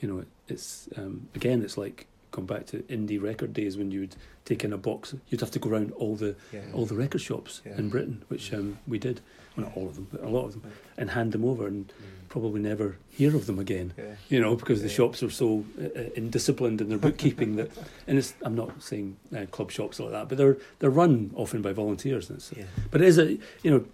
you 0.00 0.08
know 0.08 0.18
it, 0.20 0.28
it's 0.48 0.88
um, 0.96 1.28
again 1.34 1.62
it's 1.62 1.76
like 1.76 2.06
going 2.30 2.46
back 2.46 2.66
to 2.66 2.78
indie 2.84 3.20
record 3.22 3.52
days 3.54 3.76
when 3.76 3.90
you 3.90 4.00
would 4.00 4.16
take 4.44 4.62
in 4.64 4.72
a 4.72 4.76
box 4.78 5.14
you'd 5.28 5.40
have 5.40 5.50
to 5.52 5.58
go 5.58 5.70
around 5.70 5.92
all 5.92 6.14
the 6.16 6.34
Yeah. 6.52 6.60
all 6.72 6.86
the 6.86 6.94
record 6.94 7.20
shops 7.20 7.62
Yeah. 7.64 7.78
in 7.78 7.88
Britain, 7.88 8.22
which 8.28 8.52
um, 8.52 8.78
we 8.86 8.98
did. 8.98 9.20
Well, 9.56 9.66
not 9.66 9.76
all 9.76 9.86
of 9.88 9.94
them, 9.94 10.06
but 10.12 10.22
a 10.22 10.28
lot 10.28 10.44
of 10.44 10.52
them, 10.52 10.70
and 10.98 11.10
hand 11.10 11.32
them 11.32 11.42
over, 11.42 11.66
and 11.66 11.90
probably 12.28 12.60
never 12.60 12.98
hear 13.08 13.34
of 13.34 13.46
them 13.46 13.58
again. 13.58 13.94
Yeah. 13.96 14.16
You 14.28 14.38
know, 14.40 14.54
because 14.54 14.82
the 14.82 14.88
shops 14.90 15.22
are 15.22 15.30
so 15.30 15.64
uh, 15.80 15.84
uh, 15.84 15.88
indisciplined 16.14 16.82
in 16.82 16.90
their 16.90 16.98
bookkeeping 16.98 17.56
that, 17.56 17.70
and 18.06 18.18
it's. 18.18 18.34
I'm 18.42 18.54
not 18.54 18.82
saying 18.82 19.16
uh, 19.34 19.46
club 19.46 19.70
shops 19.70 19.98
are 19.98 20.02
like 20.04 20.12
that, 20.12 20.28
but 20.28 20.36
they're 20.36 20.58
they're 20.78 20.90
run 20.90 21.30
often 21.34 21.62
by 21.62 21.72
volunteers. 21.72 22.28
And 22.28 22.44
Yeah. 22.54 22.64
But 22.90 23.00
it 23.00 23.08
is 23.08 23.18
a 23.18 23.32
you 23.62 23.70
know, 23.70 23.84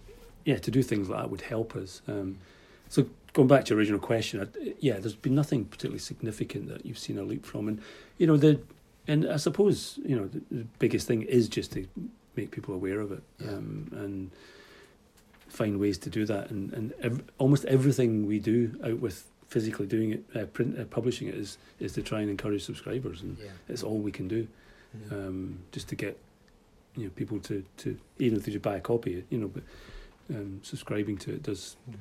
yeah, 0.43 0.57
to 0.57 0.69
do 0.69 0.83
things 0.83 1.07
like 1.07 1.21
that 1.21 1.29
would 1.29 1.41
help 1.41 1.77
us. 1.77 2.01
Um, 2.09 2.39
so 2.89 3.05
going 3.33 3.47
back 3.47 3.65
to 3.65 3.69
your 3.71 3.79
original 3.79 3.99
question, 3.99 4.41
I, 4.41 4.73
yeah, 4.79 4.99
there's 4.99 5.15
been 5.15 5.35
nothing 5.35 5.65
particularly 5.65 5.99
significant 5.99 6.69
that 6.69 6.85
you've 6.85 6.99
seen 6.99 7.17
a 7.17 7.23
leap 7.23 7.45
from, 7.45 7.67
and 7.67 7.81
you 8.17 8.27
know 8.27 8.37
the, 8.37 8.59
and 9.07 9.27
I 9.29 9.37
suppose 9.37 9.99
you 10.05 10.15
know 10.15 10.27
the, 10.27 10.41
the 10.51 10.63
biggest 10.79 11.07
thing 11.07 11.23
is 11.23 11.49
just 11.49 11.71
to 11.73 11.85
make 12.35 12.51
people 12.51 12.73
aware 12.73 12.99
of 12.99 13.11
it, 13.11 13.23
Yeah. 13.39 13.49
um, 13.51 13.89
and 13.91 14.31
find 15.49 15.79
ways 15.79 15.97
to 15.99 16.09
do 16.09 16.25
that, 16.25 16.49
and 16.51 16.71
and 16.73 16.93
ev- 17.01 17.23
almost 17.37 17.65
everything 17.65 18.25
we 18.25 18.39
do 18.39 18.79
out 18.83 18.99
with 18.99 19.25
physically 19.47 19.85
doing 19.85 20.11
it, 20.13 20.23
uh, 20.35 20.45
print, 20.45 20.79
uh, 20.79 20.85
publishing 20.85 21.27
it 21.27 21.35
is 21.35 21.57
is 21.79 21.93
to 21.93 22.01
try 22.01 22.21
and 22.21 22.29
encourage 22.29 22.63
subscribers, 22.63 23.21
and 23.21 23.37
Yeah. 23.39 23.49
it's 23.67 23.83
all 23.83 23.97
we 23.99 24.11
can 24.11 24.27
do, 24.27 24.47
Yeah. 25.09 25.17
um, 25.17 25.59
just 25.71 25.87
to 25.89 25.95
get 25.95 26.17
you 26.95 27.05
know 27.05 27.09
people 27.15 27.39
to 27.39 27.63
to 27.77 27.97
even 28.19 28.37
if 28.37 28.45
they 28.45 28.51
just 28.51 28.63
buy 28.63 28.77
a 28.77 28.81
copy, 28.81 29.23
you 29.31 29.37
know, 29.39 29.47
but 29.47 29.63
um, 30.29 30.59
subscribing 30.63 31.17
to 31.17 31.31
it 31.33 31.43
does 31.43 31.75
Mhm. 31.89 31.95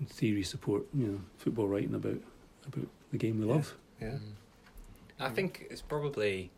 In 0.00 0.06
theory 0.06 0.42
support 0.42 0.84
you 0.94 1.06
know 1.06 1.20
football 1.36 1.68
writing 1.68 1.94
about 1.94 2.18
about 2.66 2.88
the 3.12 3.18
game 3.18 3.38
we 3.38 3.46
Yeah. 3.46 3.52
love. 3.54 3.76
Yeah. 4.00 4.08
Mm. 4.08 4.20
I 5.18 5.28
think 5.28 5.66
it's 5.70 5.82
probably 5.82 6.50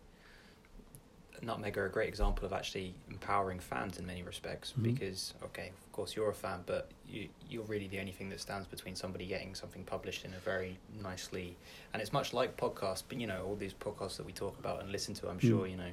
Nutmeg 1.43 1.77
are 1.77 1.87
a 1.87 1.91
great 1.91 2.09
example 2.09 2.47
of 2.47 2.53
actually 2.53 2.95
empowering 3.11 3.59
fans 3.59 3.99
in 3.99 4.07
many 4.07 4.23
respects 4.23 4.73
Mhm. 4.79 4.85
because 4.85 5.35
okay, 5.43 5.69
of 5.85 5.93
course 5.93 6.15
you're 6.15 6.31
a 6.31 6.35
fan, 6.35 6.63
but 6.67 6.89
you 7.09 7.29
you're 7.51 7.65
really 7.65 7.89
the 7.89 7.99
only 7.99 8.13
thing 8.13 8.29
that 8.31 8.41
stands 8.41 8.67
between 8.67 8.95
somebody 8.95 9.27
getting 9.27 9.55
something 9.55 9.85
published 9.85 10.25
in 10.25 10.33
a 10.35 10.39
very 10.39 10.79
nicely 11.03 11.57
and 11.93 12.01
it's 12.01 12.13
much 12.13 12.33
like 12.33 12.57
podcasts, 12.57 13.03
but 13.09 13.19
you 13.21 13.27
know 13.27 13.45
all 13.45 13.57
these 13.57 13.75
podcasts 13.75 14.17
that 14.17 14.25
we 14.27 14.33
talk 14.33 14.57
about 14.59 14.81
and 14.81 14.93
listen 14.93 15.15
to. 15.15 15.29
I'm 15.29 15.39
Mm. 15.39 15.49
sure 15.49 15.67
you 15.67 15.77
know 15.77 15.91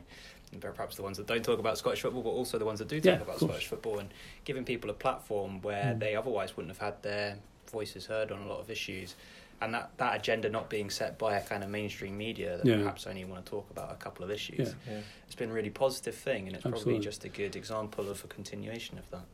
perhaps 0.62 0.96
the 0.96 1.04
ones 1.04 1.18
that 1.18 1.28
don't 1.28 1.44
talk 1.44 1.60
about 1.60 1.78
Scottish 1.78 2.02
football, 2.02 2.24
but 2.24 2.30
also 2.32 2.58
the 2.58 2.66
ones 2.66 2.80
that 2.80 2.88
do 2.88 3.00
talk 3.00 3.06
Yeah, 3.18 3.22
about. 3.22 3.38
Scottish 3.40 3.68
football 3.68 4.00
and 4.00 4.10
giving 4.46 4.66
people 4.66 4.90
a 4.90 4.94
platform 4.94 5.62
where 5.62 5.94
Mm. 5.96 6.00
they 6.00 6.16
otherwise 6.16 6.56
wouldn't 6.58 6.76
have 6.76 6.80
had 6.94 7.02
their 7.04 7.38
voices 7.72 8.06
heard 8.08 8.32
on 8.32 8.42
a 8.42 8.48
lot 8.48 8.60
of 8.60 8.70
issues 8.72 9.16
and 9.62 9.74
that, 9.74 9.92
that 9.98 10.16
agenda 10.16 10.50
not 10.50 10.70
being 10.70 10.90
set 10.90 11.18
by 11.18 11.36
a 11.38 11.42
kind 11.44 11.64
of 11.64 11.70
mainstream 11.70 12.18
media 12.18 12.58
that 12.58 12.66
Yeah. 12.66 12.78
perhaps 12.78 13.06
only 13.08 13.26
want 13.26 13.46
to 13.46 13.50
talk 13.52 13.70
about 13.70 13.92
a 13.92 13.96
couple 13.96 14.24
of 14.24 14.32
issues. 14.32 14.70
Yeah. 14.88 14.94
Yeah. 14.94 15.00
It's 15.26 15.36
been 15.36 15.50
a 15.52 15.54
really 15.54 15.70
positive 15.70 16.16
thing, 16.16 16.48
and 16.48 16.56
it's 16.56 16.64
probably 16.64 17.00
just 17.00 17.26
a 17.26 17.30
good 17.30 17.56
example 17.56 18.10
of 18.10 18.24
a 18.24 18.28
continuation 18.28 18.98
of 18.98 19.10
that. 19.12 19.26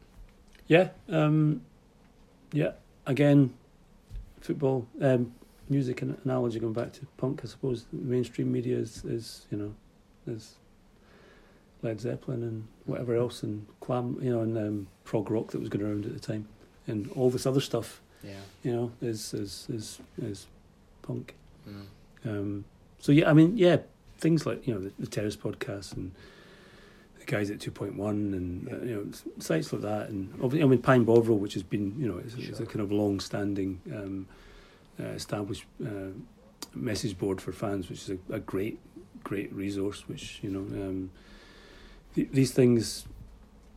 Yeah, 0.68 0.90
um, 1.10 1.62
yeah. 2.52 2.72
Again, 3.06 3.54
football, 4.42 4.88
um, 5.00 5.32
music, 5.70 6.02
and 6.02 6.18
analogy 6.26 6.60
going 6.60 6.74
back 6.74 6.92
to 6.94 7.06
punk. 7.18 7.42
I 7.44 7.48
suppose 7.48 7.86
mainstream 7.92 8.52
media 8.52 8.78
is, 8.78 9.06
is 9.06 9.46
you 9.52 9.58
know, 9.60 9.76
is 10.26 10.56
Led 11.84 12.02
Zeppelin 12.02 12.42
and 12.42 12.68
whatever 12.86 13.16
else, 13.16 13.44
and 13.44 13.68
clam, 13.80 14.18
you 14.22 14.32
know, 14.32 14.42
and 14.42 14.58
um, 14.58 14.88
prog 15.04 15.30
rock 15.30 15.52
that 15.52 15.60
was 15.60 15.70
going 15.70 15.86
around 15.86 16.06
at 16.06 16.14
the 16.14 16.20
time, 16.20 16.48
and 16.88 17.12
all 17.12 17.30
this 17.30 17.46
other 17.46 17.62
stuff, 17.62 18.02
Yeah. 18.24 18.34
you 18.64 18.72
know, 18.74 18.92
is 19.02 19.34
is 19.34 19.68
is 19.70 20.00
is 20.22 20.48
punk. 21.02 21.36
Mm. 21.68 21.86
Um, 22.30 22.66
so 23.00 23.12
yeah, 23.12 23.30
I 23.30 23.34
mean, 23.34 23.58
yeah, 23.58 23.78
things 24.18 24.46
like 24.46 24.66
you 24.68 24.74
know 24.74 24.80
the, 24.82 24.92
the 25.00 25.08
Terrace 25.08 25.36
podcast 25.36 25.94
and 25.94 26.12
the 27.20 27.26
guys 27.26 27.50
at 27.52 27.60
two 27.60 27.72
point 27.72 27.96
one, 27.96 28.34
and 28.34 28.68
uh, 28.72 28.86
you 28.86 28.96
know 28.96 29.06
sites 29.40 29.72
like 29.72 29.84
that, 29.84 30.10
and 30.10 30.32
obviously, 30.36 30.64
I 30.64 30.66
mean 30.66 30.82
Pie 30.82 30.96
and 30.96 31.06
Bovril, 31.06 31.38
which 31.38 31.54
has 31.54 31.64
been 31.64 31.96
you 32.00 32.08
know 32.08 32.18
it's, 32.18 32.36
it's 32.36 32.60
a 32.60 32.66
kind 32.66 32.82
of 32.82 32.92
long 32.92 33.20
standing 33.20 33.82
um, 33.94 34.28
uh, 35.00 35.08
established 35.10 35.66
uh, 35.86 36.12
message 36.74 37.18
board 37.18 37.42
for 37.42 37.52
fans, 37.52 37.90
which 37.90 38.10
is 38.10 38.10
a, 38.12 38.36
a 38.36 38.40
great 38.40 38.80
great 39.24 39.54
resource. 39.54 40.08
Which 40.08 40.40
you 40.42 40.50
know 40.50 40.60
um, 40.60 41.12
th- 42.16 42.30
these 42.32 42.52
things 42.52 43.06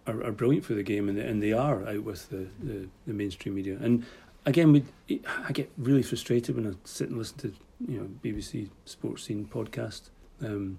are, 0.06 0.24
are 0.24 0.32
brilliant 0.32 0.64
for 0.64 0.74
the 0.74 0.82
game, 0.82 1.08
and 1.08 1.18
they, 1.18 1.26
and 1.26 1.42
they 1.42 1.52
are 1.52 1.86
out 1.86 2.02
with 2.02 2.28
the, 2.30 2.46
the, 2.62 2.88
the 3.06 3.12
mainstream 3.12 3.54
media. 3.54 3.76
And 3.80 4.06
again, 4.48 4.72
we 4.72 5.20
I 5.46 5.52
get 5.52 5.70
really 5.78 6.02
frustrated 6.02 6.56
when 6.56 6.66
I 6.66 6.74
sit 6.84 7.08
and 7.08 7.18
listen 7.18 7.38
to 7.38 7.52
you 7.86 7.98
know 8.00 8.08
BBC 8.24 8.68
Sports 8.84 9.24
Scene 9.24 9.46
podcast, 9.46 10.10
um, 10.42 10.78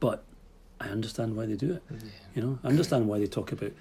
but 0.00 0.24
I 0.80 0.88
understand 0.88 1.36
why 1.36 1.46
they 1.46 1.54
do 1.54 1.74
it. 1.74 1.82
You 2.34 2.42
know, 2.42 2.58
I 2.64 2.68
understand 2.68 3.06
why 3.08 3.18
they 3.18 3.26
talk 3.26 3.52
about 3.52 3.72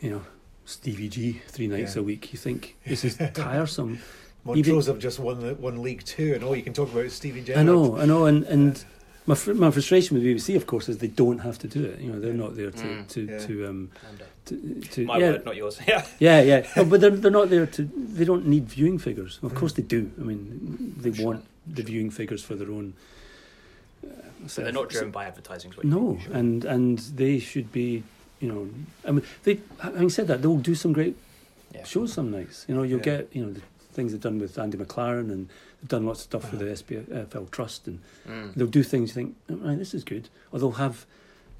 you 0.00 0.10
know 0.10 0.22
Stevie 0.64 1.08
G 1.08 1.40
three 1.48 1.66
nights 1.68 1.94
Yeah. 1.96 2.00
a 2.02 2.04
week. 2.04 2.32
You 2.32 2.38
think 2.38 2.76
this 2.86 3.04
is 3.04 3.16
tiresome? 3.34 4.00
Montrose 4.44 4.86
have 4.88 4.98
just 4.98 5.18
won 5.20 5.40
the 5.40 5.54
won 5.54 5.80
League 5.82 6.04
Two, 6.04 6.34
and 6.34 6.44
all 6.44 6.54
you 6.54 6.62
can 6.62 6.74
talk 6.74 6.92
about 6.92 7.04
is 7.06 7.14
Stevie 7.14 7.40
Gerrard. 7.42 7.60
I 7.60 7.62
know, 7.62 7.96
I 7.98 8.04
know, 8.04 8.26
and 8.26 8.44
and. 8.44 8.84
My, 9.26 9.34
fr- 9.34 9.54
my 9.54 9.70
frustration 9.70 10.16
with 10.16 10.24
BBC, 10.26 10.54
of 10.54 10.66
course, 10.66 10.88
is 10.90 10.98
they 10.98 11.06
don't 11.08 11.38
have 11.38 11.58
to 11.60 11.66
do 11.68 11.82
it. 11.84 11.98
You 12.00 12.12
know, 12.12 12.20
they're 12.20 12.34
not 12.34 12.56
there 12.56 12.70
to 12.70 12.84
Mm. 12.86 13.08
to 13.08 13.20
Yeah. 13.24 13.38
to 13.46 13.66
um 13.68 13.90
to, 14.46 14.54
to 14.92 15.06
my 15.06 15.16
yeah, 15.18 15.30
word, 15.32 15.44
not 15.46 15.56
yours. 15.56 15.80
Yeah. 15.88 16.06
Yeah, 16.18 16.40
yeah, 16.42 16.66
no, 16.76 16.84
but 16.84 17.00
they're 17.00 17.10
they're 17.22 17.30
not 17.40 17.48
there 17.48 17.66
to. 17.66 17.82
They 18.18 18.24
don't 18.26 18.46
need 18.46 18.64
viewing 18.68 18.98
figures. 18.98 19.38
Of 19.42 19.54
course, 19.54 19.72
they 19.72 19.82
do. 19.82 20.10
I 20.20 20.24
mean, 20.24 20.94
they 21.00 21.12
Sure, 21.12 21.24
want 21.26 21.44
the 21.66 21.82
viewing 21.82 22.10
figures 22.10 22.42
for 22.44 22.54
their 22.54 22.70
own. 22.70 22.92
Uh, 24.04 24.08
So 24.46 24.62
they're 24.62 24.72
not 24.80 24.90
driven 24.90 25.10
by 25.10 25.24
advertising. 25.24 25.70
is 25.70 25.76
what 25.78 25.86
No. 25.86 26.18
Sure. 26.22 26.32
and 26.40 26.64
and 26.64 26.98
they 27.16 27.38
should 27.38 27.72
be. 27.72 28.02
You 28.40 28.48
know, 28.52 28.68
I 29.08 29.10
mean, 29.12 29.24
they. 29.44 29.60
Having 29.80 30.10
said 30.10 30.26
that, 30.26 30.42
they'll 30.42 30.58
do 30.72 30.74
some 30.74 30.92
great 30.92 31.16
Yeah. 31.74 31.84
shows 31.84 32.12
some 32.12 32.30
nights. 32.30 32.66
You 32.68 32.74
know, 32.74 32.82
you'll 32.82 32.98
Yeah. 33.06 33.12
get 33.18 33.22
you 33.36 33.42
know 33.46 33.52
the 33.56 33.62
things 33.94 34.12
they've 34.12 34.20
done 34.20 34.38
with 34.38 34.58
Andy 34.58 34.76
McLaren, 34.76 35.30
and 35.30 35.48
they've 35.80 35.88
done 35.88 36.04
lots 36.06 36.20
of 36.20 36.24
stuff 36.24 36.50
with 36.50 36.60
the 36.60 36.66
Uh-huh. 36.66 37.24
SPFL 37.26 37.50
Trust, 37.50 37.86
and 37.86 38.00
Mm. 38.28 38.54
they'll 38.54 38.66
do 38.66 38.82
things 38.82 39.10
you 39.10 39.14
think, 39.14 39.36
oh, 39.50 39.56
right, 39.56 39.78
this 39.78 39.94
is 39.94 40.04
good, 40.04 40.28
or 40.52 40.58
they'll 40.58 40.72
have. 40.72 41.06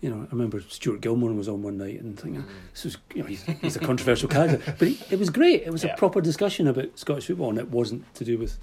You 0.01 0.11
know, 0.11 0.23
I 0.31 0.33
remember 0.33 0.61
Stuart 0.69 1.01
Gilmore 1.01 1.33
was 1.33 1.49
on 1.49 1.63
one 1.63 1.79
night 1.79 1.99
and 2.03 2.19
thinking, 2.21 2.43
Mm. 2.43 2.47
this 2.75 2.85
was, 2.85 2.99
you 3.15 3.23
know, 3.23 3.29
he's, 3.29 3.43
he's 3.63 3.77
a 3.77 3.79
controversial 3.81 4.29
character, 4.29 4.75
but 4.79 4.89
he, 4.89 4.99
it 5.11 5.19
was 5.19 5.31
great. 5.31 5.63
It 5.63 5.71
was 5.71 5.83
Yeah. 5.83 5.95
a 5.95 5.97
proper 5.97 6.21
discussion 6.21 6.67
about 6.67 6.99
Scottish 6.99 7.27
football, 7.29 7.49
and 7.49 7.59
it 7.59 7.71
wasn't 7.71 8.13
to 8.17 8.25
do 8.25 8.37
with, 8.37 8.59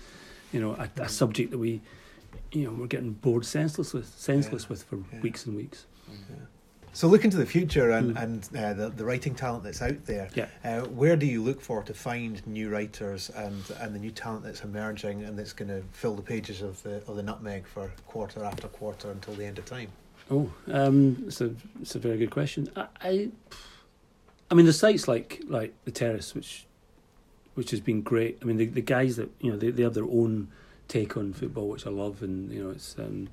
you 0.54 0.60
know, 0.62 0.74
a, 0.74 0.88
Mm. 0.88 1.06
a 1.06 1.10
subject 1.10 1.50
that 1.50 1.58
we, 1.58 1.82
you 2.52 2.66
know, 2.66 2.74
we're 2.74 2.86
getting 2.86 3.14
bored 3.14 3.44
senseless 3.46 3.92
with, 3.92 4.06
senseless 4.20 4.64
Yeah. 4.64 4.70
with 4.70 4.84
for 4.84 4.98
Yeah. 5.12 5.22
weeks 5.22 5.48
and 5.48 5.56
weeks. 5.56 5.86
So 6.94 7.08
looking 7.08 7.32
to 7.32 7.38
the 7.38 7.46
future 7.46 7.92
and, 7.92 8.16
Mm. 8.16 8.22
and 8.24 8.50
uh, 8.58 8.74
the, 8.74 8.90
the 8.90 9.06
writing 9.06 9.34
talent 9.34 9.64
that's 9.64 9.82
out 9.82 10.06
there, 10.06 10.30
Yeah. 10.36 10.48
uh, 10.64 10.82
where 10.88 11.16
do 11.16 11.26
you 11.26 11.42
look 11.42 11.62
for 11.62 11.84
to 11.84 11.94
find 11.94 12.46
new 12.46 12.70
writers 12.70 13.30
and, 13.30 13.64
and 13.80 13.96
the 13.96 14.00
new 14.00 14.12
talent 14.12 14.44
that's 14.44 14.62
emerging 14.64 15.24
and 15.24 15.40
that's 15.40 15.54
going 15.54 15.70
to 15.70 15.84
fill 15.94 16.16
the 16.16 16.22
pages 16.22 16.62
of 16.62 16.84
the 16.84 16.98
of 17.08 17.16
the 17.16 17.24
Nutmeg 17.24 17.66
for 17.66 17.90
quarter 18.08 18.44
after 18.44 18.68
quarter 18.68 19.10
until 19.10 19.34
the 19.36 19.46
end 19.46 19.58
of 19.58 19.66
time? 19.66 19.88
Oh, 20.30 20.52
um, 20.68 21.24
it's 21.28 21.40
a 21.42 21.56
it's 21.82 21.96
a 21.96 22.00
very 22.00 22.18
good 22.18 22.32
question. 22.32 22.70
I, 22.76 22.88
I, 23.02 23.30
I 24.50 24.54
mean, 24.54 24.66
the 24.66 24.74
sites 24.74 25.08
like 25.08 25.42
like 25.48 25.74
the 25.86 25.92
Terrace, 25.92 26.36
which 26.36 26.66
which 27.56 27.72
has 27.72 27.80
been 27.80 28.02
great. 28.02 28.38
I 28.42 28.46
mean, 28.46 28.58
the 28.58 28.66
the 28.66 28.82
guys 28.82 29.16
that 29.16 29.30
you 29.40 29.50
know 29.52 29.58
they 29.58 29.72
they 29.72 29.84
have 29.84 29.94
their 29.94 30.04
own 30.06 30.50
take 30.90 31.16
on 31.16 31.32
football, 31.34 31.70
which 31.70 31.88
I 31.88 31.90
love, 31.90 32.22
and 32.22 32.52
you 32.52 32.62
know 32.64 32.70
it's. 32.72 32.98
Um, 33.00 33.30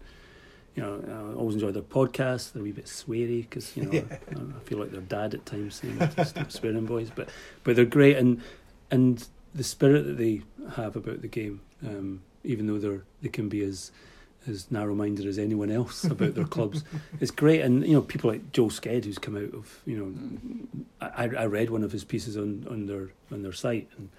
you 0.78 0.84
know, 0.84 1.32
I 1.32 1.36
always 1.36 1.56
enjoy 1.56 1.72
their 1.72 1.82
podcasts. 1.82 2.52
They're 2.52 2.62
a 2.62 2.64
wee 2.64 2.70
bit 2.70 2.84
sweary 2.84 3.42
because 3.42 3.76
you 3.76 3.84
know 3.84 3.90
Yeah. 3.92 4.02
I, 4.10 4.34
I 4.34 4.60
feel 4.64 4.78
like 4.78 4.92
their 4.92 5.00
dad 5.00 5.34
at 5.34 5.44
times 5.44 5.74
saying 5.74 5.98
stop 6.24 6.52
swearing 6.52 6.86
boys, 6.86 7.10
but 7.12 7.28
but 7.64 7.74
they're 7.74 7.84
great 7.84 8.16
and 8.16 8.40
and 8.88 9.26
the 9.52 9.64
spirit 9.64 10.06
that 10.06 10.18
they 10.18 10.42
have 10.76 10.94
about 10.94 11.20
the 11.20 11.26
game, 11.26 11.60
um, 11.84 12.22
even 12.44 12.68
though 12.68 12.78
they're 12.78 13.02
they 13.22 13.28
can 13.28 13.48
be 13.48 13.62
as 13.64 13.90
as 14.46 14.70
narrow 14.70 14.94
minded 14.94 15.26
as 15.26 15.36
anyone 15.36 15.68
else 15.70 16.04
about 16.04 16.36
their 16.36 16.44
clubs, 16.44 16.84
it's 17.20 17.32
great. 17.32 17.60
And 17.62 17.84
you 17.84 17.94
know, 17.94 18.02
people 18.02 18.30
like 18.30 18.52
Joel 18.52 18.70
Sked, 18.70 19.04
who's 19.04 19.18
come 19.18 19.36
out 19.36 19.52
of 19.52 19.80
you 19.84 19.98
know, 19.98 21.10
I, 21.16 21.24
I 21.24 21.46
read 21.46 21.70
one 21.70 21.82
of 21.82 21.90
his 21.90 22.04
pieces 22.04 22.36
on, 22.36 22.68
on 22.70 22.86
their 22.86 23.08
on 23.32 23.42
their 23.42 23.52
site, 23.52 23.88
and 23.98 24.10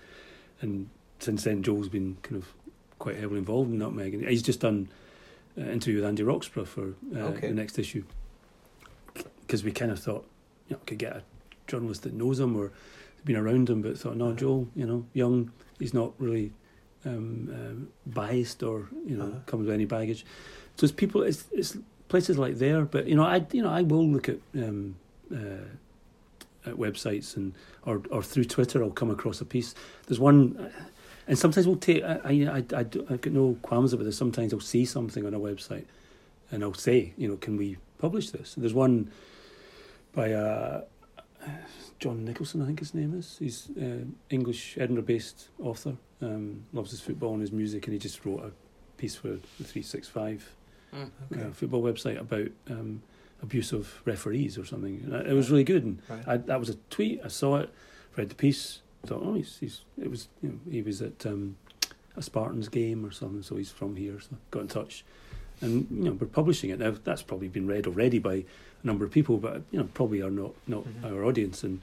and 0.59 0.89
since 1.19 1.45
then 1.45 1.63
Joel's 1.63 1.87
been 1.87 2.17
kind 2.21 2.35
of 2.35 2.49
quite 2.97 3.15
heavily 3.15 3.39
involved 3.39 3.71
in 3.71 3.77
Nutmeg, 3.77 4.13
and 4.13 4.27
he's 4.27 4.43
just 4.43 4.59
done 4.59 4.89
interview 5.59 5.95
with 5.97 6.05
Andy 6.05 6.23
Roxburgh 6.23 6.67
for 6.67 6.93
uh, 7.15 7.19
Okay. 7.19 7.47
the 7.47 7.53
next 7.53 7.77
issue 7.79 8.03
because 9.41 9.63
we 9.63 9.71
kind 9.71 9.91
of 9.91 9.99
thought 9.99 10.25
you 10.67 10.75
know 10.75 10.81
could 10.85 10.97
get 10.99 11.13
a 11.15 11.23
journalist 11.67 12.03
that 12.03 12.13
knows 12.13 12.39
him 12.39 12.55
or 12.55 12.71
been 13.25 13.35
around 13.35 13.69
him, 13.69 13.81
but 13.81 13.97
thought 13.97 14.15
no, 14.15 14.31
Joel, 14.33 14.69
you 14.75 14.85
know, 14.85 15.05
young, 15.13 15.51
he's 15.77 15.93
not 15.93 16.13
really 16.19 16.53
um, 17.05 17.49
um, 17.53 17.87
biased 18.07 18.63
or 18.63 18.87
you 19.05 19.17
know 19.17 19.25
Uh-huh. 19.25 19.39
comes 19.45 19.65
with 19.65 19.73
any 19.73 19.85
baggage. 19.85 20.25
So 20.77 20.85
it's 20.85 20.93
people, 20.93 21.23
it's 21.23 21.45
it's 21.51 21.77
places 22.07 22.37
like 22.37 22.55
there, 22.59 22.85
but 22.85 23.07
you 23.07 23.15
know, 23.15 23.23
I 23.23 23.45
you 23.51 23.61
know 23.61 23.69
I 23.69 23.81
will 23.81 24.07
look 24.07 24.29
at 24.29 24.37
um, 24.55 24.95
uh, 25.33 25.65
at 26.65 26.75
websites 26.75 27.35
and 27.35 27.53
or 27.85 28.01
or 28.09 28.23
through 28.23 28.45
Twitter, 28.45 28.81
I'll 28.83 28.89
come 28.91 29.11
across 29.11 29.41
a 29.41 29.45
piece. 29.45 29.75
There's 30.07 30.19
one. 30.19 30.71
And 31.29 31.37
sometimes 31.37 31.65
we'll 31.67 31.77
take. 31.77 32.03
I, 32.03 32.19
I, 32.25 32.31
I, 32.57 32.79
I, 32.79 32.83
do- 32.83 33.05
I've 33.09 33.21
got 33.21 33.31
no 33.33 33.55
qualms 33.61 33.93
about 33.93 34.03
this. 34.05 34.17
Sometimes 34.17 34.51
I'll 34.51 34.59
see 34.59 34.83
something 34.83 35.25
on 35.25 35.33
a 35.33 35.39
website, 35.39 35.85
and 36.51 36.63
I'll 36.63 36.73
say, 36.73 37.13
you 37.17 37.27
know, 37.29 37.37
can 37.37 37.55
we 37.55 37.77
publish 37.99 38.31
this? 38.31 38.55
There's 38.55 38.73
one 38.73 39.11
by 40.13 40.33
uh, 40.33 40.81
John 41.99 42.25
Nicholson, 42.25 42.61
I 42.61 42.65
think 42.65 42.79
his 42.79 42.93
name 42.93 43.13
is. 43.17 43.37
He's 43.39 43.69
uh, 43.81 44.05
English, 44.29 44.77
Edinburgh-based 44.79 45.49
author. 45.61 45.95
Um, 46.21 46.65
loves 46.73 46.91
his 46.91 46.99
football 46.99 47.31
and 47.33 47.41
his 47.41 47.51
music, 47.53 47.85
and 47.85 47.93
he 47.93 47.99
just 47.99 48.25
wrote 48.25 48.43
a 48.43 48.51
piece 48.97 49.15
for 49.15 49.29
the 49.57 49.63
Three 49.63 49.81
Six 49.83 50.07
Five 50.07 50.49
Mm. 50.91 51.11
Okay. 51.31 51.43
uh, 51.43 51.51
football 51.51 51.83
website 51.83 52.19
about 52.19 52.47
um, 52.71 53.03
abuse 53.43 53.71
of 53.73 54.01
referees 54.05 54.57
or 54.57 54.65
something. 54.65 55.07
It 55.27 55.33
was 55.33 55.51
really 55.51 55.63
good, 55.63 55.83
and 55.83 56.01
Right. 56.09 56.27
I, 56.27 56.37
that 56.37 56.59
was 56.59 56.67
a 56.69 56.73
tweet. 56.89 57.21
I 57.23 57.27
saw 57.27 57.57
it, 57.57 57.69
read 58.17 58.29
the 58.29 58.33
piece, 58.35 58.81
thought, 59.07 59.21
oh, 59.23 59.33
he's, 59.35 59.57
he's 59.59 59.81
it 60.01 60.09
was 60.09 60.27
you 60.41 60.49
know 60.49 60.59
he 60.71 60.81
was 60.81 61.01
at 61.01 61.25
um, 61.25 61.55
a 62.17 62.21
Spartans 62.21 62.67
game 62.69 63.05
or 63.05 63.11
something, 63.11 63.41
so 63.43 63.55
he's 63.55 63.71
from 63.71 63.95
here. 63.95 64.19
So 64.19 64.35
got 64.51 64.61
in 64.61 64.67
touch, 64.67 65.03
and 65.61 65.87
you 65.91 66.03
know 66.05 66.11
we're 66.13 66.27
publishing 66.27 66.69
it 66.69 66.79
now. 66.79 66.93
That's 67.03 67.21
probably 67.23 67.47
been 67.47 67.67
read 67.67 67.87
already 67.87 68.19
by 68.19 68.33
a 68.35 68.43
number 68.83 69.05
of 69.05 69.11
people, 69.11 69.37
but 69.37 69.61
you 69.71 69.79
know 69.79 69.87
probably 69.93 70.21
are 70.21 70.31
not 70.31 70.51
not 70.67 70.83
Mhm. 70.85 71.11
our 71.11 71.23
audience 71.25 71.63
and. 71.63 71.79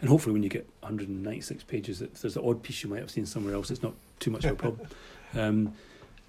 And 0.00 0.08
hopefully, 0.08 0.32
when 0.32 0.44
you 0.44 0.48
get 0.48 0.64
196 0.82 1.64
pages, 1.64 2.00
if 2.00 2.20
there's 2.20 2.36
an 2.36 2.44
odd 2.46 2.62
piece 2.62 2.84
you 2.84 2.88
might 2.88 3.00
have 3.00 3.10
seen 3.10 3.26
somewhere 3.26 3.52
else, 3.54 3.68
it's 3.68 3.82
not 3.82 3.94
too 4.20 4.30
much 4.30 4.44
of 4.44 4.52
a 4.52 4.54
problem. 4.64 4.86
Um, 5.34 5.72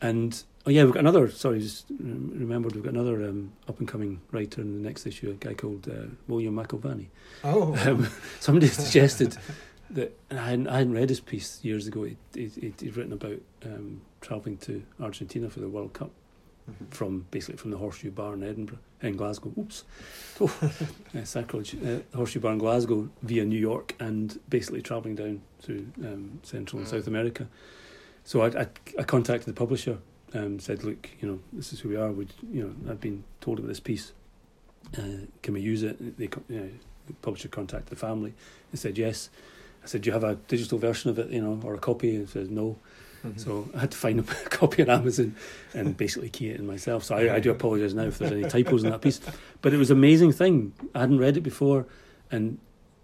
and 0.02 0.44
oh 0.66 0.72
yeah, 0.72 0.84
we've 0.86 0.94
got 0.94 1.02
another. 1.02 1.30
Sorry, 1.30 1.60
just 1.60 1.86
remembered 2.00 2.74
we've 2.74 2.84
got 2.84 2.94
another 2.94 3.30
um, 3.30 3.52
up 3.68 3.78
and 3.78 3.88
coming 3.88 4.22
writer 4.32 4.62
in 4.62 4.74
the 4.74 4.80
next 4.82 5.06
issue, 5.06 5.30
a 5.30 5.34
guy 5.34 5.54
called 5.54 5.88
uh, 5.88 6.08
William 6.28 6.56
McIlvanney. 6.56 7.10
Oh, 7.44 7.76
Um, 7.88 8.08
somebody 8.40 8.66
suggested 8.70 9.38
that 9.92 10.18
I 10.32 10.36
hadn't, 10.36 10.68
I 10.68 10.78
hadn't 10.80 10.94
read 10.94 11.10
his 11.10 11.20
piece 11.20 11.60
years 11.64 11.88
ago. 11.88 12.04
He'd, 12.04 12.18
he'd, 12.34 12.74
he'd 12.80 12.96
written 12.96 13.14
about 13.14 13.42
um, 13.66 14.02
travelling 14.22 14.58
to 14.58 14.84
Argentina 15.02 15.50
for 15.50 15.60
the 15.60 15.70
World 15.70 15.94
Cup 15.94 16.12
Mhm. 16.70 16.94
from 16.94 17.26
basically 17.32 17.58
from 17.58 17.72
the 17.72 17.78
Horseshoe 17.78 18.12
Bar 18.12 18.36
in 18.36 18.44
Edinburgh, 18.44 18.78
in 19.02 19.18
Glasgow. 19.18 19.52
Oops, 19.58 19.84
oh, 20.42 20.60
uh, 21.18 21.24
sacrilege. 21.24 21.76
Uh, 21.84 22.02
Horseshoe 22.16 22.40
Bar 22.42 22.52
in 22.54 22.60
Glasgow 22.60 23.10
via 23.24 23.44
New 23.44 23.58
York, 23.58 23.96
and 24.00 24.40
basically 24.50 24.84
travelling 24.84 25.16
down 25.16 25.42
through 25.62 25.88
um, 26.04 26.40
Central 26.44 26.78
and 26.80 26.88
Mm. 26.88 26.92
South 26.92 27.08
America. 27.08 27.48
So 28.24 28.42
I, 28.42 28.48
I, 28.62 28.68
I 29.00 29.04
contacted 29.04 29.48
the 29.48 29.58
publisher, 29.58 29.98
um, 30.36 30.60
said, 30.60 30.84
look, 30.84 31.10
you 31.20 31.28
know, 31.28 31.40
this 31.54 31.74
is 31.74 31.80
who 31.80 31.90
we 31.90 31.96
are. 31.96 32.12
We, 32.12 32.28
you 32.54 32.64
know, 32.64 32.92
I've 32.92 33.02
been 33.02 33.24
told 33.42 33.58
about 33.58 33.70
this 33.70 33.80
piece. 33.80 34.12
Uh, 34.96 35.26
can 35.42 35.56
we 35.56 35.62
use 35.62 35.82
it? 35.82 36.20
They, 36.20 36.30
you 36.50 36.60
know, 36.62 36.70
the 37.08 37.14
publisher 37.24 37.48
contacted 37.48 37.90
the 37.90 37.96
family 37.96 38.36
and 38.72 38.80
said 38.80 38.96
yes. 39.00 39.32
I 39.84 39.88
said, 39.88 40.02
do 40.02 40.08
you 40.10 40.14
have 40.14 40.24
a 40.24 40.36
digital 40.48 40.78
version 40.78 41.10
of 41.10 41.20
it, 41.20 41.30
you 41.32 41.42
know, 41.42 41.60
or 41.64 41.74
a 41.76 41.80
copy? 41.80 42.16
And 42.16 42.30
said 42.30 42.52
no. 42.52 42.78
Mhm. 43.26 43.40
So 43.40 43.70
I 43.76 43.80
had 43.82 43.92
to 43.92 43.98
find 43.98 44.20
a 44.20 44.24
copy 44.50 44.82
on 44.82 44.90
Amazon 44.90 45.36
and 45.74 45.96
basically 45.98 46.30
key 46.30 46.50
it 46.50 46.60
in 46.60 46.66
myself. 46.68 47.04
So 47.04 47.16
I, 47.16 47.36
I 47.36 47.40
do 47.40 47.52
apologise 47.52 47.94
now 47.94 48.04
if 48.04 48.18
there's 48.18 48.32
any 48.32 48.44
typos 48.48 48.84
in 48.84 48.92
that 48.92 49.02
piece. 49.02 49.20
But 49.62 49.74
it 49.74 49.78
was 49.78 49.92
an 49.92 49.98
amazing 49.98 50.32
thing. 50.32 50.74
I 50.96 51.00
hadn't 51.02 51.20
read 51.20 51.36
it 51.36 51.42
before, 51.42 51.86
and 52.32 52.60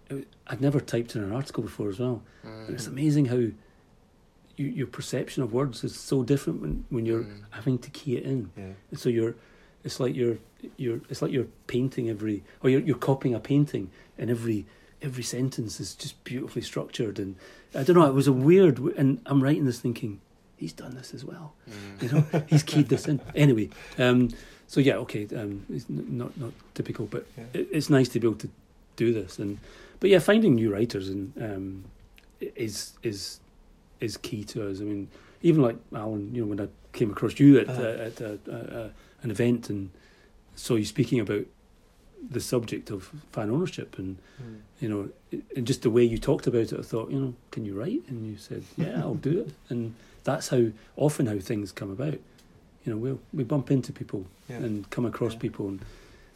it, 0.08 0.26
I'd 0.46 0.60
never 0.62 0.80
typed 0.80 1.16
in 1.16 1.22
an 1.22 1.32
article 1.32 1.62
before 1.62 1.90
as 1.90 1.98
well. 1.98 2.22
And 2.44 2.70
it's 2.74 2.86
amazing 2.86 3.26
how 3.26 3.36
you, 3.36 3.54
your 4.56 4.86
perception 4.86 5.42
of 5.42 5.52
words 5.52 5.84
is 5.84 5.94
so 5.94 6.22
different 6.22 6.60
when, 6.62 6.84
when 6.88 7.04
you're 7.04 7.24
Mm. 7.24 7.42
having 7.50 7.78
to 7.80 7.90
key 7.90 8.16
it 8.16 8.24
in. 8.24 8.50
yeah. 8.56 8.70
And 8.90 8.98
so 8.98 9.08
you're, 9.10 9.34
it's 9.84 10.00
like 10.00 10.14
you're, 10.16 10.38
you're, 10.78 11.00
it's 11.10 11.20
like 11.20 11.30
you're 11.32 11.48
painting 11.66 12.08
every, 12.08 12.42
or 12.62 12.70
you're, 12.70 12.80
you're 12.80 12.96
copying 12.96 13.34
a 13.34 13.40
painting, 13.40 13.90
and 14.16 14.30
every, 14.30 14.64
every 15.02 15.22
sentence 15.22 15.80
is 15.80 15.94
just 15.94 16.22
beautifully 16.24 16.62
structured. 16.62 17.18
And 17.18 17.36
I 17.74 17.82
don't 17.82 17.96
know, 17.96 18.06
it 18.06 18.14
was 18.14 18.26
a 18.26 18.32
weird, 18.32 18.78
and 18.78 19.20
I'm 19.26 19.42
writing 19.42 19.64
this 19.66 19.78
thinking, 19.80 20.20
he's 20.56 20.72
done 20.72 20.94
this 20.94 21.12
as 21.14 21.24
well. 21.24 21.52
Mm. 21.68 22.02
You 22.02 22.08
know, 22.12 22.42
he's 22.48 22.62
keyed 22.62 22.88
this 22.88 23.06
in. 23.06 23.20
Anyway, 23.34 23.68
um, 23.98 24.30
so 24.66 24.80
yeah, 24.80 24.96
okay, 24.96 25.26
um, 25.36 25.64
it's 25.70 25.88
not 25.88 26.36
not 26.38 26.52
typical, 26.74 27.06
but 27.06 27.26
Yeah. 27.36 27.44
it, 27.52 27.68
it's 27.72 27.90
nice 27.90 28.08
to 28.10 28.20
be 28.20 28.26
able 28.26 28.38
to 28.38 28.48
do 28.96 29.12
this. 29.12 29.38
And 29.38 29.58
but 30.00 30.10
yeah, 30.10 30.18
finding 30.18 30.54
new 30.54 30.72
writers 30.72 31.08
and 31.08 31.32
um, 31.40 31.84
is 32.40 32.94
is 33.02 33.40
is 34.00 34.16
key 34.16 34.44
to 34.44 34.68
us. 34.70 34.80
I 34.80 34.84
mean, 34.84 35.08
even 35.42 35.62
like 35.62 35.76
Alan, 35.94 36.34
you 36.34 36.40
know, 36.42 36.48
when 36.48 36.60
I 36.60 36.68
came 36.92 37.10
across 37.10 37.38
you 37.38 37.58
at 37.60 37.68
Uh-huh. 37.68 37.82
uh, 37.82 38.06
at 38.08 38.20
uh, 38.22 38.50
uh, 38.50 38.88
an 39.22 39.30
event 39.30 39.70
and 39.70 39.90
saw 40.54 40.74
you 40.76 40.84
speaking 40.86 41.20
about 41.20 41.44
the 42.30 42.40
subject 42.40 42.90
of 42.90 43.10
fan 43.32 43.50
ownership 43.50 43.98
and 43.98 44.16
Mm. 44.42 44.60
you 44.80 44.88
know, 44.90 45.08
and 45.56 45.66
just 45.66 45.80
the 45.82 45.90
way 45.90 46.04
you 46.04 46.18
talked 46.18 46.46
about 46.46 46.70
it, 46.72 46.78
I 46.78 46.82
thought, 46.82 47.10
you 47.10 47.18
know, 47.18 47.34
can 47.50 47.64
you 47.64 47.72
write? 47.74 48.02
And 48.08 48.26
you 48.26 48.36
said, 48.36 48.62
yeah, 48.76 49.00
I'll 49.00 49.14
do 49.14 49.40
it. 49.40 49.50
And 49.70 49.94
that's 50.24 50.48
how 50.48 50.66
often 50.96 51.26
how 51.26 51.38
things 51.38 51.72
come 51.72 51.90
about. 51.90 52.18
You 52.84 52.92
know, 52.92 52.96
we 52.98 53.12
will 53.12 53.20
we 53.32 53.44
bump 53.44 53.70
into 53.70 53.92
people 53.92 54.26
Yeah. 54.50 54.58
and 54.58 54.88
come 54.90 55.06
across 55.06 55.32
Yeah. 55.32 55.38
people 55.40 55.68
and 55.68 55.80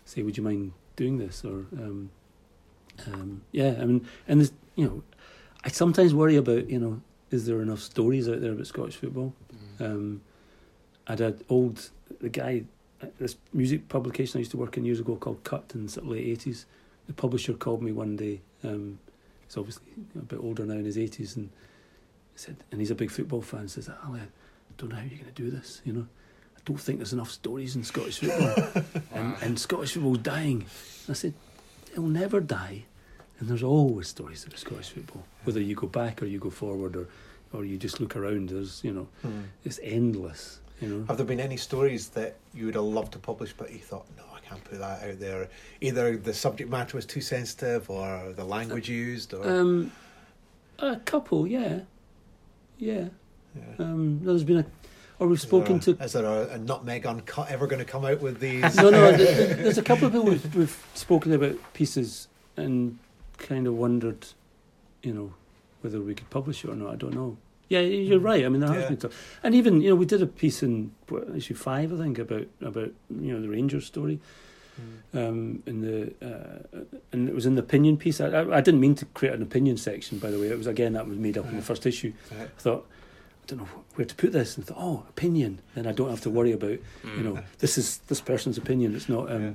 say, 0.07 0.22
would 0.22 0.38
you 0.38 0.43
mind 0.43 0.72
doing 0.97 1.18
this? 1.18 1.45
Or, 1.45 1.66
um, 1.76 2.11
um, 3.12 3.43
yeah, 3.53 3.78
I 3.80 3.84
mean, 3.84 4.07
and 4.26 4.41
there's, 4.41 4.53
you 4.76 4.84
know, 4.86 5.03
I 5.64 5.68
sometimes 5.68 6.14
worry 6.14 6.36
about, 6.36 6.70
you 6.70 6.78
know, 6.78 7.01
is 7.30 7.45
there 7.47 7.61
enough 7.61 7.80
stories 7.80 8.28
out 8.28 8.41
there 8.41 8.53
about 8.53 8.66
Scottish 8.66 8.97
football? 8.97 9.34
Um, 9.78 10.22
I'd 11.07 11.18
had 11.20 11.45
old 11.49 11.91
the 12.20 12.28
guy 12.28 12.64
this 13.19 13.37
music 13.53 13.89
publication 13.89 14.39
I 14.39 14.41
used 14.41 14.51
to 14.53 14.57
work 14.57 14.77
in 14.77 14.85
years 14.85 15.01
ago 15.01 15.17
called 15.17 15.43
Cut 15.45 15.73
in 15.75 15.87
the 15.87 16.01
late 16.03 16.27
eighties. 16.27 16.67
The 17.07 17.13
publisher 17.15 17.55
called 17.55 17.83
me 17.83 17.93
one 17.93 18.17
day. 18.17 18.41
Um, 18.63 18.99
he's 19.47 19.57
obviously 19.57 19.85
a 20.17 20.23
bit 20.23 20.39
older 20.41 20.65
now 20.65 20.75
in 20.75 20.85
his 20.85 20.99
eighties, 20.99 21.37
and 21.37 21.51
said, 22.37 22.57
and 22.71 22.81
he's 22.81 22.91
a 22.91 22.95
big 22.95 23.11
football 23.11 23.43
fan. 23.43 23.69
Says, 23.69 23.89
Ally, 24.05 24.19
I 24.21 24.23
don't 24.79 24.91
know 24.91 24.97
how 24.97 25.03
you're 25.03 25.19
going 25.19 25.33
to 25.35 25.43
do 25.43 25.51
this. 25.51 25.81
You 25.85 25.93
know, 25.93 26.07
I 26.57 26.61
don't 26.65 26.79
think 26.81 26.99
there's 26.99 27.13
enough 27.13 27.31
stories 27.31 27.75
in 27.77 27.85
Scottish 27.85 28.19
football, 28.21 28.83
and, 29.15 29.35
and 29.43 29.59
Scottish 29.59 29.93
football's 29.95 30.19
dying. 30.19 30.67
I 31.09 31.15
said, 31.15 31.35
it'll 31.93 32.05
never 32.05 32.41
die, 32.41 32.85
and 33.39 33.49
there's 33.49 33.63
always 33.63 34.09
stories 34.09 34.45
about 34.45 34.59
Scottish 34.59 34.91
football. 34.91 35.25
Whether 35.45 35.61
you 35.61 35.75
go 35.75 35.87
back 35.87 36.23
or 36.23 36.27
you 36.27 36.39
go 36.39 36.51
forward, 36.51 36.97
or 36.97 37.09
or 37.53 37.65
you 37.65 37.77
just 37.79 37.99
look 37.99 38.15
around. 38.15 38.51
There's 38.51 38.85
you 38.85 38.93
know, 38.93 39.09
Mm. 39.27 39.45
it's 39.65 39.81
endless. 39.83 40.61
You 40.81 40.89
know. 40.89 41.05
Have 41.09 41.16
there 41.18 41.26
been 41.26 41.41
any 41.41 41.57
stories 41.57 42.09
that 42.11 42.37
you 42.55 42.66
would 42.66 42.74
have 42.74 42.85
loved 42.85 43.12
to 43.12 43.18
publish, 43.18 43.53
but 43.53 43.70
you 43.72 43.78
thought, 43.78 44.07
no, 44.16 44.22
I 44.35 44.41
can't 44.41 44.62
put 44.64 44.78
that 44.78 45.03
out 45.09 45.20
there? 45.20 45.49
Either 45.81 46.16
the 46.16 46.33
subject 46.35 46.70
matter 46.70 46.97
was 46.97 47.05
too 47.07 47.20
sensitive, 47.20 47.91
or 47.91 48.33
the 48.35 48.45
language 48.45 48.89
used, 48.89 49.35
or 49.35 49.47
Um, 49.47 49.93
a 50.78 50.97
couple, 50.97 51.47
yeah, 51.47 51.81
yeah. 52.78 53.09
yeah. 53.55 53.62
Um, 53.85 54.20
there's 54.24 54.45
been 54.45 54.59
a, 54.59 54.66
or 55.18 55.26
we've 55.28 55.37
Is 55.37 55.43
spoken 55.43 55.81
to. 55.81 55.99
a, 56.01 56.05
Is 56.05 56.12
there 56.14 56.24
a, 56.24 56.55
a 56.55 56.59
nutmeg 56.59 57.05
uncut 57.05 57.51
ever 57.51 57.66
going 57.66 57.81
to 57.81 57.85
come 57.85 58.07
out 58.07 58.20
with 58.20 58.41
these? 58.41 58.74
No, 58.76 58.89
no. 58.89 59.14
th- 59.14 59.28
th- 59.28 59.57
there's 59.59 59.76
a 59.78 59.83
couple 59.83 60.07
of 60.07 60.12
people 60.12 60.28
we've, 60.31 60.55
we've 60.57 60.87
spoken 60.95 61.33
about 61.35 61.57
pieces 61.74 62.28
and 62.57 62.99
kind 63.37 63.66
of 63.66 63.74
wondered, 63.74 64.26
you 65.03 65.12
know, 65.12 65.35
whether 65.83 66.01
we 66.01 66.14
could 66.14 66.31
publish 66.31 66.64
it 66.64 66.70
or 66.70 66.74
not. 66.76 66.93
I 66.95 66.97
don't 66.97 67.14
know. 67.14 67.37
Yeah, 67.71 67.81
you're 67.81 68.18
right. 68.18 68.45
I 68.45 68.49
mean, 68.49 68.61
there 68.61 68.68
has 68.73 68.83
Yeah. 68.83 68.89
been 68.89 68.97
talk, 68.99 69.12
and 69.45 69.55
even 69.55 69.81
you 69.81 69.89
know, 69.91 69.95
we 69.97 70.05
did 70.05 70.21
a 70.21 70.27
piece 70.27 70.62
in 70.62 70.91
what, 71.09 71.29
issue 71.35 71.55
five, 71.55 71.93
I 71.93 71.97
think, 71.97 72.18
about 72.18 72.47
about 72.61 72.91
you 73.09 73.33
know 73.33 73.41
the 73.41 73.49
Rangers 73.49 73.87
story. 73.87 74.21
Mm. 75.12 75.29
um, 75.29 75.62
in 75.66 75.81
the 75.83 76.12
uh, 76.27 76.85
and 77.12 77.29
it 77.29 77.35
was 77.35 77.45
in 77.47 77.55
the 77.55 77.61
opinion 77.62 77.97
piece. 77.97 78.21
I, 78.21 78.29
I, 78.29 78.59
I 78.59 78.61
didn't 78.61 78.81
mean 78.81 78.95
to 78.97 79.05
create 79.07 79.35
an 79.35 79.43
opinion 79.43 79.77
section, 79.77 80.18
by 80.18 80.31
the 80.31 80.39
way. 80.39 80.49
It 80.49 80.57
was 80.59 80.66
again 80.66 80.93
that 80.95 81.07
was 81.07 81.18
made 81.18 81.37
up 81.39 81.47
in 81.49 81.57
the 81.57 81.62
first 81.62 81.87
issue. 81.87 82.12
I 82.33 82.47
thought 82.59 82.87
I 83.45 83.47
don't 83.47 83.59
know 83.61 83.68
where 83.97 84.07
to 84.07 84.14
put 84.14 84.33
this, 84.33 84.57
and 84.57 84.64
I 84.64 84.68
thought, 84.68 84.79
oh, 84.81 85.07
opinion. 85.09 85.61
Then 85.75 85.87
I 85.87 85.93
don't 85.93 86.09
have 86.11 86.23
to 86.23 86.31
worry 86.31 86.53
about 86.53 86.79
you 87.16 87.23
know 87.23 87.39
this 87.59 87.77
is 87.79 87.99
this 88.09 88.21
person's 88.21 88.59
opinion. 88.59 88.97
It's 88.97 89.09
not. 89.09 89.31
Um, 89.31 89.55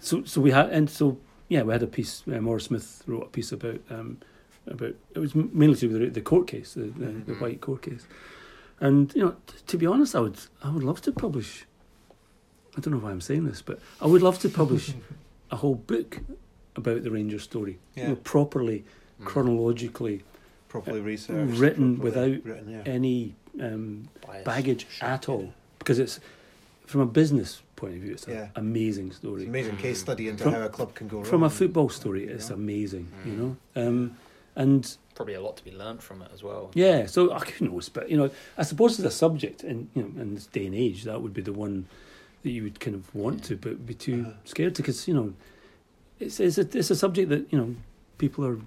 So 0.00 0.24
so 0.24 0.40
we 0.40 0.50
had 0.50 0.70
and 0.70 0.90
so 0.90 1.16
yeah, 1.48 1.62
we 1.62 1.72
had 1.72 1.82
a 1.82 1.86
piece. 1.86 2.22
Uh, 2.26 2.40
Morris 2.40 2.64
Smith 2.64 3.02
wrote 3.06 3.24
a 3.26 3.30
piece 3.30 3.52
about 3.52 3.80
um, 3.90 4.18
about 4.66 4.94
it 5.14 5.18
was 5.18 5.34
mainly 5.34 5.74
to 5.76 5.88
do 5.88 5.92
with 5.92 6.00
the, 6.02 6.08
the 6.08 6.20
court 6.20 6.46
case, 6.46 6.74
the, 6.74 6.82
the, 6.82 7.06
the 7.06 7.32
Mhm. 7.32 7.40
Whyte 7.40 7.60
court 7.60 7.82
case. 7.82 8.06
And 8.80 9.12
you 9.14 9.22
know, 9.24 9.36
t- 9.46 9.54
to 9.66 9.76
be 9.78 9.86
honest, 9.86 10.14
I 10.14 10.20
would 10.20 10.38
I 10.62 10.70
would 10.70 10.84
love 10.84 11.00
to 11.02 11.12
publish. 11.12 11.64
I 12.76 12.80
don't 12.80 12.94
know 12.94 13.00
why 13.00 13.10
I'm 13.10 13.20
saying 13.20 13.44
this, 13.46 13.62
but 13.62 13.80
I 14.00 14.06
would 14.06 14.22
love 14.22 14.38
to 14.40 14.48
publish 14.48 14.94
a 15.50 15.56
whole 15.56 15.74
book 15.74 16.20
about 16.76 17.02
the 17.02 17.10
Ranger 17.10 17.38
story, 17.38 17.78
you 17.96 18.04
know, 18.08 18.16
properly, 18.16 18.84
Mm. 19.20 19.26
chronologically, 19.26 20.22
properly 20.68 21.00
researched, 21.00 21.58
written 21.58 21.96
properly 21.98 22.30
without 22.38 22.44
written, 22.46 22.70
yeah. 22.70 22.82
any 22.86 23.34
um, 23.60 24.08
baggage 24.46 24.86
at 25.02 25.28
all, 25.28 25.52
because 25.78 25.98
it's 25.98 26.20
from 26.86 27.02
a 27.02 27.06
business 27.06 27.60
point 27.76 27.96
of 27.96 28.00
view, 28.00 28.12
it's 28.12 28.26
an 28.26 28.32
Yeah. 28.32 28.48
amazing 28.56 29.08
It's 29.08 29.16
story. 29.16 29.42
an 29.42 29.48
amazing 29.48 29.76
case 29.76 30.00
study 30.00 30.28
into 30.28 30.44
From- 30.44 30.54
how 30.54 30.62
a 30.62 30.68
club 30.70 30.94
can 30.94 31.06
go 31.08 31.18
wrong. 31.18 31.26
From 31.26 31.42
a 31.42 31.50
football 31.50 31.90
story, 31.90 32.24
it's 32.24 32.48
Yeah. 32.48 32.54
amazing, 32.54 33.08
you 33.26 33.32
Mm. 33.32 33.38
know. 33.38 33.56
Um, 33.76 34.16
and 34.56 34.96
Probably 35.14 35.34
a 35.34 35.40
lot 35.42 35.56
to 35.58 35.64
be 35.64 35.70
learned 35.72 36.02
from 36.02 36.22
it 36.22 36.30
as 36.32 36.42
well. 36.42 36.70
yeah, 36.74 37.06
so 37.06 37.32
I 37.32 37.40
who 37.40 37.68
knows, 37.68 37.88
but 37.90 38.10
you 38.10 38.16
know, 38.16 38.30
I 38.56 38.62
suppose 38.62 38.98
as 38.98 39.04
a 39.04 39.10
subject, 39.10 39.62
in 39.64 39.88
you 39.94 40.02
know, 40.02 40.20
in 40.22 40.34
this 40.34 40.46
day 40.46 40.66
and 40.66 40.74
age, 40.74 41.04
that 41.04 41.20
would 41.22 41.34
be 41.34 41.42
the 41.42 41.52
one 41.52 41.86
that 42.42 42.50
you 42.50 42.62
would 42.62 42.80
kind 42.80 42.94
of 42.96 43.14
want 43.14 43.44
to, 43.44 43.56
but 43.56 43.84
be 43.86 43.92
too 43.94 44.20
Uh-huh. 44.26 44.32
scared 44.44 44.74
to, 44.76 44.82
because 44.82 45.06
you 45.06 45.14
know, 45.14 45.34
it's 46.18 46.40
it's 46.40 46.56
a 46.58 46.62
it's 46.78 46.90
a 46.90 46.96
subject 46.96 47.28
that 47.28 47.52
you 47.52 47.58
know 47.58 47.74
people 48.18 48.46
are 48.46 48.58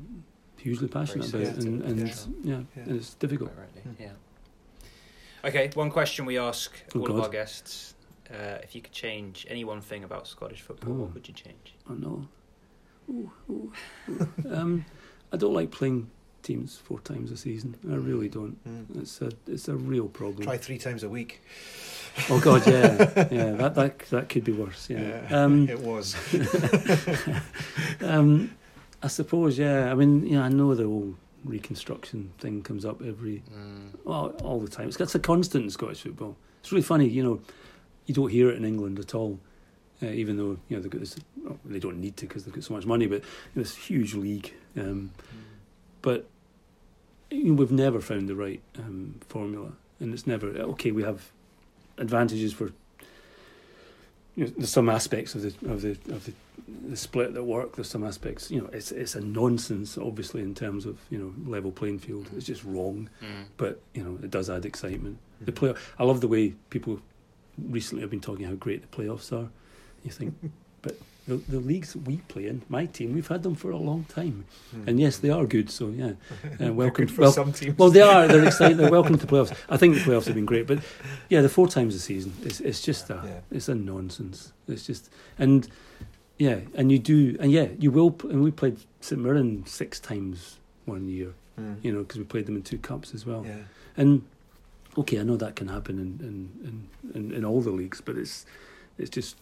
hugely 0.57 0.87
passionate 0.87 1.27
about, 1.29 1.41
and 1.41 1.81
sensitive, 1.81 1.85
and 1.89 1.99
yeah. 2.45 2.53
yeah, 2.57 2.63
Yeah. 2.77 2.83
and 2.83 2.95
it's 2.97 3.13
difficult. 3.15 3.49
Quite 3.55 3.63
rightly, 3.65 3.81
Mm. 3.91 3.99
yeah. 3.99 5.49
Okay, 5.49 5.69
one 5.73 5.89
question 5.91 6.25
we 6.25 6.37
ask 6.37 6.71
Oh, 6.95 6.99
all 7.01 7.11
of 7.11 7.19
our 7.19 7.29
guests: 7.29 7.95
uh, 8.31 8.59
If 8.63 8.75
you 8.75 8.81
could 8.81 8.93
change 8.93 9.45
any 9.49 9.63
one 9.65 9.81
thing 9.81 10.03
about 10.03 10.27
Scottish 10.27 10.61
football, 10.61 10.93
Oh. 10.93 11.01
what 11.05 11.13
would 11.15 11.27
you 11.27 11.33
change? 11.33 11.73
Oh 11.89 11.93
no, 11.95 12.27
ooh, 13.09 13.31
ooh, 13.49 13.71
ooh. 14.09 14.27
um, 14.55 14.85
I 15.33 15.37
don't 15.37 15.53
like 15.53 15.71
playing 15.71 16.09
teams 16.43 16.77
four 16.77 16.99
times 16.99 17.31
a 17.31 17.37
season. 17.37 17.75
I 17.91 17.95
really 17.95 18.29
don't. 18.29 18.55
Mm. 18.67 19.01
It's 19.01 19.21
a 19.21 19.31
it's 19.47 19.67
a 19.67 19.75
real 19.75 20.07
problem. 20.07 20.43
Try 20.43 20.57
three 20.57 20.77
times 20.77 21.03
a 21.03 21.09
week. 21.09 21.41
Oh 22.29 22.39
God, 22.39 22.65
yeah, 22.67 23.27
yeah. 23.31 23.51
That 23.53 23.73
that 23.75 23.99
that 24.11 24.29
could 24.29 24.43
be 24.43 24.51
worse. 24.51 24.89
Yeah. 24.89 25.25
Um, 25.31 25.67
it 25.67 25.79
was. 25.79 26.15
um, 28.01 28.51
I 29.01 29.07
suppose, 29.07 29.57
yeah. 29.57 29.91
I 29.91 29.95
mean, 29.95 30.25
you 30.25 30.33
know, 30.37 30.43
I 30.43 30.49
know 30.49 30.75
the 30.75 30.83
whole 30.85 31.15
reconstruction 31.43 32.31
thing 32.39 32.61
comes 32.61 32.85
up 32.85 33.01
every, 33.01 33.43
Mm. 33.53 33.89
well, 34.05 34.29
all 34.43 34.59
the 34.59 34.69
time. 34.69 34.87
It's, 34.87 34.99
it's 34.99 35.15
a 35.15 35.19
constant 35.19 35.65
in 35.65 35.69
Scottish 35.69 36.01
football. 36.01 36.37
It's 36.61 36.71
really 36.71 36.83
funny, 36.83 37.07
you 37.07 37.23
know. 37.23 37.41
You 38.05 38.13
don't 38.13 38.29
hear 38.29 38.49
it 38.49 38.57
in 38.57 38.65
England 38.65 38.99
at 38.99 39.15
all, 39.15 39.39
uh, 40.01 40.07
even 40.07 40.37
though 40.37 40.57
you 40.67 40.75
know 40.75 40.81
they've 40.81 40.91
got 40.91 40.99
this. 40.99 41.15
Well, 41.43 41.57
they 41.65 41.79
don't 41.79 41.99
need 41.99 42.15
to 42.17 42.27
because 42.27 42.43
they've 42.45 42.53
got 42.53 42.63
so 42.63 42.73
much 42.73 42.85
money, 42.85 43.07
but 43.07 43.15
you 43.21 43.25
know, 43.55 43.63
this 43.63 43.75
huge 43.75 44.13
league. 44.13 44.53
Um, 44.77 45.11
but 46.01 46.27
we've 47.31 47.71
never 47.71 48.01
found 48.01 48.27
the 48.29 48.35
right 48.35 48.61
um, 48.77 49.19
formula, 49.29 49.71
and 49.99 50.13
it's 50.13 50.27
never 50.27 50.47
okay. 50.47 50.91
We 50.91 51.03
have 51.03 51.31
advantages 51.97 52.53
for 52.53 52.71
you 54.35 54.45
know, 54.45 54.51
there's 54.57 54.69
some 54.71 54.89
aspects 54.89 55.35
of 55.35 55.41
the 55.43 55.71
of 55.71 55.81
the 55.81 55.91
of 56.13 56.25
the, 56.25 56.33
the 56.89 56.97
split 56.97 57.33
that 57.35 57.43
work. 57.43 57.75
There's 57.75 57.89
some 57.89 58.03
aspects, 58.03 58.49
you 58.49 58.61
know, 58.61 58.69
it's 58.73 58.91
it's 58.91 59.13
a 59.15 59.21
nonsense, 59.21 59.97
obviously, 59.97 60.41
in 60.41 60.55
terms 60.55 60.85
of 60.85 60.97
you 61.11 61.19
know 61.19 61.33
level 61.49 61.71
playing 61.71 61.99
field. 61.99 62.29
It's 62.35 62.45
just 62.45 62.63
wrong, 62.63 63.09
Mm. 63.21 63.45
but 63.57 63.79
you 63.93 64.03
know 64.03 64.17
it 64.23 64.31
does 64.31 64.49
add 64.49 64.65
excitement. 64.65 65.17
The 65.41 65.51
play, 65.51 65.73
I 65.99 66.03
love 66.03 66.21
the 66.21 66.27
way 66.27 66.55
people 66.71 66.99
recently 67.69 68.01
have 68.01 68.09
been 68.09 68.21
talking 68.21 68.45
how 68.47 68.53
great 68.55 68.81
the 68.89 68.97
playoffs 68.97 69.31
are. 69.31 69.49
You 70.03 70.11
think, 70.11 70.33
but 70.81 70.97
the 71.27 71.37
the 71.47 71.59
leagues 71.59 71.95
we 71.95 72.17
play 72.27 72.47
in, 72.47 72.61
my 72.69 72.85
team, 72.85 73.13
we've 73.13 73.27
had 73.27 73.43
them 73.43 73.55
for 73.55 73.71
a 73.71 73.77
long 73.77 74.03
time, 74.05 74.43
Mm. 74.75 74.87
and 74.87 74.99
yes, 74.99 75.17
they 75.17 75.29
are 75.29 75.45
good. 75.45 75.69
So 75.69 75.89
yeah, 75.89 76.13
uh, 76.67 76.73
welcome. 76.73 77.07
for 77.07 77.21
well, 77.21 77.31
some 77.31 77.51
teams. 77.53 77.77
well, 77.77 77.89
they 77.91 78.01
are. 78.01 78.27
They're 78.27 78.45
excited. 78.51 78.77
They're 78.77 78.91
welcome 78.91 79.17
to 79.17 79.27
playoffs. 79.27 79.55
I 79.69 79.77
think 79.77 79.95
the 79.95 80.01
playoffs 80.01 80.25
have 80.25 80.35
been 80.35 80.45
great, 80.45 80.67
but 80.67 80.79
yeah, 81.29 81.41
the 81.41 81.49
four 81.49 81.67
times 81.67 81.95
a 81.95 81.99
season, 81.99 82.33
it's 82.43 82.59
it's 82.59 82.81
just 82.81 83.09
a 83.09 83.21
Yeah. 83.23 83.39
it's 83.57 83.69
a 83.69 83.75
nonsense. 83.75 84.51
It's 84.67 84.85
just 84.85 85.09
and 85.39 85.67
yeah, 86.37 86.59
and 86.75 86.91
you 86.91 86.99
do 86.99 87.37
and 87.39 87.51
yeah, 87.51 87.67
you 87.79 87.91
will. 87.91 88.15
And 88.29 88.43
we 88.43 88.51
played 88.51 88.77
St 89.01 89.21
Mirren 89.21 89.65
six 89.65 89.99
times 89.99 90.57
one 90.85 91.07
year, 91.07 91.33
Mm. 91.59 91.75
you 91.83 91.91
know, 91.93 91.99
because 92.03 92.17
we 92.17 92.25
played 92.25 92.45
them 92.47 92.55
in 92.55 92.63
two 92.63 92.79
cups 92.79 93.13
as 93.13 93.25
well. 93.25 93.43
Yeah. 93.45 93.63
And 93.95 94.23
okay, 94.97 95.19
I 95.19 95.23
know 95.23 95.37
that 95.37 95.55
can 95.55 95.67
happen 95.69 95.99
in 95.99 96.09
in, 96.27 96.37
in, 96.67 96.75
in 97.15 97.31
in 97.37 97.45
all 97.45 97.61
the 97.61 97.71
leagues, 97.71 98.01
but 98.01 98.17
it's 98.17 98.45
it's 98.97 99.09
just 99.09 99.37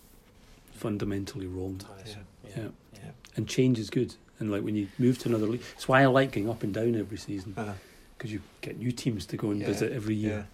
fundamentally 0.81 1.47
wrong. 1.47 1.77
Tiresome. 1.77 2.25
Yeah. 2.49 2.51
Yeah. 2.63 2.67
Yeah. 2.95 3.11
And 3.35 3.47
change 3.47 3.77
is 3.79 3.89
good. 3.89 4.15
And 4.39 4.51
like 4.51 4.63
when 4.63 4.75
you 4.75 4.87
move 4.97 5.19
to 5.19 5.29
another 5.29 5.45
league, 5.47 5.61
it's 5.75 5.87
why 5.87 6.01
I 6.01 6.07
like 6.07 6.31
going 6.33 6.49
up 6.49 6.63
and 6.63 6.73
down 6.73 6.95
every 6.95 7.17
season 7.17 7.53
Uh-huh. 7.55 7.73
because 8.17 8.31
you 8.33 8.41
get 8.61 8.77
new 8.79 8.91
teams 8.91 9.25
to 9.27 9.37
go 9.37 9.51
and 9.51 9.59
Yeah. 9.61 9.67
visit 9.67 9.91
every 9.91 10.15
year. 10.15 10.47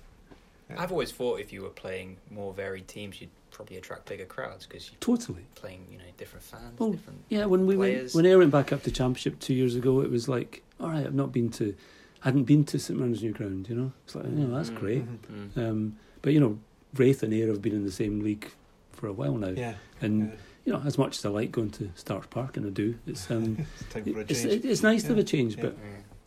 Yeah. 0.69 0.75
I've 0.77 0.91
always 0.91 1.11
thought 1.13 1.39
if 1.39 1.53
you 1.53 1.61
were 1.61 1.69
playing 1.69 2.17
more 2.29 2.53
varied 2.53 2.89
teams, 2.89 3.21
you'd 3.21 3.29
probably 3.51 3.77
attract 3.77 4.07
bigger 4.09 4.25
crowds 4.25 4.65
because 4.65 4.89
you're 4.91 4.99
Totally. 4.99 5.43
playing, 5.55 5.87
you 5.89 5.97
know, 5.97 6.03
different 6.17 6.43
fans, 6.43 6.77
Well, 6.77 6.91
different. 6.91 7.19
Yeah, 7.29 7.45
when 7.45 7.65
we 7.65 7.77
went, 7.77 8.13
when 8.13 8.25
I 8.27 8.35
went 8.35 8.51
back 8.51 8.73
up 8.73 8.83
to 8.83 8.91
Championship 8.91 9.39
two 9.39 9.53
years 9.53 9.75
ago, 9.75 10.01
it 10.01 10.11
was 10.11 10.27
like, 10.27 10.61
all 10.81 10.89
right, 10.89 11.05
I've 11.05 11.15
not 11.15 11.31
been 11.31 11.49
to, 11.51 11.73
hadn't 12.19 12.43
been 12.43 12.65
to 12.65 12.77
St 12.79 12.99
Mirren's 12.99 13.23
New 13.23 13.31
Ground, 13.31 13.69
you 13.69 13.75
know. 13.75 13.93
It's 14.05 14.13
like, 14.15 14.25
you 14.25 14.31
know, 14.31 14.53
that's 14.57 14.69
Mm. 14.69 14.75
great. 14.75 15.03
Mhm. 15.05 15.49
Mm. 15.55 15.57
Um, 15.69 15.95
but 16.21 16.33
you 16.33 16.41
know, 16.41 16.59
Raith 16.95 17.23
and 17.23 17.33
Ayr 17.33 17.47
have 17.47 17.61
been 17.61 17.73
in 17.73 17.85
the 17.85 17.91
same 17.91 18.19
league 18.19 18.51
for 18.97 19.07
a 19.07 19.13
while 19.13 19.35
now. 19.35 19.49
Yeah. 19.49 19.75
And 20.01 20.29
yeah. 20.29 20.35
you 20.65 20.73
know, 20.73 20.81
as 20.85 20.97
much 20.97 21.17
as 21.17 21.25
I 21.25 21.29
like 21.29 21.51
going 21.51 21.71
to 21.71 21.89
Starks 21.95 22.27
Park 22.27 22.57
and 22.57 22.65
I 22.65 22.69
do, 22.69 22.95
it's 23.05 23.29
um, 23.31 23.65
It's 23.79 23.93
time 23.93 24.03
for 24.03 24.19
a 24.19 24.25
it's, 24.27 24.43
it's 24.43 24.83
nice 24.83 25.03
to 25.03 25.09
have 25.09 25.17
a 25.17 25.23
change. 25.23 25.55
Yeah. 25.55 25.63
But 25.63 25.77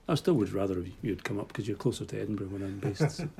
I 0.08 0.14
still 0.14 0.34
would 0.34 0.52
rather 0.52 0.84
you'd 1.02 1.24
come 1.24 1.38
up 1.38 1.48
because 1.48 1.68
you're 1.68 1.76
closer 1.76 2.04
to 2.04 2.20
Edinburgh 2.20 2.48
when 2.48 2.62
I'm 2.62 2.78
based. 2.78 3.16
so. 3.16 3.28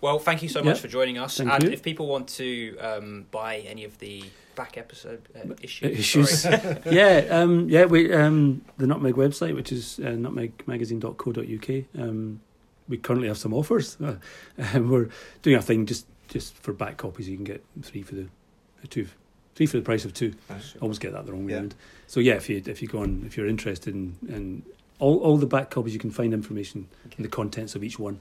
Well, 0.00 0.20
thank 0.20 0.44
you 0.44 0.48
so 0.48 0.62
much 0.62 0.76
Yeah. 0.76 0.82
for 0.82 0.88
joining 0.88 1.18
us. 1.18 1.38
Thank 1.38 1.50
and 1.50 1.64
you. 1.64 1.70
if 1.70 1.82
people 1.82 2.06
want 2.06 2.28
to 2.36 2.76
um, 2.78 3.26
buy 3.32 3.56
any 3.68 3.82
of 3.82 3.98
the 3.98 4.22
back 4.54 4.78
episode 4.78 5.22
uh, 5.34 5.54
issues, 5.60 5.98
issues. 5.98 6.42
sorry. 6.42 6.78
yeah, 6.90 7.26
um, 7.30 7.68
yeah. 7.68 7.84
We 7.84 8.12
um, 8.12 8.62
the 8.76 8.86
Nutmeg 8.86 9.16
website, 9.16 9.56
which 9.56 9.72
is 9.72 9.98
uh, 9.98 10.10
nutmegmagazine.co.uk. 10.10 11.84
Um, 12.00 12.40
we 12.88 12.96
currently 12.96 13.26
have 13.26 13.38
some 13.38 13.52
offers. 13.52 13.96
Uh, 14.00 14.16
and 14.56 14.88
we're 14.88 15.08
doing 15.42 15.56
a 15.56 15.62
thing 15.62 15.84
just 15.86 16.06
just 16.28 16.54
for 16.54 16.72
back 16.72 16.96
copies. 16.96 17.28
You 17.28 17.36
can 17.36 17.44
get 17.44 17.64
three 17.82 18.02
for 18.02 18.14
the 18.14 18.22
uh, 18.24 18.86
two, 18.90 19.08
three 19.54 19.66
for 19.66 19.76
the 19.78 19.82
price 19.82 20.04
of 20.04 20.14
two. 20.14 20.34
Right. 20.48 20.62
Always 20.80 20.98
get 20.98 21.12
that 21.12 21.26
the 21.26 21.32
wrong 21.32 21.46
way 21.46 21.52
Yeah. 21.52 21.58
around. 21.58 21.74
So 22.06 22.20
yeah, 22.20 22.34
if 22.34 22.48
you 22.48 22.62
if 22.66 22.80
you 22.82 22.88
go 22.88 23.00
on, 23.00 23.24
if 23.26 23.36
you're 23.36 23.48
interested 23.48 23.94
in, 23.94 24.16
in 24.28 24.62
all 24.98 25.18
all 25.18 25.36
the 25.36 25.46
back 25.46 25.70
copies, 25.70 25.92
you 25.94 26.00
can 26.00 26.10
find 26.10 26.32
information 26.32 26.88
in 27.16 27.22
the 27.22 27.28
contents 27.28 27.74
of 27.74 27.82
each 27.84 27.98
one, 27.98 28.20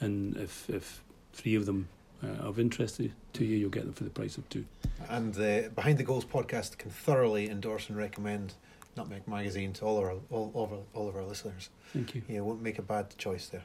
and 0.00 0.36
if 0.36 0.68
if 0.70 1.02
three 1.32 1.54
of 1.54 1.66
them 1.66 1.88
uh, 2.24 2.28
are 2.42 2.48
of 2.48 2.58
interest 2.60 2.96
to 2.96 3.44
you, 3.44 3.56
you'll 3.56 3.70
get 3.70 3.84
them 3.84 3.92
for 3.92 4.04
the 4.04 4.10
price 4.10 4.38
of 4.38 4.48
two. 4.48 4.64
And 5.08 5.34
the 5.34 5.70
Behind 5.74 5.98
the 5.98 6.04
Goals 6.04 6.24
podcast 6.24 6.78
can 6.78 6.90
thoroughly 6.90 7.50
endorse 7.50 7.88
and 7.90 7.98
recommend 7.98 8.54
Nutmeg 8.96 9.28
Magazine 9.28 9.72
to 9.74 9.84
all 9.84 9.98
of 9.98 10.04
our 10.04 10.10
all, 10.30 10.50
all, 10.54 10.64
of 10.64 10.72
our, 10.72 10.78
all 10.94 11.08
of 11.08 11.16
our 11.16 11.24
listeners. 11.24 11.68
Thank 11.92 12.14
you. 12.14 12.22
You 12.28 12.42
won't 12.44 12.62
make 12.62 12.78
a 12.78 12.82
bad 12.82 13.16
choice 13.18 13.48
there. 13.48 13.62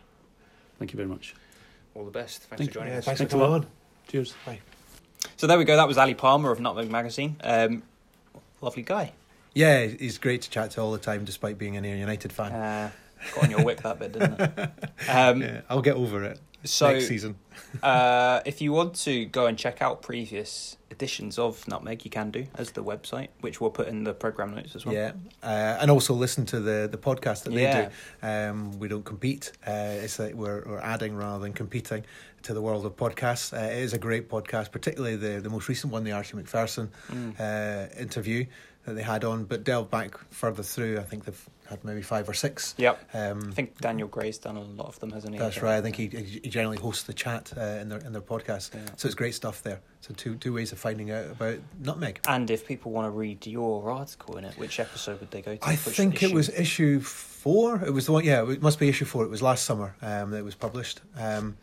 Thank 0.77 0.91
you 0.91 0.97
very 0.97 1.07
much. 1.07 1.33
All 1.95 2.03
the 2.05 2.11
best. 2.11 2.41
Thanks 2.43 2.57
Thank 2.59 2.69
for 2.71 2.73
joining 2.79 2.93
Yeah, 2.93 2.99
us. 2.99 3.05
thanks, 3.05 3.19
Thanks 3.19 3.33
for 3.33 3.39
coming 3.39 3.51
lot. 3.51 3.61
on. 3.65 3.80
Cheers. 4.07 4.33
So 5.37 5.47
there 5.47 5.57
we 5.57 5.65
go. 5.65 5.75
That 5.75 5.87
was 5.87 5.97
Ally 5.97 6.13
Palmer 6.13 6.51
of 6.51 6.59
Nutmeg 6.59 6.89
Magazine. 6.89 7.37
Um, 7.43 7.83
lovely 8.61 8.83
guy. 8.83 9.13
Yeah, 9.53 9.85
he's 9.85 10.17
great 10.17 10.41
to 10.43 10.49
chat 10.49 10.71
to 10.71 10.81
all 10.81 10.91
the 10.91 10.97
time, 10.97 11.25
despite 11.25 11.57
being 11.57 11.75
an 11.77 11.83
Ayr 11.85 11.95
United 11.97 12.31
fan. 12.31 12.51
Uh, 12.51 12.91
got 13.35 13.43
on 13.45 13.51
your 13.51 13.63
wick 13.63 13.81
that 13.81 13.99
bit, 13.99 14.13
didn't 14.13 14.39
it? 14.39 14.71
Um, 15.09 15.41
yeah, 15.41 15.61
I'll 15.69 15.81
get 15.81 15.95
over 15.95 16.23
it 16.23 16.39
so 16.63 16.91
next 16.93 17.07
season. 17.07 17.35
uh, 17.83 18.41
if 18.45 18.61
you 18.61 18.71
want 18.71 18.95
to 18.95 19.25
go 19.25 19.45
and 19.47 19.57
check 19.57 19.81
out 19.81 20.01
previous 20.01 20.77
editions 20.89 21.39
of 21.39 21.65
Nutmeg, 21.67 22.03
you 22.05 22.11
can 22.11 22.31
do 22.31 22.45
as 22.55 22.71
the 22.71 22.83
website, 22.83 23.29
which 23.41 23.59
we'll 23.61 23.69
put 23.71 23.87
in 23.87 24.03
the 24.03 24.13
program 24.13 24.53
notes 24.55 24.75
as 24.75 24.85
well. 24.85 24.93
Yeah, 24.95 25.11
uh, 25.43 25.77
and 25.81 25.89
also 25.89 26.13
listen 26.13 26.45
to 26.47 26.59
the 26.59 26.87
the 26.91 26.97
podcast 26.97 27.43
that 27.43 27.53
Yeah. 27.53 27.73
they 27.73 27.89
do. 28.21 28.27
Um, 28.49 28.79
we 28.79 28.87
don't 28.87 29.05
compete. 29.05 29.51
Uh, 29.65 29.71
it's 30.03 30.19
like 30.19 30.33
we're, 30.33 30.63
we're 30.65 30.79
adding 30.81 31.15
rather 31.15 31.39
than 31.43 31.53
competing 31.53 32.03
to 32.43 32.53
the 32.53 32.61
world 32.61 32.85
of 32.85 32.95
podcasts. 32.95 33.53
Uh, 33.53 33.65
it 33.71 33.77
is 33.79 33.93
a 33.93 33.99
great 33.99 34.29
podcast, 34.29 34.71
particularly 34.71 35.15
the 35.15 35.39
the 35.41 35.49
most 35.49 35.67
recent 35.67 35.91
one, 35.93 36.03
the 36.03 36.11
Archie 36.11 36.37
Macpherson 36.37 36.89
Mm. 37.11 37.39
uh, 37.39 37.99
interview 37.99 38.45
that 38.85 38.93
they 38.95 39.03
had 39.03 39.23
on. 39.23 39.45
But 39.45 39.63
delve 39.63 39.89
back 39.91 40.17
further 40.31 40.63
through, 40.63 40.99
I 40.99 41.03
think 41.03 41.25
they've 41.25 41.49
had 41.71 41.83
maybe 41.83 42.01
five 42.03 42.29
or 42.29 42.33
six. 42.33 42.75
Yep. 42.77 43.09
Um, 43.15 43.47
I 43.49 43.53
think 43.53 43.79
Daniel 43.79 44.07
Gray's 44.07 44.37
done 44.37 44.57
a 44.57 44.61
lot 44.61 44.87
of 44.87 44.99
them, 44.99 45.11
hasn't 45.11 45.33
he? 45.33 45.39
That's 45.39 45.61
right. 45.63 45.77
I 45.77 45.81
think 45.81 45.95
he, 45.95 46.07
he 46.07 46.49
generally 46.49 46.77
hosts 46.77 47.03
the 47.03 47.13
chat 47.13 47.51
uh, 47.57 47.61
in 47.81 47.89
their 47.89 47.99
in 47.99 48.11
their 48.13 48.21
podcast, 48.21 48.75
Yeah. 48.75 48.81
so 48.97 49.07
it's 49.07 49.15
great 49.15 49.33
stuff 49.33 49.63
there. 49.63 49.79
So 50.01 50.13
two 50.13 50.35
two 50.35 50.53
ways 50.53 50.71
of 50.71 50.77
finding 50.79 51.09
out 51.09 51.25
about 51.31 51.57
nutmeg. 51.79 52.19
And 52.27 52.51
if 52.51 52.67
people 52.67 52.91
want 52.91 53.07
to 53.07 53.11
read 53.11 53.47
your 53.47 53.89
article 53.91 54.37
in 54.37 54.43
it, 54.45 54.57
which 54.57 54.79
episode 54.79 55.19
would 55.21 55.31
they 55.31 55.41
go 55.41 55.55
to? 55.55 55.65
I 55.65 55.71
Which 55.71 55.95
think 55.95 56.21
it 56.21 56.33
was 56.33 56.49
issue 56.49 56.99
four. 56.99 57.83
It 57.83 57.91
was 57.91 58.05
the 58.05 58.11
one. 58.11 58.23
Yeah, 58.23 58.47
it 58.49 58.61
must 58.61 58.77
be 58.79 58.89
issue 58.89 59.05
four. 59.05 59.23
It 59.23 59.29
was 59.29 59.41
last 59.41 59.65
summer 59.65 59.95
um, 60.01 60.31
that 60.31 60.37
it 60.37 60.45
was 60.45 60.55
published. 60.55 61.01
Um, 61.17 61.57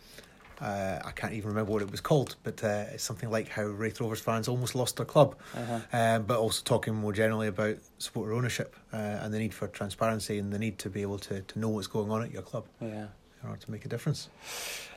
uh, 0.60 0.98
I 1.04 1.10
can't 1.12 1.32
even 1.34 1.50
remember 1.50 1.72
what 1.72 1.82
it 1.82 1.90
was 1.90 2.00
called, 2.00 2.36
but 2.42 2.62
uh, 2.64 2.84
it's 2.92 3.04
something 3.04 3.30
like 3.30 3.48
how 3.48 3.64
Raith 3.64 4.00
Rovers 4.00 4.20
fans 4.20 4.48
almost 4.48 4.74
lost 4.74 4.96
their 4.96 5.06
club. 5.06 5.36
Uh-huh. 5.54 5.80
Um, 5.92 6.22
but 6.24 6.38
also 6.38 6.62
talking 6.64 6.94
more 6.94 7.12
generally 7.12 7.48
about 7.48 7.76
supporter 7.98 8.32
ownership 8.32 8.74
uh, 8.92 8.96
and 8.96 9.32
the 9.32 9.38
need 9.38 9.54
for 9.54 9.68
transparency 9.68 10.38
and 10.38 10.52
the 10.52 10.58
need 10.58 10.78
to 10.80 10.90
be 10.90 11.02
able 11.02 11.18
to, 11.20 11.42
to 11.42 11.58
know 11.58 11.68
what's 11.68 11.86
going 11.86 12.10
on 12.10 12.22
at 12.22 12.32
your 12.32 12.42
club 12.42 12.66
Yeah. 12.80 13.06
In 13.42 13.48
order 13.48 13.60
to 13.60 13.70
make 13.70 13.84
a 13.84 13.88
difference. 13.88 14.28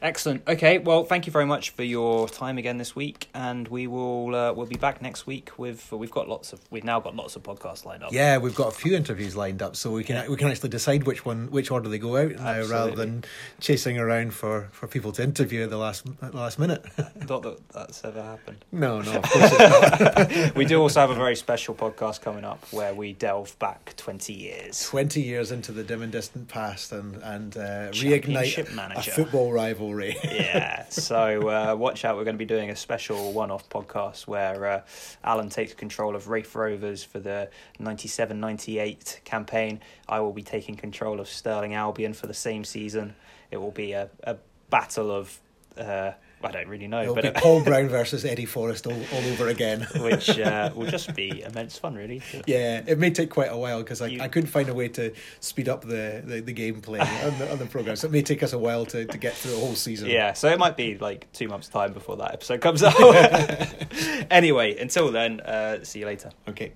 Excellent. 0.02 0.42
Okay. 0.48 0.80
Well, 0.80 1.04
thank 1.04 1.28
you 1.28 1.32
very 1.32 1.46
much 1.46 1.70
for 1.70 1.84
your 1.84 2.28
time 2.28 2.58
again 2.58 2.80
this 2.80 2.96
week, 2.96 3.30
and 3.36 3.68
we 3.68 3.86
will 3.86 4.34
uh, 4.34 4.52
we'll 4.52 4.66
be 4.66 4.76
back 4.76 5.00
next 5.00 5.28
week 5.28 5.52
with 5.60 5.92
we've 5.92 6.10
got 6.10 6.28
lots 6.28 6.54
of 6.54 6.60
we've 6.72 6.84
now 6.84 7.00
got 7.00 7.16
lots 7.16 7.36
of 7.36 7.44
podcasts 7.44 7.86
lined 7.86 8.04
up. 8.04 8.12
Yeah, 8.12 8.39
we've 8.39 8.56
got 8.56 8.70
a 8.70 8.72
few 8.72 8.96
interviews 8.96 9.36
lined 9.36 9.62
up, 9.62 9.76
so 9.76 9.92
we 9.92 10.04
can 10.04 10.28
we 10.30 10.38
can 10.38 10.48
actually 10.48 10.70
decide 10.70 11.04
which 11.04 11.24
one 11.24 11.52
which 11.52 11.70
order 11.70 11.88
they 11.88 12.00
go 12.00 12.18
out 12.18 12.32
now, 12.32 12.64
rather 12.66 12.96
than 12.96 13.24
chasing 13.60 14.00
around 14.00 14.34
for, 14.34 14.70
for 14.72 14.88
people 14.88 15.12
to 15.12 15.24
interview 15.24 15.64
at 15.64 15.70
the 15.70 15.78
last 15.78 16.08
at 16.24 16.32
the 16.32 16.38
last 16.38 16.58
minute. 16.58 16.84
Not 17.30 17.44
that 17.44 17.60
that's 17.70 18.04
ever 18.04 18.24
happened. 18.24 18.66
no, 18.72 19.02
no, 19.02 19.18
of 19.18 19.22
course 19.30 19.52
it's 19.54 20.39
not. 20.39 20.56
we 20.56 20.66
do 20.66 20.82
also 20.82 21.00
have 21.00 21.12
a 21.12 21.16
very 21.16 21.36
special 21.36 21.76
podcast 21.76 22.22
coming 22.22 22.44
up 22.44 22.66
where 22.72 22.96
we 22.96 23.14
delve 23.14 23.58
back 23.60 23.94
twenty 23.98 24.34
years. 24.34 24.82
Twenty 24.82 25.22
years 25.22 25.52
into 25.52 25.72
the 25.72 25.84
dim 25.84 26.02
and 26.02 26.12
distant 26.12 26.48
past, 26.48 26.92
and 26.92 27.18
and 27.18 27.56
uh, 27.56 27.92
Championship 28.34 28.72
manager. 28.74 29.12
football 29.12 29.52
rivalry. 29.52 30.18
yeah, 30.24 30.86
so 30.90 31.50
uh, 31.50 31.76
watch 31.76 32.06
out. 32.06 32.18
We're 32.18 32.24
going 32.24 32.36
to 32.36 32.40
be 32.40 32.46
doing 32.46 32.70
a 32.70 32.76
special 32.76 33.34
one 33.34 33.52
off 33.52 33.68
podcast 33.70 34.28
where 34.28 34.66
uh, 34.66 34.82
Alan 35.24 35.50
takes 35.50 35.74
control 35.74 36.16
of 36.16 36.28
Raith 36.28 36.56
Rovers 36.56 37.04
for 37.04 37.20
the 37.20 37.50
97 37.80 38.40
98 38.40 39.22
campaign. 39.24 39.82
I 40.08 40.20
will 40.20 40.34
be 40.34 40.44
taking 40.44 40.76
control 40.76 41.20
of 41.20 41.28
Stirling 41.28 41.74
Albion 41.74 42.14
for 42.14 42.28
the 42.28 42.34
same 42.34 42.64
season. 42.64 43.16
It 43.52 43.58
will 43.58 43.72
be 43.72 43.94
a, 43.94 44.10
a 44.24 44.38
battle 44.70 45.12
of. 45.12 45.40
Uh, 45.78 46.12
I 46.46 46.52
don't 46.52 46.68
really 46.68 46.88
know, 46.88 47.02
It'll 47.04 47.16
but 47.16 47.24
be 47.24 47.32
Paul 47.42 47.64
Brown 47.64 47.88
versus 47.89 48.26
Eddie 48.26 48.46
Forrest 48.46 48.88
all, 48.88 48.94
all 48.94 49.24
over 49.32 49.48
again. 49.48 49.88
which 49.98 50.30
uh, 50.39 50.72
will 50.76 50.88
just 50.89 51.14
be 51.16 51.42
immense 51.42 51.78
fun, 51.78 51.96
really. 51.96 52.22
Yeah, 52.48 52.84
it 52.88 52.98
may 53.00 53.12
take 53.12 53.30
quite 53.30 53.52
a 53.52 53.58
while 53.58 53.80
because 53.80 54.02
I, 54.02 54.08
You- 54.08 54.22
I 54.22 54.28
couldn't 54.28 54.50
find 54.50 54.70
a 54.70 54.74
way 54.74 54.88
to 54.89 55.14
speed 55.39 55.70
up 55.70 55.82
the, 55.82 56.22
the, 56.26 56.39
the 56.42 56.54
gameplay 56.54 57.00
on 57.00 57.39
the, 57.39 57.52
on 57.52 57.58
the 57.60 57.66
program. 57.66 57.96
So 57.96 58.08
it 58.08 58.12
may 58.12 58.22
take 58.22 58.44
us 58.44 58.54
a 58.54 58.58
while 58.60 58.86
to, 58.88 59.06
to 59.06 59.18
get 59.18 59.34
through 59.34 59.56
a 59.56 59.60
whole 59.60 59.76
season. 59.76 60.10
Yeah, 60.10 60.34
so 60.34 60.50
it 60.50 60.60
might 60.60 60.78
be 60.78 60.98
like 60.98 61.32
two 61.34 61.48
months' 61.48 61.68
time 61.70 61.94
before 61.94 62.18
that 62.18 62.34
episode 62.34 62.62
comes 62.62 62.84
out. 62.84 62.96
anyway, 64.32 64.78
until 64.78 65.12
then, 65.12 65.39
uh, 65.42 65.84
see 65.84 66.00
you 66.00 66.06
later. 66.06 66.32
Okay. 66.48 66.72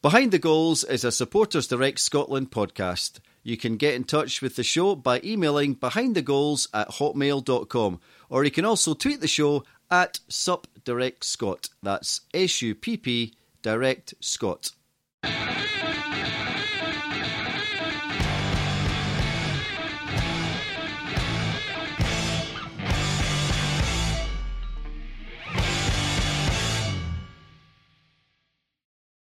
Behind 0.00 0.30
the 0.30 0.38
Goals 0.38 0.84
is 0.84 1.04
a 1.04 1.10
Supporters 1.10 1.66
Direct 1.66 1.98
Scotland 1.98 2.50
podcast. 2.50 3.18
You 3.42 3.56
can 3.56 3.76
get 3.76 3.94
in 3.94 4.04
touch 4.04 4.40
with 4.42 4.56
the 4.56 4.62
show 4.62 4.94
by 4.94 5.20
emailing 5.24 5.74
behindthegoals 5.74 6.68
at 6.72 6.88
hotmail.com 6.90 8.00
or 8.28 8.44
you 8.44 8.50
can 8.50 8.64
also 8.64 8.94
tweet 8.94 9.20
the 9.20 9.28
show 9.28 9.64
at 9.90 10.20
SuppDirectScot. 10.28 11.70
That's 11.82 12.22
S 12.34 12.62
U 12.62 12.74
P 12.74 12.96
P 12.96 13.34
Direct 13.62 14.14
Scott. 14.20 14.70